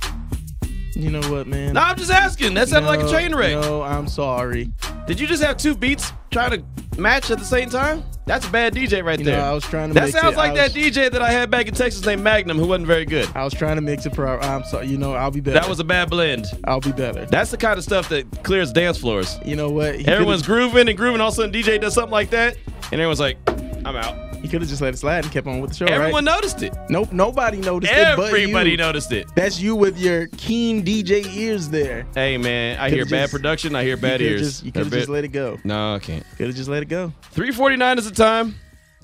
You 0.95 1.11
know 1.11 1.21
what, 1.31 1.47
man? 1.47 1.75
No, 1.75 1.81
I'm 1.81 1.97
just 1.97 2.11
asking. 2.11 2.55
That 2.55 2.69
sounded 2.69 2.89
like 2.89 3.01
a 3.01 3.05
No, 3.05 3.11
train 3.11 3.35
wreck. 3.35 3.53
No, 3.61 3.83
I'm 3.83 4.07
sorry. 4.09 4.71
Did 5.07 5.19
you 5.21 5.27
just 5.27 5.43
have 5.43 5.57
two 5.57 5.75
beats 5.77 6.13
trying 6.31 6.51
to 6.53 7.01
match 7.01 7.31
at 7.31 7.39
the 7.39 7.45
same 7.45 7.69
time? 7.69 8.03
That's 8.27 8.47
a 8.47 8.51
bad 8.51 8.75
DJ 8.75 9.05
right 9.05 9.19
You 9.19 9.25
there. 9.25 9.37
know, 9.39 9.45
I 9.45 9.53
was 9.53 9.65
trying 9.65 9.89
to 9.89 9.95
that 9.95 10.09
sounds 10.11 10.35
it. 10.35 10.39
like 10.39 10.53
I 10.53 10.69
that 10.69 10.71
DJ 10.71 11.11
that 11.11 11.21
I 11.21 11.31
had 11.31 11.51
back 11.51 11.67
in 11.69 11.75
Texas 11.75 12.07
named 12.07 12.23
Magnum, 12.23 12.59
who 12.59 12.67
wasn't 12.67 12.87
very 12.87 13.05
good. 13.05 13.29
I 13.35 13.45
was 13.45 13.53
trying 13.53 13.77
to 13.77 13.83
mix 13.83 14.07
it 14.07 14.15
pro. 14.15 14.39
I'm 14.39 14.65
sorry. 14.65 14.87
You 14.87 14.97
know, 14.97 15.13
I'll 15.15 15.31
be 15.31 15.41
better. 15.41 15.59
That 15.61 15.69
was 15.69 15.79
a 15.81 15.85
bad 15.85 16.09
blend. 16.11 16.47
I'll 16.65 16.81
be 16.81 16.93
better. 16.93 17.27
That's 17.27 17.51
the 17.51 17.57
kind 17.59 17.77
of 17.77 17.85
stuff 17.85 18.09
that 18.09 18.43
clears 18.43 18.73
dance 18.73 18.97
floors. 18.97 19.39
You 19.45 19.57
know 19.57 19.69
what? 19.71 19.97
He 20.01 20.07
Everyone's 20.07 20.43
grooving 20.43 20.89
and 20.89 20.97
grooving. 20.97 21.21
All 21.21 21.29
of 21.29 21.35
a 21.35 21.37
sudden, 21.37 21.53
DJ 21.53 21.79
does 21.81 21.93
something 21.93 22.13
like 22.13 22.31
that, 22.31 22.57
and 22.85 22.95
everyone's 22.95 23.21
like, 23.21 23.37
"I'm 23.85 23.97
out." 23.97 24.35
He 24.37 24.49
could 24.49 24.61
have 24.61 24.69
just 24.69 24.83
let 24.83 24.93
it 24.93 24.99
slide 24.99 25.25
and 25.25 25.33
kept 25.33 25.47
on 25.47 25.61
with 25.61 25.71
the 25.71 25.77
show. 25.77 25.87
Everyone 25.87 26.25
right? 26.25 26.35
noticed 26.35 26.63
it. 26.63 26.77
Nope. 26.91 27.13
Nobody 27.13 27.59
noticed 27.59 27.93
it. 27.93 28.17
But 28.17 28.27
Everybody 28.27 28.77
noticed 28.77 29.11
it. 29.11 29.27
That's 29.35 29.59
you 29.59 29.75
with 29.75 29.99
your 29.99 30.27
keen 30.37 30.85
DJ 30.85 31.25
ears 31.35 31.71
there. 31.71 32.07
Hey 32.15 32.37
man, 32.37 32.79
I 32.79 32.91
hear 32.91 33.07
bad 33.07 33.31
production. 33.31 33.75
I 33.75 33.85
hear 33.85 33.97
bad 33.97 34.21
you 34.21 34.29
ears. 34.29 34.41
Just, 34.43 34.65
you 34.65 34.73
could 34.73 34.85
have 34.85 34.93
just 34.93 35.09
let 35.09 35.25
it 35.25 35.29
go. 35.29 35.59
No, 35.65 35.95
I 35.95 35.99
can't. 35.99 36.25
Could 36.37 36.49
have 36.49 36.57
just 36.57 36.69
let 36.69 36.83
it 36.83 36.91
go. 36.91 37.13
349 37.31 37.99
is 37.99 38.11
the 38.11 38.15
time. 38.15 38.55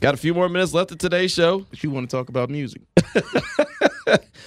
Got 0.00 0.14
a 0.14 0.16
few 0.16 0.32
more 0.32 0.48
minutes 0.48 0.72
left 0.72 0.92
of 0.92 0.98
today's 0.98 1.30
show. 1.30 1.60
But 1.60 1.82
you 1.82 1.90
want 1.90 2.08
to 2.10 2.16
talk 2.16 2.28
about 2.30 2.48
music. 2.48 2.82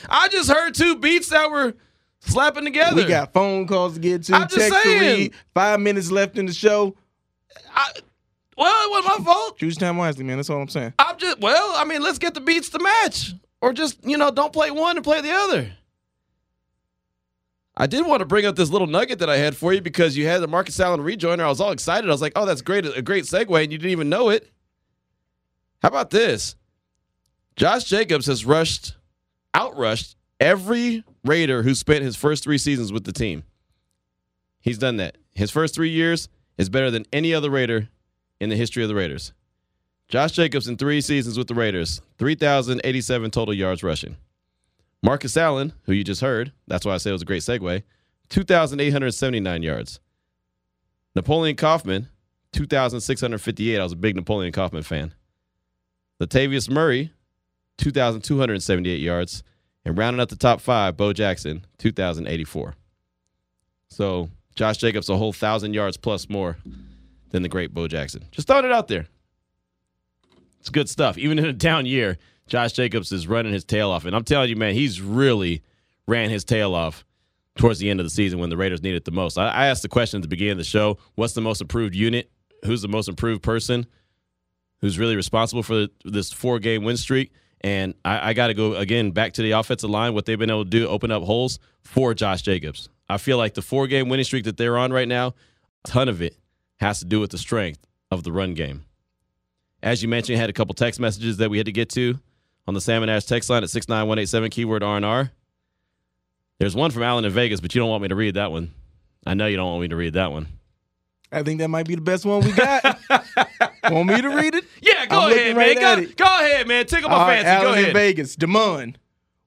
I 0.09 0.27
just 0.29 0.49
heard 0.49 0.73
two 0.73 0.97
beats 0.97 1.29
that 1.29 1.49
were 1.49 1.75
slapping 2.21 2.65
together. 2.65 2.95
We 2.95 3.05
got 3.05 3.34
phone 3.34 3.67
calls 3.67 3.93
to 3.93 3.99
get 3.99 4.23
to. 4.23 4.36
I'm 4.36 4.47
just 4.47 4.55
text 4.55 4.73
to 4.73 4.89
saying. 4.89 5.19
read. 5.19 5.34
Five 5.53 5.79
minutes 5.79 6.11
left 6.11 6.38
in 6.38 6.47
the 6.47 6.53
show. 6.53 6.95
I, 7.73 7.91
well, 8.58 8.88
it 8.88 8.91
wasn't 8.91 9.20
my 9.20 9.26
fault. 9.26 9.58
Choose 9.58 9.78
time 9.78 9.97
wisely, 9.97 10.24
man. 10.24 10.38
That's 10.38 10.49
all 10.49 10.62
I'm 10.62 10.68
saying. 10.68 10.93
I'm 10.99 11.18
just 11.18 11.39
well. 11.39 11.74
I 11.76 11.86
mean, 11.86 12.01
let's 12.01 12.20
get 12.20 12.34
the 12.34 12.41
beats 12.41 12.70
to 12.70 12.80
match, 12.80 13.34
or 13.62 13.74
just 13.74 14.04
you 14.04 14.18
know, 14.18 14.32
don't 14.32 14.54
play 14.54 14.72
one 14.72 14.97
and 14.97 15.04
play 15.04 15.22
the 15.22 15.32
other. 15.32 15.72
I 17.76 17.88
did 17.88 18.06
want 18.06 18.20
to 18.20 18.26
bring 18.26 18.45
up 18.45 18.56
this 18.56 18.70
little 18.70 18.88
nugget 18.88 19.20
that 19.20 19.30
I 19.30 19.38
had 19.38 19.56
for 19.58 19.74
you 19.74 19.82
because 19.82 20.16
you 20.16 20.28
had 20.28 20.41
the 20.41 20.47
Marcus 20.47 20.80
Allen 20.80 20.99
rejoiner. 20.99 21.43
I 21.43 21.49
was 21.49 21.60
all 21.60 21.72
excited. 21.72 22.08
I 22.08 22.14
was 22.14 22.22
like, 22.22 22.34
"Oh, 22.36 22.45
that's 22.45 22.62
great! 22.62 22.86
A 22.86 23.01
great 23.01 23.26
segue," 23.26 23.64
and 23.64 23.72
you 23.72 23.78
didn't 23.78 23.91
even 23.91 24.10
know 24.10 24.30
it. 24.30 24.51
How 25.82 25.89
about 25.89 26.12
this? 26.12 26.56
Josh 27.56 27.84
Jacobs 27.84 28.28
has 28.28 28.45
rushed, 28.45 28.95
outrushed 29.54 30.16
every 30.39 31.04
Raider 31.24 31.64
who 31.64 31.76
spent 31.76 32.04
his 32.04 32.16
first 32.16 32.43
three 32.43 32.58
seasons 32.58 32.91
with 32.91 33.06
the 33.06 33.12
team. 33.12 33.43
He's 34.60 34.78
done 34.78 34.97
that. 34.97 35.18
His 35.34 35.51
first 35.51 35.76
three 35.76 35.89
years 35.89 36.30
is 36.58 36.70
better 36.70 36.91
than 36.91 37.06
any 37.12 37.34
other 37.34 37.49
Raider 37.49 37.89
in 38.43 38.49
the 38.49 38.55
history 38.55 38.83
of 38.83 38.89
the 38.89 38.95
Raiders. 38.95 39.33
Josh 40.09 40.33
Jacobs 40.33 40.67
in 40.67 40.77
three 40.77 41.01
seasons 41.01 41.37
with 41.37 41.47
the 41.47 41.55
Raiders, 41.55 42.01
3,087 42.19 43.31
total 43.31 43.53
yards 43.53 43.81
rushing. 43.81 44.17
Marcus 45.01 45.35
Allen, 45.35 45.73
who 45.83 45.93
you 45.93 46.03
just 46.03 46.21
heard, 46.21 46.51
that's 46.67 46.85
why 46.85 46.93
I 46.93 46.97
say 46.97 47.09
it 47.09 47.13
was 47.13 47.23
a 47.23 47.25
great 47.25 47.41
segue, 47.41 47.83
2,879 48.29 49.63
yards. 49.63 49.99
Napoleon 51.15 51.55
Kaufman, 51.55 52.09
2,658. 52.53 53.79
I 53.79 53.83
was 53.83 53.91
a 53.91 53.97
big 53.97 54.15
Napoleon 54.15 54.51
Kaufman 54.51 54.83
fan. 54.83 55.13
Latavius 56.21 56.69
Murray, 56.69 57.11
2,278 57.77 58.99
yards. 58.99 59.43
And 59.85 59.97
rounding 59.97 60.21
up 60.21 60.29
the 60.29 60.35
top 60.35 60.61
five, 60.61 60.95
Bo 60.95 61.11
Jackson, 61.11 61.65
2,084. 61.79 62.75
So 63.89 64.29
Josh 64.55 64.77
Jacobs 64.77 65.09
a 65.09 65.17
whole 65.17 65.27
1,000 65.27 65.73
yards 65.73 65.97
plus 65.97 66.29
more 66.29 66.57
than 67.34 67.41
the 67.41 67.49
great 67.49 67.73
Bo 67.73 67.88
Jackson. 67.88 68.23
Just 68.31 68.47
throwing 68.47 68.63
it 68.63 68.71
out 68.71 68.88
there. 68.88 69.07
It's 70.59 70.69
good 70.69 70.88
stuff. 70.88 71.17
Even 71.17 71.39
in 71.39 71.45
a 71.45 71.51
down 71.51 71.86
year, 71.86 72.17
Josh 72.47 72.71
Jacobs 72.71 73.11
is 73.11 73.27
running 73.27 73.51
his 73.51 73.65
tail 73.65 73.89
off. 73.89 74.05
And 74.05 74.15
I'm 74.15 74.23
telling 74.23 74.49
you, 74.49 74.55
man, 74.55 74.75
he's 74.75 75.01
really 75.01 75.63
ran 76.07 76.29
his 76.29 76.45
tail 76.45 76.75
off 76.75 77.03
towards 77.55 77.79
the 77.79 77.89
end 77.89 77.99
of 77.99 78.05
the 78.05 78.11
season 78.11 78.39
when 78.39 78.49
the 78.49 78.55
Raiders 78.55 78.84
needed 78.84 78.97
it 78.97 79.05
the 79.05 79.11
most. 79.11 79.38
I, 79.38 79.49
I 79.49 79.67
asked 79.67 79.81
the 79.81 79.89
question 79.89 80.19
at 80.19 80.21
the 80.21 80.27
beginning 80.27 80.53
of 80.53 80.57
the 80.59 80.63
show 80.63 80.99
what's 81.15 81.34
the 81.34 81.41
most 81.41 81.59
improved 81.59 81.95
unit? 81.95 82.31
Who's 82.65 82.84
the 82.84 82.88
most 82.88 83.09
improved 83.09 83.41
person? 83.41 83.88
Who's 84.81 84.99
really 84.99 85.15
responsible 85.15 85.63
for 85.63 85.88
this 86.05 86.31
four 86.31 86.59
game 86.59 86.84
win 86.84 86.97
streak? 86.97 87.34
And 87.61 87.95
I, 88.05 88.29
I 88.29 88.34
got 88.34 88.47
to 88.47 88.53
go 88.53 88.75
again 88.75 89.11
back 89.11 89.34
to 89.34 89.41
the 89.41 89.51
offensive 89.51 89.89
line, 89.89 90.13
what 90.13 90.25
they've 90.25 90.39
been 90.39 90.51
able 90.51 90.65
to 90.65 90.69
do, 90.69 90.88
open 90.88 91.11
up 91.11 91.23
holes 91.23 91.57
for 91.81 92.13
Josh 92.13 92.43
Jacobs. 92.43 92.89
I 93.09 93.17
feel 93.17 93.38
like 93.38 93.55
the 93.55 93.61
four 93.61 93.88
game 93.88 94.07
winning 94.07 94.23
streak 94.23 94.43
that 94.43 94.57
they're 94.57 94.77
on 94.77 94.93
right 94.93 95.07
now, 95.07 95.34
a 95.84 95.88
ton 95.88 96.09
of 96.09 96.21
it 96.21 96.38
has 96.84 96.99
to 96.99 97.05
do 97.05 97.19
with 97.19 97.31
the 97.31 97.38
strength 97.38 97.79
of 98.11 98.23
the 98.23 98.31
run 98.31 98.53
game. 98.53 98.86
As 99.81 100.01
you 100.01 100.07
mentioned, 100.09 100.38
I 100.38 100.41
had 100.41 100.49
a 100.49 100.53
couple 100.53 100.73
text 100.75 100.99
messages 100.99 101.38
that 101.38 101.49
we 101.49 101.57
had 101.57 101.65
to 101.65 101.71
get 101.71 101.89
to 101.91 102.19
on 102.67 102.73
the 102.73 102.81
Salmon 102.81 103.09
Ash 103.09 103.25
text 103.25 103.49
line 103.49 103.63
at 103.63 103.69
69187, 103.69 104.49
keyword 104.49 104.84
R&R. 104.84 105.31
There's 106.59 106.75
one 106.75 106.91
from 106.91 107.03
Alan 107.03 107.25
in 107.25 107.31
Vegas, 107.31 107.59
but 107.59 107.73
you 107.73 107.81
don't 107.81 107.89
want 107.89 108.01
me 108.03 108.07
to 108.09 108.15
read 108.15 108.36
that 108.36 108.51
one. 108.51 108.71
I 109.25 109.34
know 109.34 109.47
you 109.47 109.57
don't 109.57 109.69
want 109.69 109.81
me 109.81 109.88
to 109.89 109.95
read 109.95 110.13
that 110.13 110.31
one. 110.31 110.47
I 111.31 111.41
think 111.41 111.59
that 111.59 111.67
might 111.69 111.88
be 111.88 111.95
the 111.95 112.01
best 112.01 112.25
one 112.25 112.43
we 112.43 112.51
got. 112.51 112.99
Want 113.89 114.07
me 114.07 114.21
to 114.21 114.29
read 114.29 114.53
it? 114.53 114.63
Yeah, 114.81 115.07
go 115.07 115.19
I'm 115.21 115.31
ahead, 115.31 115.55
looking 115.55 115.57
man. 115.57 115.97
right 115.97 116.15
go, 116.15 116.25
go 116.25 116.25
ahead, 116.25 116.67
man. 116.67 116.86
Tickle 116.86 117.09
my 117.09 117.15
All 117.15 117.27
right, 117.27 117.41
fancy. 117.41 117.63
Go 117.63 117.69
Alan 117.71 117.86
in. 117.86 117.93
Vegas, 117.93 118.36
Damon. 118.36 118.97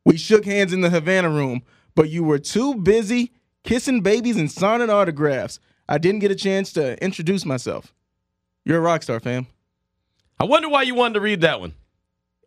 We 0.05 0.17
shook 0.19 0.45
hands 0.45 0.73
in 0.73 0.81
the 0.81 0.91
Havana 0.91 1.31
room, 1.31 1.63
but 1.95 2.11
you 2.11 2.23
were 2.25 2.39
too 2.39 2.75
busy 2.75 3.33
kissing 3.65 4.01
babies 4.01 4.37
and 4.37 4.51
signing 4.51 4.91
autographs. 4.91 5.59
I 5.89 5.99
didn't 5.99 6.21
get 6.21 6.31
a 6.31 6.35
chance 6.37 6.73
to 6.75 7.03
introduce 7.03 7.45
myself. 7.45 7.95
You're 8.65 8.79
a 8.79 8.81
rock 8.81 9.03
star, 9.03 9.21
fam. 9.21 9.47
I 10.39 10.45
wonder 10.45 10.69
why 10.69 10.83
you 10.83 10.95
wanted 10.95 11.15
to 11.15 11.21
read 11.21 11.43
that 11.43 11.61
one. 11.61 11.75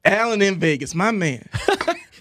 Alan 0.06 0.42
in 0.42 0.60
Vegas, 0.60 0.94
my 0.96 1.12
man. 1.12 1.48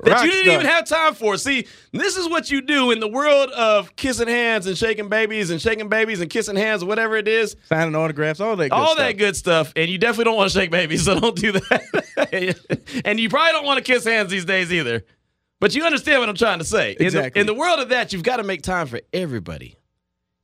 that 0.04 0.12
Rock 0.12 0.24
you 0.24 0.30
didn't 0.30 0.44
star. 0.44 0.54
even 0.54 0.66
have 0.66 0.86
time 0.86 1.14
for. 1.14 1.36
See, 1.36 1.66
this 1.92 2.16
is 2.16 2.28
what 2.28 2.50
you 2.50 2.60
do 2.60 2.90
in 2.90 3.00
the 3.00 3.08
world 3.08 3.50
of 3.50 3.94
kissing 3.96 4.28
hands 4.28 4.66
and 4.66 4.76
shaking 4.76 5.08
babies 5.08 5.50
and 5.50 5.60
shaking 5.60 5.88
babies 5.88 6.20
and 6.20 6.30
kissing 6.30 6.56
hands, 6.56 6.84
whatever 6.84 7.16
it 7.16 7.28
is. 7.28 7.56
Signing 7.64 7.94
autographs, 7.94 8.40
all 8.40 8.56
that. 8.56 8.70
Good 8.70 8.72
all 8.76 8.86
stuff. 8.94 8.98
that 8.98 9.12
good 9.18 9.36
stuff, 9.36 9.72
and 9.76 9.88
you 9.90 9.98
definitely 9.98 10.24
don't 10.24 10.36
want 10.36 10.50
to 10.52 10.58
shake 10.58 10.70
babies, 10.70 11.04
so 11.04 11.18
don't 11.20 11.36
do 11.36 11.52
that. 11.52 12.56
and 13.04 13.20
you 13.20 13.28
probably 13.28 13.52
don't 13.52 13.64
want 13.64 13.84
to 13.84 13.92
kiss 13.92 14.04
hands 14.04 14.30
these 14.30 14.44
days 14.44 14.72
either. 14.72 15.04
But 15.60 15.74
you 15.74 15.84
understand 15.84 16.20
what 16.20 16.28
I'm 16.28 16.36
trying 16.36 16.58
to 16.60 16.64
say. 16.64 16.92
In 16.92 16.98
the- 16.98 17.04
Exactly. 17.06 17.40
In 17.40 17.46
the, 17.46 17.54
world 17.54 17.80
of 17.80 17.88
that, 17.88 18.12
you've 18.12 18.22
got 18.22 18.36
to 18.36 18.44
make 18.44 18.62
time 18.62 18.86
for 18.86 19.00
everybody. 19.12 19.77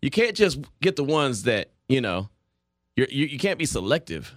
You 0.05 0.11
can't 0.11 0.37
just 0.37 0.59
get 0.83 0.97
the 0.97 1.03
ones 1.03 1.45
that 1.45 1.71
you 1.89 2.03
know. 2.03 2.29
You're, 2.95 3.07
you 3.11 3.25
you 3.25 3.39
can't 3.39 3.59
be 3.59 3.65
selective. 3.65 4.35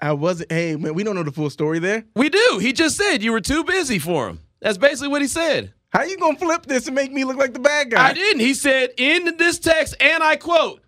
I 0.00 0.12
wasn't. 0.12 0.50
Hey 0.50 0.74
man, 0.74 0.94
we 0.94 1.04
don't 1.04 1.14
know 1.14 1.22
the 1.22 1.30
full 1.30 1.50
story 1.50 1.80
there. 1.80 2.04
We 2.16 2.30
do. 2.30 2.58
He 2.62 2.72
just 2.72 2.96
said 2.96 3.22
you 3.22 3.30
were 3.30 3.42
too 3.42 3.62
busy 3.62 3.98
for 3.98 4.26
him. 4.26 4.40
That's 4.62 4.78
basically 4.78 5.08
what 5.08 5.20
he 5.20 5.28
said. 5.28 5.74
How 5.90 6.04
you 6.04 6.16
gonna 6.16 6.38
flip 6.38 6.64
this 6.64 6.86
and 6.86 6.94
make 6.94 7.12
me 7.12 7.24
look 7.24 7.36
like 7.36 7.52
the 7.52 7.58
bad 7.58 7.90
guy? 7.90 8.08
I 8.08 8.14
didn't. 8.14 8.40
He 8.40 8.54
said 8.54 8.94
in 8.96 9.36
this 9.36 9.58
text, 9.58 9.96
and 10.00 10.22
I 10.22 10.36
quote, 10.36 10.80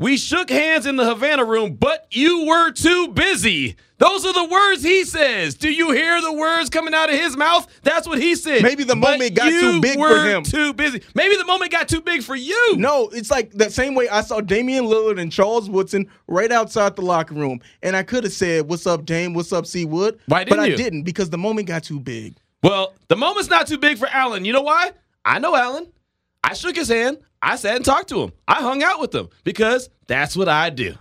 We 0.00 0.16
shook 0.16 0.48
hands 0.48 0.86
in 0.86 0.94
the 0.94 1.04
Havana 1.04 1.44
room, 1.44 1.74
but 1.74 2.06
you 2.12 2.46
were 2.46 2.70
too 2.70 3.08
busy. 3.08 3.74
Those 3.96 4.24
are 4.24 4.32
the 4.32 4.44
words 4.44 4.84
he 4.84 5.02
says. 5.02 5.56
Do 5.56 5.72
you 5.72 5.90
hear 5.90 6.20
the 6.22 6.32
words 6.32 6.70
coming 6.70 6.94
out 6.94 7.10
of 7.12 7.18
his 7.18 7.36
mouth? 7.36 7.66
That's 7.82 8.06
what 8.06 8.20
he 8.22 8.36
said. 8.36 8.62
Maybe 8.62 8.84
the 8.84 8.94
But 8.94 9.18
moment 9.18 9.34
got 9.34 9.50
you 9.50 9.60
too 9.60 9.80
big 9.80 9.98
for 9.98 10.22
him. 10.24 10.44
Too 10.44 10.72
busy. 10.72 11.02
Maybe 11.16 11.34
the 11.36 11.44
moment 11.44 11.72
got 11.72 11.88
too 11.88 12.00
big 12.00 12.22
for 12.22 12.36
you. 12.36 12.76
No, 12.76 13.08
it's 13.08 13.28
like 13.28 13.50
the 13.50 13.70
same 13.70 13.96
way 13.96 14.08
I 14.08 14.20
saw 14.20 14.40
Damian 14.40 14.84
Lillard 14.84 15.18
and 15.20 15.32
Charles 15.32 15.68
Woodson 15.68 16.06
right 16.28 16.52
outside 16.52 16.94
the 16.94 17.02
locker 17.02 17.34
room, 17.34 17.60
and 17.82 17.96
I 17.96 18.04
could 18.04 18.22
have 18.22 18.32
said, 18.32 18.68
"What's 18.68 18.86
up, 18.86 19.04
Dame? 19.04 19.34
What's 19.34 19.52
up, 19.52 19.66
C 19.66 19.84
Wood?" 19.84 20.20
Why 20.26 20.44
but 20.44 20.50
didn't 20.50 20.60
I 20.60 20.66
you? 20.66 20.76
didn't 20.76 21.02
because 21.02 21.30
the 21.30 21.38
moment 21.38 21.66
got 21.66 21.82
too 21.82 21.98
big. 21.98 22.36
Well, 22.62 22.94
the 23.08 23.16
moment's 23.16 23.50
not 23.50 23.66
too 23.66 23.78
big 23.78 23.98
for 23.98 24.06
Allen. 24.06 24.44
You 24.44 24.52
know 24.52 24.62
why? 24.62 24.92
I 25.24 25.40
know 25.40 25.56
Allen. 25.56 25.88
I 26.42 26.54
shook 26.54 26.76
his 26.76 26.88
hand. 26.88 27.18
I 27.40 27.56
sat 27.56 27.76
and 27.76 27.84
talked 27.84 28.08
to 28.10 28.22
him. 28.22 28.32
I 28.46 28.56
hung 28.56 28.82
out 28.82 29.00
with 29.00 29.14
him 29.14 29.28
because 29.44 29.88
that's 30.06 30.36
what 30.36 30.48
I 30.48 30.70
do. 30.70 30.94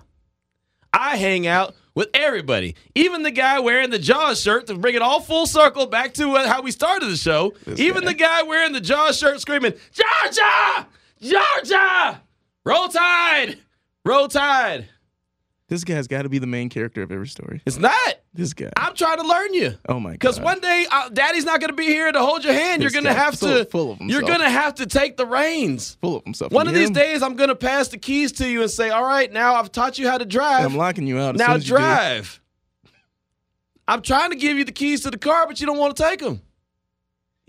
I 0.94 1.18
hang 1.18 1.48
out 1.48 1.76
with 1.96 2.10
everybody, 2.14 2.76
even 2.94 3.24
the 3.24 3.32
guy 3.32 3.60
wearing 3.60 3.90
the 3.90 3.98
Jaws 3.98 4.40
shirt 4.40 4.68
to 4.68 4.76
bring 4.76 4.94
it 4.94 5.02
all 5.02 5.20
full 5.20 5.48
circle 5.48 5.88
back 5.88 6.14
to 6.16 6.30
uh, 6.34 6.48
how 6.48 6.62
we 6.62 6.70
started 6.70 7.08
the 7.08 7.18
show. 7.18 7.54
even 7.76 8.06
the 8.06 8.14
guy 8.14 8.44
wearing 8.44 8.72
the 8.72 8.80
Jaws 8.82 9.18
shirt 9.18 9.42
screaming, 9.42 9.74
Georgia! 9.92 10.88
Georgia! 11.20 12.22
Roll 12.64 12.88
Tide! 12.90 13.58
Roll 14.06 14.28
Tide! 14.28 14.88
This 15.70 15.84
guy's 15.84 16.08
got 16.08 16.22
to 16.22 16.30
be 16.30 16.40
the 16.40 16.48
main 16.48 16.70
character 16.70 17.02
of 17.02 17.12
every 17.12 17.28
story. 17.28 17.62
It's 17.66 17.78
not. 17.78 17.94
This 18.34 18.54
guy. 18.54 18.70
I'm 18.78 18.94
trying 18.96 19.18
to 19.18 19.28
learn 19.28 19.54
you. 19.54 19.74
Oh 19.90 20.00
my 20.00 20.12
god. 20.12 20.20
Because 20.20 20.40
one 20.40 20.62
day, 20.62 20.86
uh, 20.90 21.10
Daddy's 21.10 21.44
not 21.44 21.60
going 21.60 21.72
to 21.72 21.76
be 21.76 21.88
here 21.88 22.10
to 22.10 22.20
hold 22.22 22.46
your 22.46 22.54
hand. 22.54 22.82
This 22.82 22.94
you're 22.94 23.02
going 23.02 23.14
to 23.14 23.20
have 23.20 23.36
so 23.38 23.64
to. 23.64 23.66
full 23.66 23.92
of 23.92 23.98
himself. 23.98 24.22
you're 24.22 24.28
going 24.28 24.40
to 24.42 24.50
have 24.50 24.76
to 24.76 24.86
take 24.86 25.18
the 25.18 25.26
reins. 25.26 25.98
full 26.00 26.16
of 26.16 26.24
himself. 26.24 26.54
One 26.54 26.68
You 26.68 26.70
of 26.72 26.76
these 26.76 26.88
him? 26.88 26.94
days, 26.94 27.22
I'm 27.22 27.36
going 27.36 27.50
to 27.50 27.56
pass 27.56 27.90
the 27.90 27.98
keys 27.98 28.32
to 28.34 28.48
you 28.48 28.62
and 28.62 28.72
say, 28.72 28.92
"All 28.92 29.04
right, 29.04 29.30
now 29.32 29.56
I've 29.56 29.72
taught 29.72 29.98
you 29.98 30.08
how 30.08 30.18
to 30.18 30.26
drive. 30.26 30.66
I'm 30.66 30.78
locking 30.78 31.06
you 31.06 31.20
out. 31.20 31.36
As 31.36 31.40
now 31.40 31.48
soon 31.48 31.56
as 31.58 31.70
you 31.70 31.76
do. 31.76 31.82
drive." 31.82 32.42
I'm 33.90 34.02
trying 34.02 34.30
to 34.32 34.36
give 34.36 34.58
you 34.58 34.66
the 34.66 34.72
keys 34.74 35.02
to 35.02 35.12
the 35.12 35.18
car, 35.18 35.48
but 35.48 35.60
you 35.60 35.66
don't 35.66 35.78
want 35.78 35.96
to 35.98 36.04
take 36.04 36.20
them. 36.20 36.42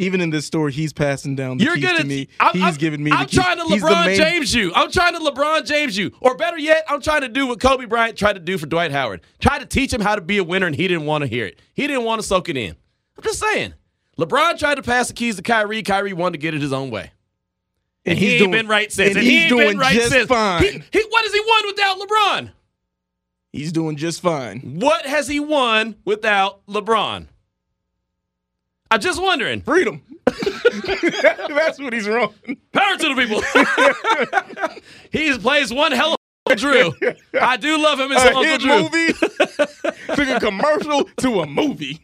Even 0.01 0.21
in 0.21 0.31
this 0.31 0.47
story, 0.47 0.71
he's 0.73 0.93
passing 0.93 1.35
down 1.35 1.59
the 1.59 1.65
You're 1.65 1.75
keys 1.75 1.85
gonna. 1.85 1.99
to 1.99 2.05
me. 2.05 2.29
I'm, 2.39 2.53
he's 2.53 2.63
I'm- 2.63 2.75
giving 2.75 3.03
me. 3.03 3.11
I'm 3.11 3.23
the 3.25 3.27
keys. 3.27 3.41
trying 3.41 3.57
to 3.59 3.65
LeBron 3.65 4.07
main- 4.07 4.17
James 4.17 4.55
you. 4.55 4.73
I'm 4.75 4.93
trying 4.93 5.15
to 5.15 5.19
LeBron 5.21 5.67
James 5.67 5.99
you, 5.99 6.13
or 6.21 6.37
better 6.37 6.57
yet, 6.57 6.85
I'm 6.89 7.01
trying 7.01 7.23
to 7.23 7.29
do 7.29 7.49
what 7.49 7.59
Kobe 7.61 7.85
Bryant 7.85 8.17
tried 8.17 8.35
to 8.35 8.39
do 8.41 8.59
for 8.59 8.67
Dwight 8.67 8.93
Howard. 8.93 9.23
Try 9.41 9.59
to 9.59 9.67
teach 9.67 9.93
him 9.93 10.01
how 10.01 10.15
to 10.15 10.21
be 10.21 10.39
a 10.39 10.45
winner, 10.45 10.67
and 10.67 10.77
he 10.77 10.87
didn't 10.87 11.05
want 11.07 11.23
to 11.23 11.27
hear 11.29 11.47
it. 11.47 11.59
He 11.75 11.89
didn't 11.89 12.05
want 12.05 12.21
to 12.23 12.27
soak 12.27 12.49
it 12.49 12.57
in. 12.57 12.77
I'm 13.17 13.25
just 13.25 13.41
saying. 13.41 13.75
LeBron 14.17 14.57
tried 14.59 14.77
to 14.77 14.83
pass 14.83 15.09
the 15.09 15.15
keys 15.15 15.35
to 15.37 15.43
Kyrie. 15.43 15.83
Kyrie 15.83 16.13
wanted 16.13 16.33
to 16.35 16.39
get 16.39 16.55
it 16.55 16.61
his 16.63 16.73
own 16.73 16.91
way. 16.91 17.11
And, 18.05 18.17
he 18.17 18.25
he's 18.25 18.33
ain't 18.35 18.39
doing- 18.41 18.51
been 18.53 18.69
right 18.69 18.93
since. 18.93 19.17
And, 19.17 19.25
he 19.25 19.31
he's 19.31 19.41
ain't 19.43 19.49
doing 19.51 19.69
been 19.71 19.79
right 19.79 19.95
just 19.95 20.11
since. 20.13 20.29
fine. 20.29 20.63
He, 20.63 20.69
he, 20.93 21.03
what 21.11 21.25
has 21.25 21.33
he 21.35 21.41
won 21.45 21.63
without 21.67 21.99
LeBron? 21.99 22.53
he's 23.53 23.73
doing 23.73 23.97
just 23.97 24.21
fine. 24.23 24.61
What 24.79 25.07
has 25.07 25.27
he 25.27 25.41
won 25.41 25.97
without 26.05 26.65
LeBron? 26.67 27.27
I'm 28.91 29.01
just 29.01 29.21
wondering. 29.21 29.61
Freedom. 29.63 30.03
That's 30.27 31.79
what 31.79 31.93
he's 31.93 32.09
wrong. 32.09 32.35
Power 32.73 32.97
to 32.97 33.15
the 33.15 33.17
people. 33.17 34.81
he 35.11 35.37
plays 35.39 35.73
one 35.73 35.93
hell 35.93 36.13
of 36.13 36.53
a 36.53 36.57
Drew. 36.57 36.93
I 37.41 37.57
do 37.57 37.79
love 37.79 38.01
him 38.01 38.13
as 38.13 38.25
A 38.25 38.29
Uncle 38.29 38.43
hit 38.45 38.61
Drew. 38.61 38.83
movie 38.83 39.13
took 40.15 40.29
a 40.29 40.41
commercial 40.41 41.05
to 41.19 41.41
a 41.41 41.47
movie. 41.47 42.01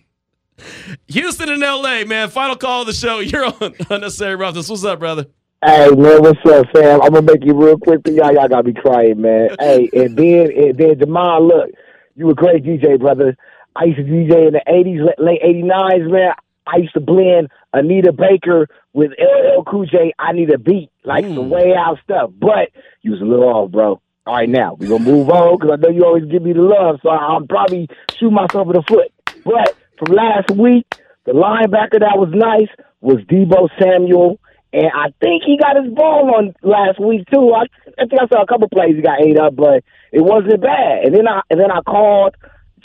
Houston 1.09 1.49
and 1.49 1.61
LA, 1.61 2.05
man. 2.05 2.29
Final 2.31 2.57
call 2.57 2.83
of 2.83 2.87
the 2.87 2.93
show. 2.93 3.19
You're 3.21 3.47
on 3.47 3.75
Unnecessary 3.91 4.37
Roughness. 4.37 4.69
What's 4.69 4.85
up, 4.85 4.99
brother? 4.99 5.27
Hey 5.65 5.89
man, 5.91 6.21
what's 6.23 6.39
up, 6.45 6.67
fam? 6.75 7.01
I'm 7.01 7.13
gonna 7.15 7.23
make 7.23 7.43
you 7.45 7.55
real 7.55 7.79
quick 7.79 8.03
for 8.05 8.13
y'all. 8.13 8.33
Y'all 8.35 8.49
gotta 8.49 8.63
be 8.65 8.75
crying, 8.75 9.23
man. 9.23 9.49
hey, 9.59 9.89
and 9.95 10.15
then 10.15 10.53
and 10.53 10.77
then 10.77 10.99
Jamal, 10.99 11.47
look, 11.47 11.71
you 12.17 12.29
a 12.29 12.35
great 12.35 12.63
DJ, 12.63 13.01
brother. 13.01 13.35
I 13.75 13.85
used 13.85 13.97
to 13.97 14.05
DJ 14.05 14.49
in 14.49 14.53
the 14.53 14.63
'80s, 14.69 15.09
late 15.19 15.41
'89s, 15.43 16.11
man. 16.11 16.35
I 16.67 16.79
used 16.79 16.95
to 16.95 17.01
blend 17.01 17.49
Anita 17.73 18.13
Baker 18.13 18.69
with 18.93 19.13
LL 19.19 19.65
Cool 19.65 19.87
J. 19.87 20.15
I 20.19 20.33
need 20.33 20.53
a 20.53 20.59
beat, 20.59 20.91
like 21.05 21.25
some 21.25 21.37
mm. 21.37 21.49
way 21.51 21.75
out 21.77 21.99
stuff. 22.03 22.31
But 22.39 22.71
you 23.03 23.13
was 23.13 23.21
a 23.21 23.25
little 23.25 23.49
off, 23.49 23.71
bro. 23.71 24.01
All 24.27 24.35
right, 24.35 24.49
now 24.49 24.75
we 24.75 24.87
gonna 24.87 25.05
move 25.05 25.29
on 25.29 25.59
because 25.59 25.71
I 25.73 25.77
know 25.77 25.95
you 25.95 26.05
always 26.05 26.25
give 26.25 26.43
me 26.43 26.55
the 26.55 26.63
love, 26.63 27.01
so 27.03 27.11
I'll 27.11 27.47
probably 27.47 27.89
shoot 28.19 28.31
myself 28.31 28.69
in 28.69 28.73
the 28.73 28.83
foot. 28.89 29.13
But 29.45 29.77
from 29.99 30.17
last 30.17 30.51
week, 30.51 30.87
the 31.25 31.33
linebacker 31.33 32.01
that 32.01 32.17
was 32.17 32.31
nice 32.33 32.71
was 33.01 33.19
Debo 33.25 33.69
Samuel. 33.79 34.41
And 34.73 34.91
I 34.93 35.13
think 35.21 35.45
he 35.47 35.57
got 35.57 35.77
his 35.77 35.93
ball 35.95 36.35
on 36.35 36.55
last 36.63 36.99
week 36.99 37.29
too. 37.33 37.53
I, 37.53 37.67
I 37.97 38.07
think 38.07 38.21
I 38.21 38.27
saw 38.27 38.43
a 38.43 38.47
couple 38.47 38.69
plays 38.69 38.97
he 38.97 39.03
got 39.03 39.23
ate 39.23 39.39
up, 39.39 39.55
but 39.55 39.85
it 40.11 40.21
wasn't 40.21 40.61
bad. 40.63 41.05
And 41.05 41.15
then 41.15 41.29
I 41.29 41.43
and 41.49 41.61
then 41.61 41.71
I 41.71 41.81
called 41.83 42.35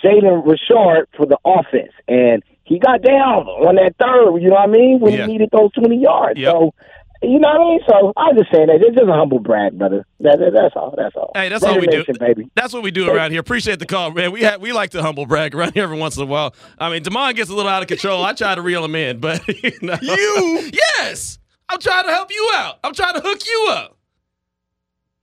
Jalen 0.03 0.45
Richard 0.45 1.07
for 1.17 1.25
the 1.25 1.37
offense, 1.43 1.93
and 2.07 2.43
he 2.69 2.79
got 2.79 3.01
down 3.01 3.47
on 3.47 3.75
that 3.75 3.95
third. 3.99 4.37
You 4.41 4.47
know 4.49 4.55
what 4.55 4.69
I 4.69 4.71
mean? 4.71 4.99
When 5.01 5.11
Yeah. 5.13 5.25
he 5.25 5.33
needed 5.33 5.49
those 5.51 5.71
twenty 5.73 5.97
yards. 5.97 6.39
Yep. 6.39 6.51
So 6.53 6.73
you 7.21 7.37
know 7.39 7.49
what 7.49 7.59
I 7.61 7.63
mean? 7.65 7.79
So 7.89 8.13
I'm 8.15 8.37
just 8.37 8.49
saying 8.49 8.67
that 8.67 8.75
it's 8.81 8.95
just 8.95 9.09
a 9.09 9.11
humble 9.11 9.39
brag, 9.39 9.77
brother. 9.77 10.05
That, 10.21 10.39
that- 10.39 10.53
that's 10.53 10.75
all. 10.77 10.93
That's 10.95 11.13
all. 11.17 11.31
Hey, 11.35 11.49
that's 11.49 11.63
Raider 11.65 11.73
all 11.75 11.81
we 11.81 11.87
do. 11.87 12.05
Baby. 12.17 12.49
That's 12.55 12.73
what 12.73 12.81
we 12.83 12.91
do 12.91 13.09
around 13.11 13.31
here. 13.31 13.41
Appreciate 13.41 13.79
the 13.79 13.85
call, 13.85 14.11
man. 14.11 14.31
We 14.31 14.43
ha- 14.43 14.55
we 14.57 14.71
like 14.71 14.91
to 14.91 15.01
humble 15.01 15.25
brag 15.25 15.53
around 15.53 15.73
here 15.73 15.83
every 15.83 15.97
once 15.97 16.15
in 16.15 16.23
a 16.23 16.27
while. 16.27 16.55
I 16.77 16.89
mean, 16.89 17.03
Damon 17.03 17.35
gets 17.35 17.49
a 17.49 17.53
little 17.55 17.69
out 17.69 17.81
of 17.81 17.89
control. 17.89 18.23
I 18.23 18.31
try 18.33 18.55
to 18.55 18.61
reel 18.61 18.85
him 18.85 18.95
in, 18.95 19.19
but 19.19 19.45
you, 19.63 19.71
know. 19.81 19.97
You? 20.01 20.69
yes, 20.99 21.39
I'm 21.67 21.79
trying 21.79 22.05
to 22.05 22.11
help 22.11 22.31
you 22.31 22.51
out. 22.55 22.79
I'm 22.85 22.93
trying 22.93 23.15
to 23.15 23.21
hook 23.21 23.41
you 23.45 23.67
up. 23.71 23.97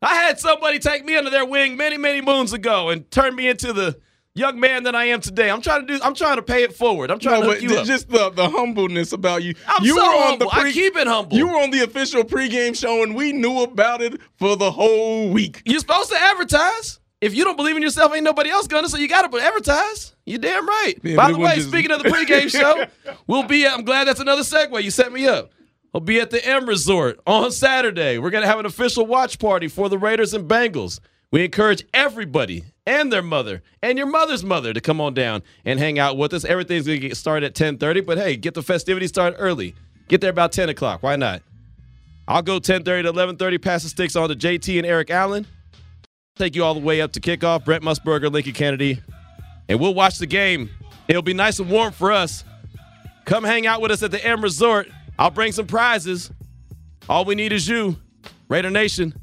I 0.03 0.15
had 0.15 0.39
somebody 0.39 0.79
take 0.79 1.05
me 1.05 1.17
under 1.17 1.31
their 1.31 1.47
wing 1.47 1.77
many, 1.79 1.97
many 1.97 2.21
moons 2.21 2.53
ago 2.53 2.91
and 2.91 3.11
turn 3.11 3.35
me 3.35 3.49
into 3.49 3.73
the 3.73 3.99
young 4.37 4.61
man 4.61 4.85
that 4.85 4.95
I 4.95 5.07
am 5.07 5.21
today. 5.21 5.51
I'm 5.51 5.61
trying 5.63 5.87
to 5.87 5.95
do. 5.99 6.01
I'm 6.05 6.15
trying 6.15 6.37
to 6.37 6.43
pay 6.43 6.63
it 6.63 6.73
forward. 6.75 7.11
I'm 7.11 7.19
trying 7.19 7.43
No, 7.43 7.55
to 7.55 7.61
you 7.63 7.69
just 7.85 8.09
the, 8.09 8.31
the 8.31 8.49
humbleness 8.49 9.13
about 9.13 9.43
you. 9.43 9.55
I'm 9.67 9.85
you 9.85 9.97
so 9.97 10.03
were 10.07 10.15
on 10.15 10.23
humble. 10.31 10.47
the 10.47 10.51
pre- 10.61 10.71
I 10.71 10.73
keep 10.73 10.97
it 10.97 11.07
humble. 11.07 11.37
You 11.37 11.47
were 11.49 11.57
on 11.61 11.71
the 11.71 11.83
official 11.83 12.23
pregame 12.25 12.77
show, 12.79 13.03
and 13.03 13.15
we 13.17 13.33
knew 13.33 13.63
about 13.63 14.03
it 14.03 14.21
for 14.39 14.57
the 14.57 14.71
whole 14.71 15.31
week. 15.31 15.63
You're 15.65 15.81
supposed 15.81 16.11
to 16.11 16.17
advertise. 16.21 17.01
If 17.21 17.35
you 17.35 17.45
don't 17.45 17.57
believe 17.57 17.77
in 17.77 17.83
yourself, 17.83 18.13
ain't 18.15 18.25
nobody 18.25 18.51
else 18.51 18.67
gonna. 18.67 18.89
So 18.89 18.99
you 18.99 19.09
got 19.09 19.31
to 19.31 19.39
advertise. 19.39 20.15
You 20.27 20.37
damn 20.39 20.69
right. 20.69 20.95
Yeah, 21.03 21.17
By 21.17 21.33
the 21.33 21.39
way, 21.39 21.57
just- 21.57 21.69
speaking 21.69 21.91
of 21.91 22.03
the 22.03 22.11
pregame 22.11 22.51
show, 22.51 22.85
we'll 23.27 23.45
be. 23.45 23.67
I'm 23.67 23.85
glad 23.85 24.07
that's 24.07 24.21
another 24.21 24.43
segue. 24.43 24.83
You 24.83 24.91
set 24.91 25.13
me 25.13 25.27
up. 25.27 25.51
We'll 25.95 26.03
be 26.03 26.21
at 26.21 26.29
the 26.29 26.45
M 26.47 26.69
Resort 26.69 27.21
on 27.27 27.51
Saturday. 27.53 28.19
We're 28.19 28.29
gonna 28.31 28.47
have 28.47 28.59
an 28.61 28.67
official 28.67 29.07
watch 29.07 29.39
party 29.39 29.67
for 29.69 29.89
the 29.89 29.97
Raiders 29.97 30.35
and 30.35 30.47
Bengals. 30.47 31.01
We 31.33 31.43
encourage 31.43 31.85
everybody 31.95 32.65
and 32.87 33.13
their 33.13 33.23
mother 33.23 33.63
and 33.83 33.99
your 33.99 34.07
mother's 34.07 34.45
mother 34.45 34.73
to 34.73 34.81
come 34.81 35.01
on 35.01 35.15
down 35.15 35.43
and 35.65 35.79
hang 35.79 35.99
out 35.99 36.17
with 36.17 36.33
us. 36.33 36.45
Everything's 36.45 36.87
gonna 36.87 36.99
get 36.99 37.17
started 37.17 37.47
at 37.47 37.55
10:30, 37.55 38.01
but 38.01 38.19
hey, 38.19 38.37
get 38.37 38.55
the 38.55 38.63
festivities 38.63 39.11
started 39.11 39.37
early. 39.39 39.75
Get 40.09 40.21
there 40.21 40.31
about 40.31 40.53
10 40.53 40.69
o'clock. 40.69 41.03
Why 41.03 41.17
not? 41.17 41.43
I'll 42.29 42.43
go 42.43 42.59
10:30 42.59 43.03
to 43.03 43.09
11:30. 43.09 43.59
Pass 43.59 43.83
the 43.83 43.89
sticks 43.89 44.17
on 44.17 44.29
to 44.29 44.37
JT 44.37 44.79
and 44.79 44.87
Eric 44.87 45.11
Allen 45.11 45.47
take 46.37 46.55
you 46.55 46.63
all 46.63 46.75
the 46.75 46.81
way 46.81 47.01
up 47.01 47.13
to 47.13 47.21
kickoff. 47.21 47.65
Brent 47.65 47.83
Musburger, 47.83 48.31
Lincoln 48.31 48.53
Kennedy, 48.53 49.01
and 49.69 49.81
we'll 49.81 49.95
watch 49.95 50.19
the 50.19 50.27
game. 50.27 50.71
It'll 51.09 51.23
be 51.23 51.35
nice 51.35 51.59
and 51.59 51.71
warm 51.71 51.93
for 51.93 52.13
us. 52.13 52.45
Come 53.25 53.43
hang 53.43 53.67
out 53.67 53.81
with 53.81 53.91
us 53.91 54.03
at 54.03 54.11
the 54.11 54.25
M 54.25 54.43
Resort. 54.43 54.89
I'll 55.19 55.31
bring 55.31 55.53
some 55.53 55.67
prizes. 55.67 56.31
All 57.09 57.25
we 57.25 57.35
need 57.35 57.53
is 57.53 57.67
you, 57.67 57.97
Raider 58.49 58.71
Nation, 58.71 59.15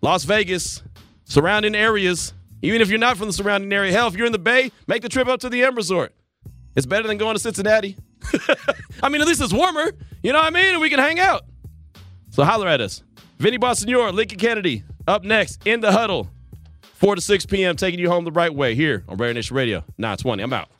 Las 0.00 0.24
Vegas, 0.24 0.82
surrounding 1.24 1.74
areas. 1.74 2.32
Even 2.64 2.80
if 2.80 2.88
you're 2.88 2.98
not 2.98 3.18
from 3.18 3.26
the 3.26 3.32
surrounding 3.34 3.70
area, 3.72 3.92
hell, 3.92 4.08
if 4.08 4.16
you're 4.16 4.24
in 4.24 4.32
the 4.32 4.38
Bay, 4.38 4.72
make 4.86 5.02
the 5.02 5.08
trip 5.10 5.28
up 5.28 5.38
to 5.40 5.50
the 5.50 5.62
M 5.62 5.74
Resort. 5.74 6.14
It's 6.74 6.86
better 6.86 7.06
than 7.06 7.18
going 7.18 7.34
to 7.34 7.38
Cincinnati. 7.38 7.96
I 9.02 9.10
mean, 9.10 9.20
at 9.20 9.26
least 9.26 9.42
it's 9.42 9.52
warmer. 9.52 9.92
You 10.22 10.32
know 10.32 10.38
what 10.38 10.46
I 10.46 10.50
mean? 10.50 10.72
And 10.72 10.80
we 10.80 10.88
can 10.88 10.98
hang 10.98 11.20
out. 11.20 11.42
So 12.30 12.42
holler 12.42 12.66
at 12.66 12.80
us. 12.80 13.02
Vinny 13.38 13.58
Bonsignore, 13.58 14.14
Lincoln 14.14 14.38
Kennedy, 14.38 14.82
up 15.06 15.24
next 15.24 15.66
in 15.66 15.80
the 15.80 15.92
huddle. 15.92 16.30
4 16.94 17.16
to 17.16 17.20
6 17.20 17.44
p.m., 17.46 17.76
taking 17.76 18.00
you 18.00 18.08
home 18.08 18.24
the 18.24 18.32
right 18.32 18.52
way 18.52 18.74
here 18.74 19.04
on 19.08 19.18
Raider 19.18 19.34
Nation 19.34 19.54
Radio. 19.54 19.84
920. 19.98 20.42
I'm 20.42 20.52
out. 20.54 20.70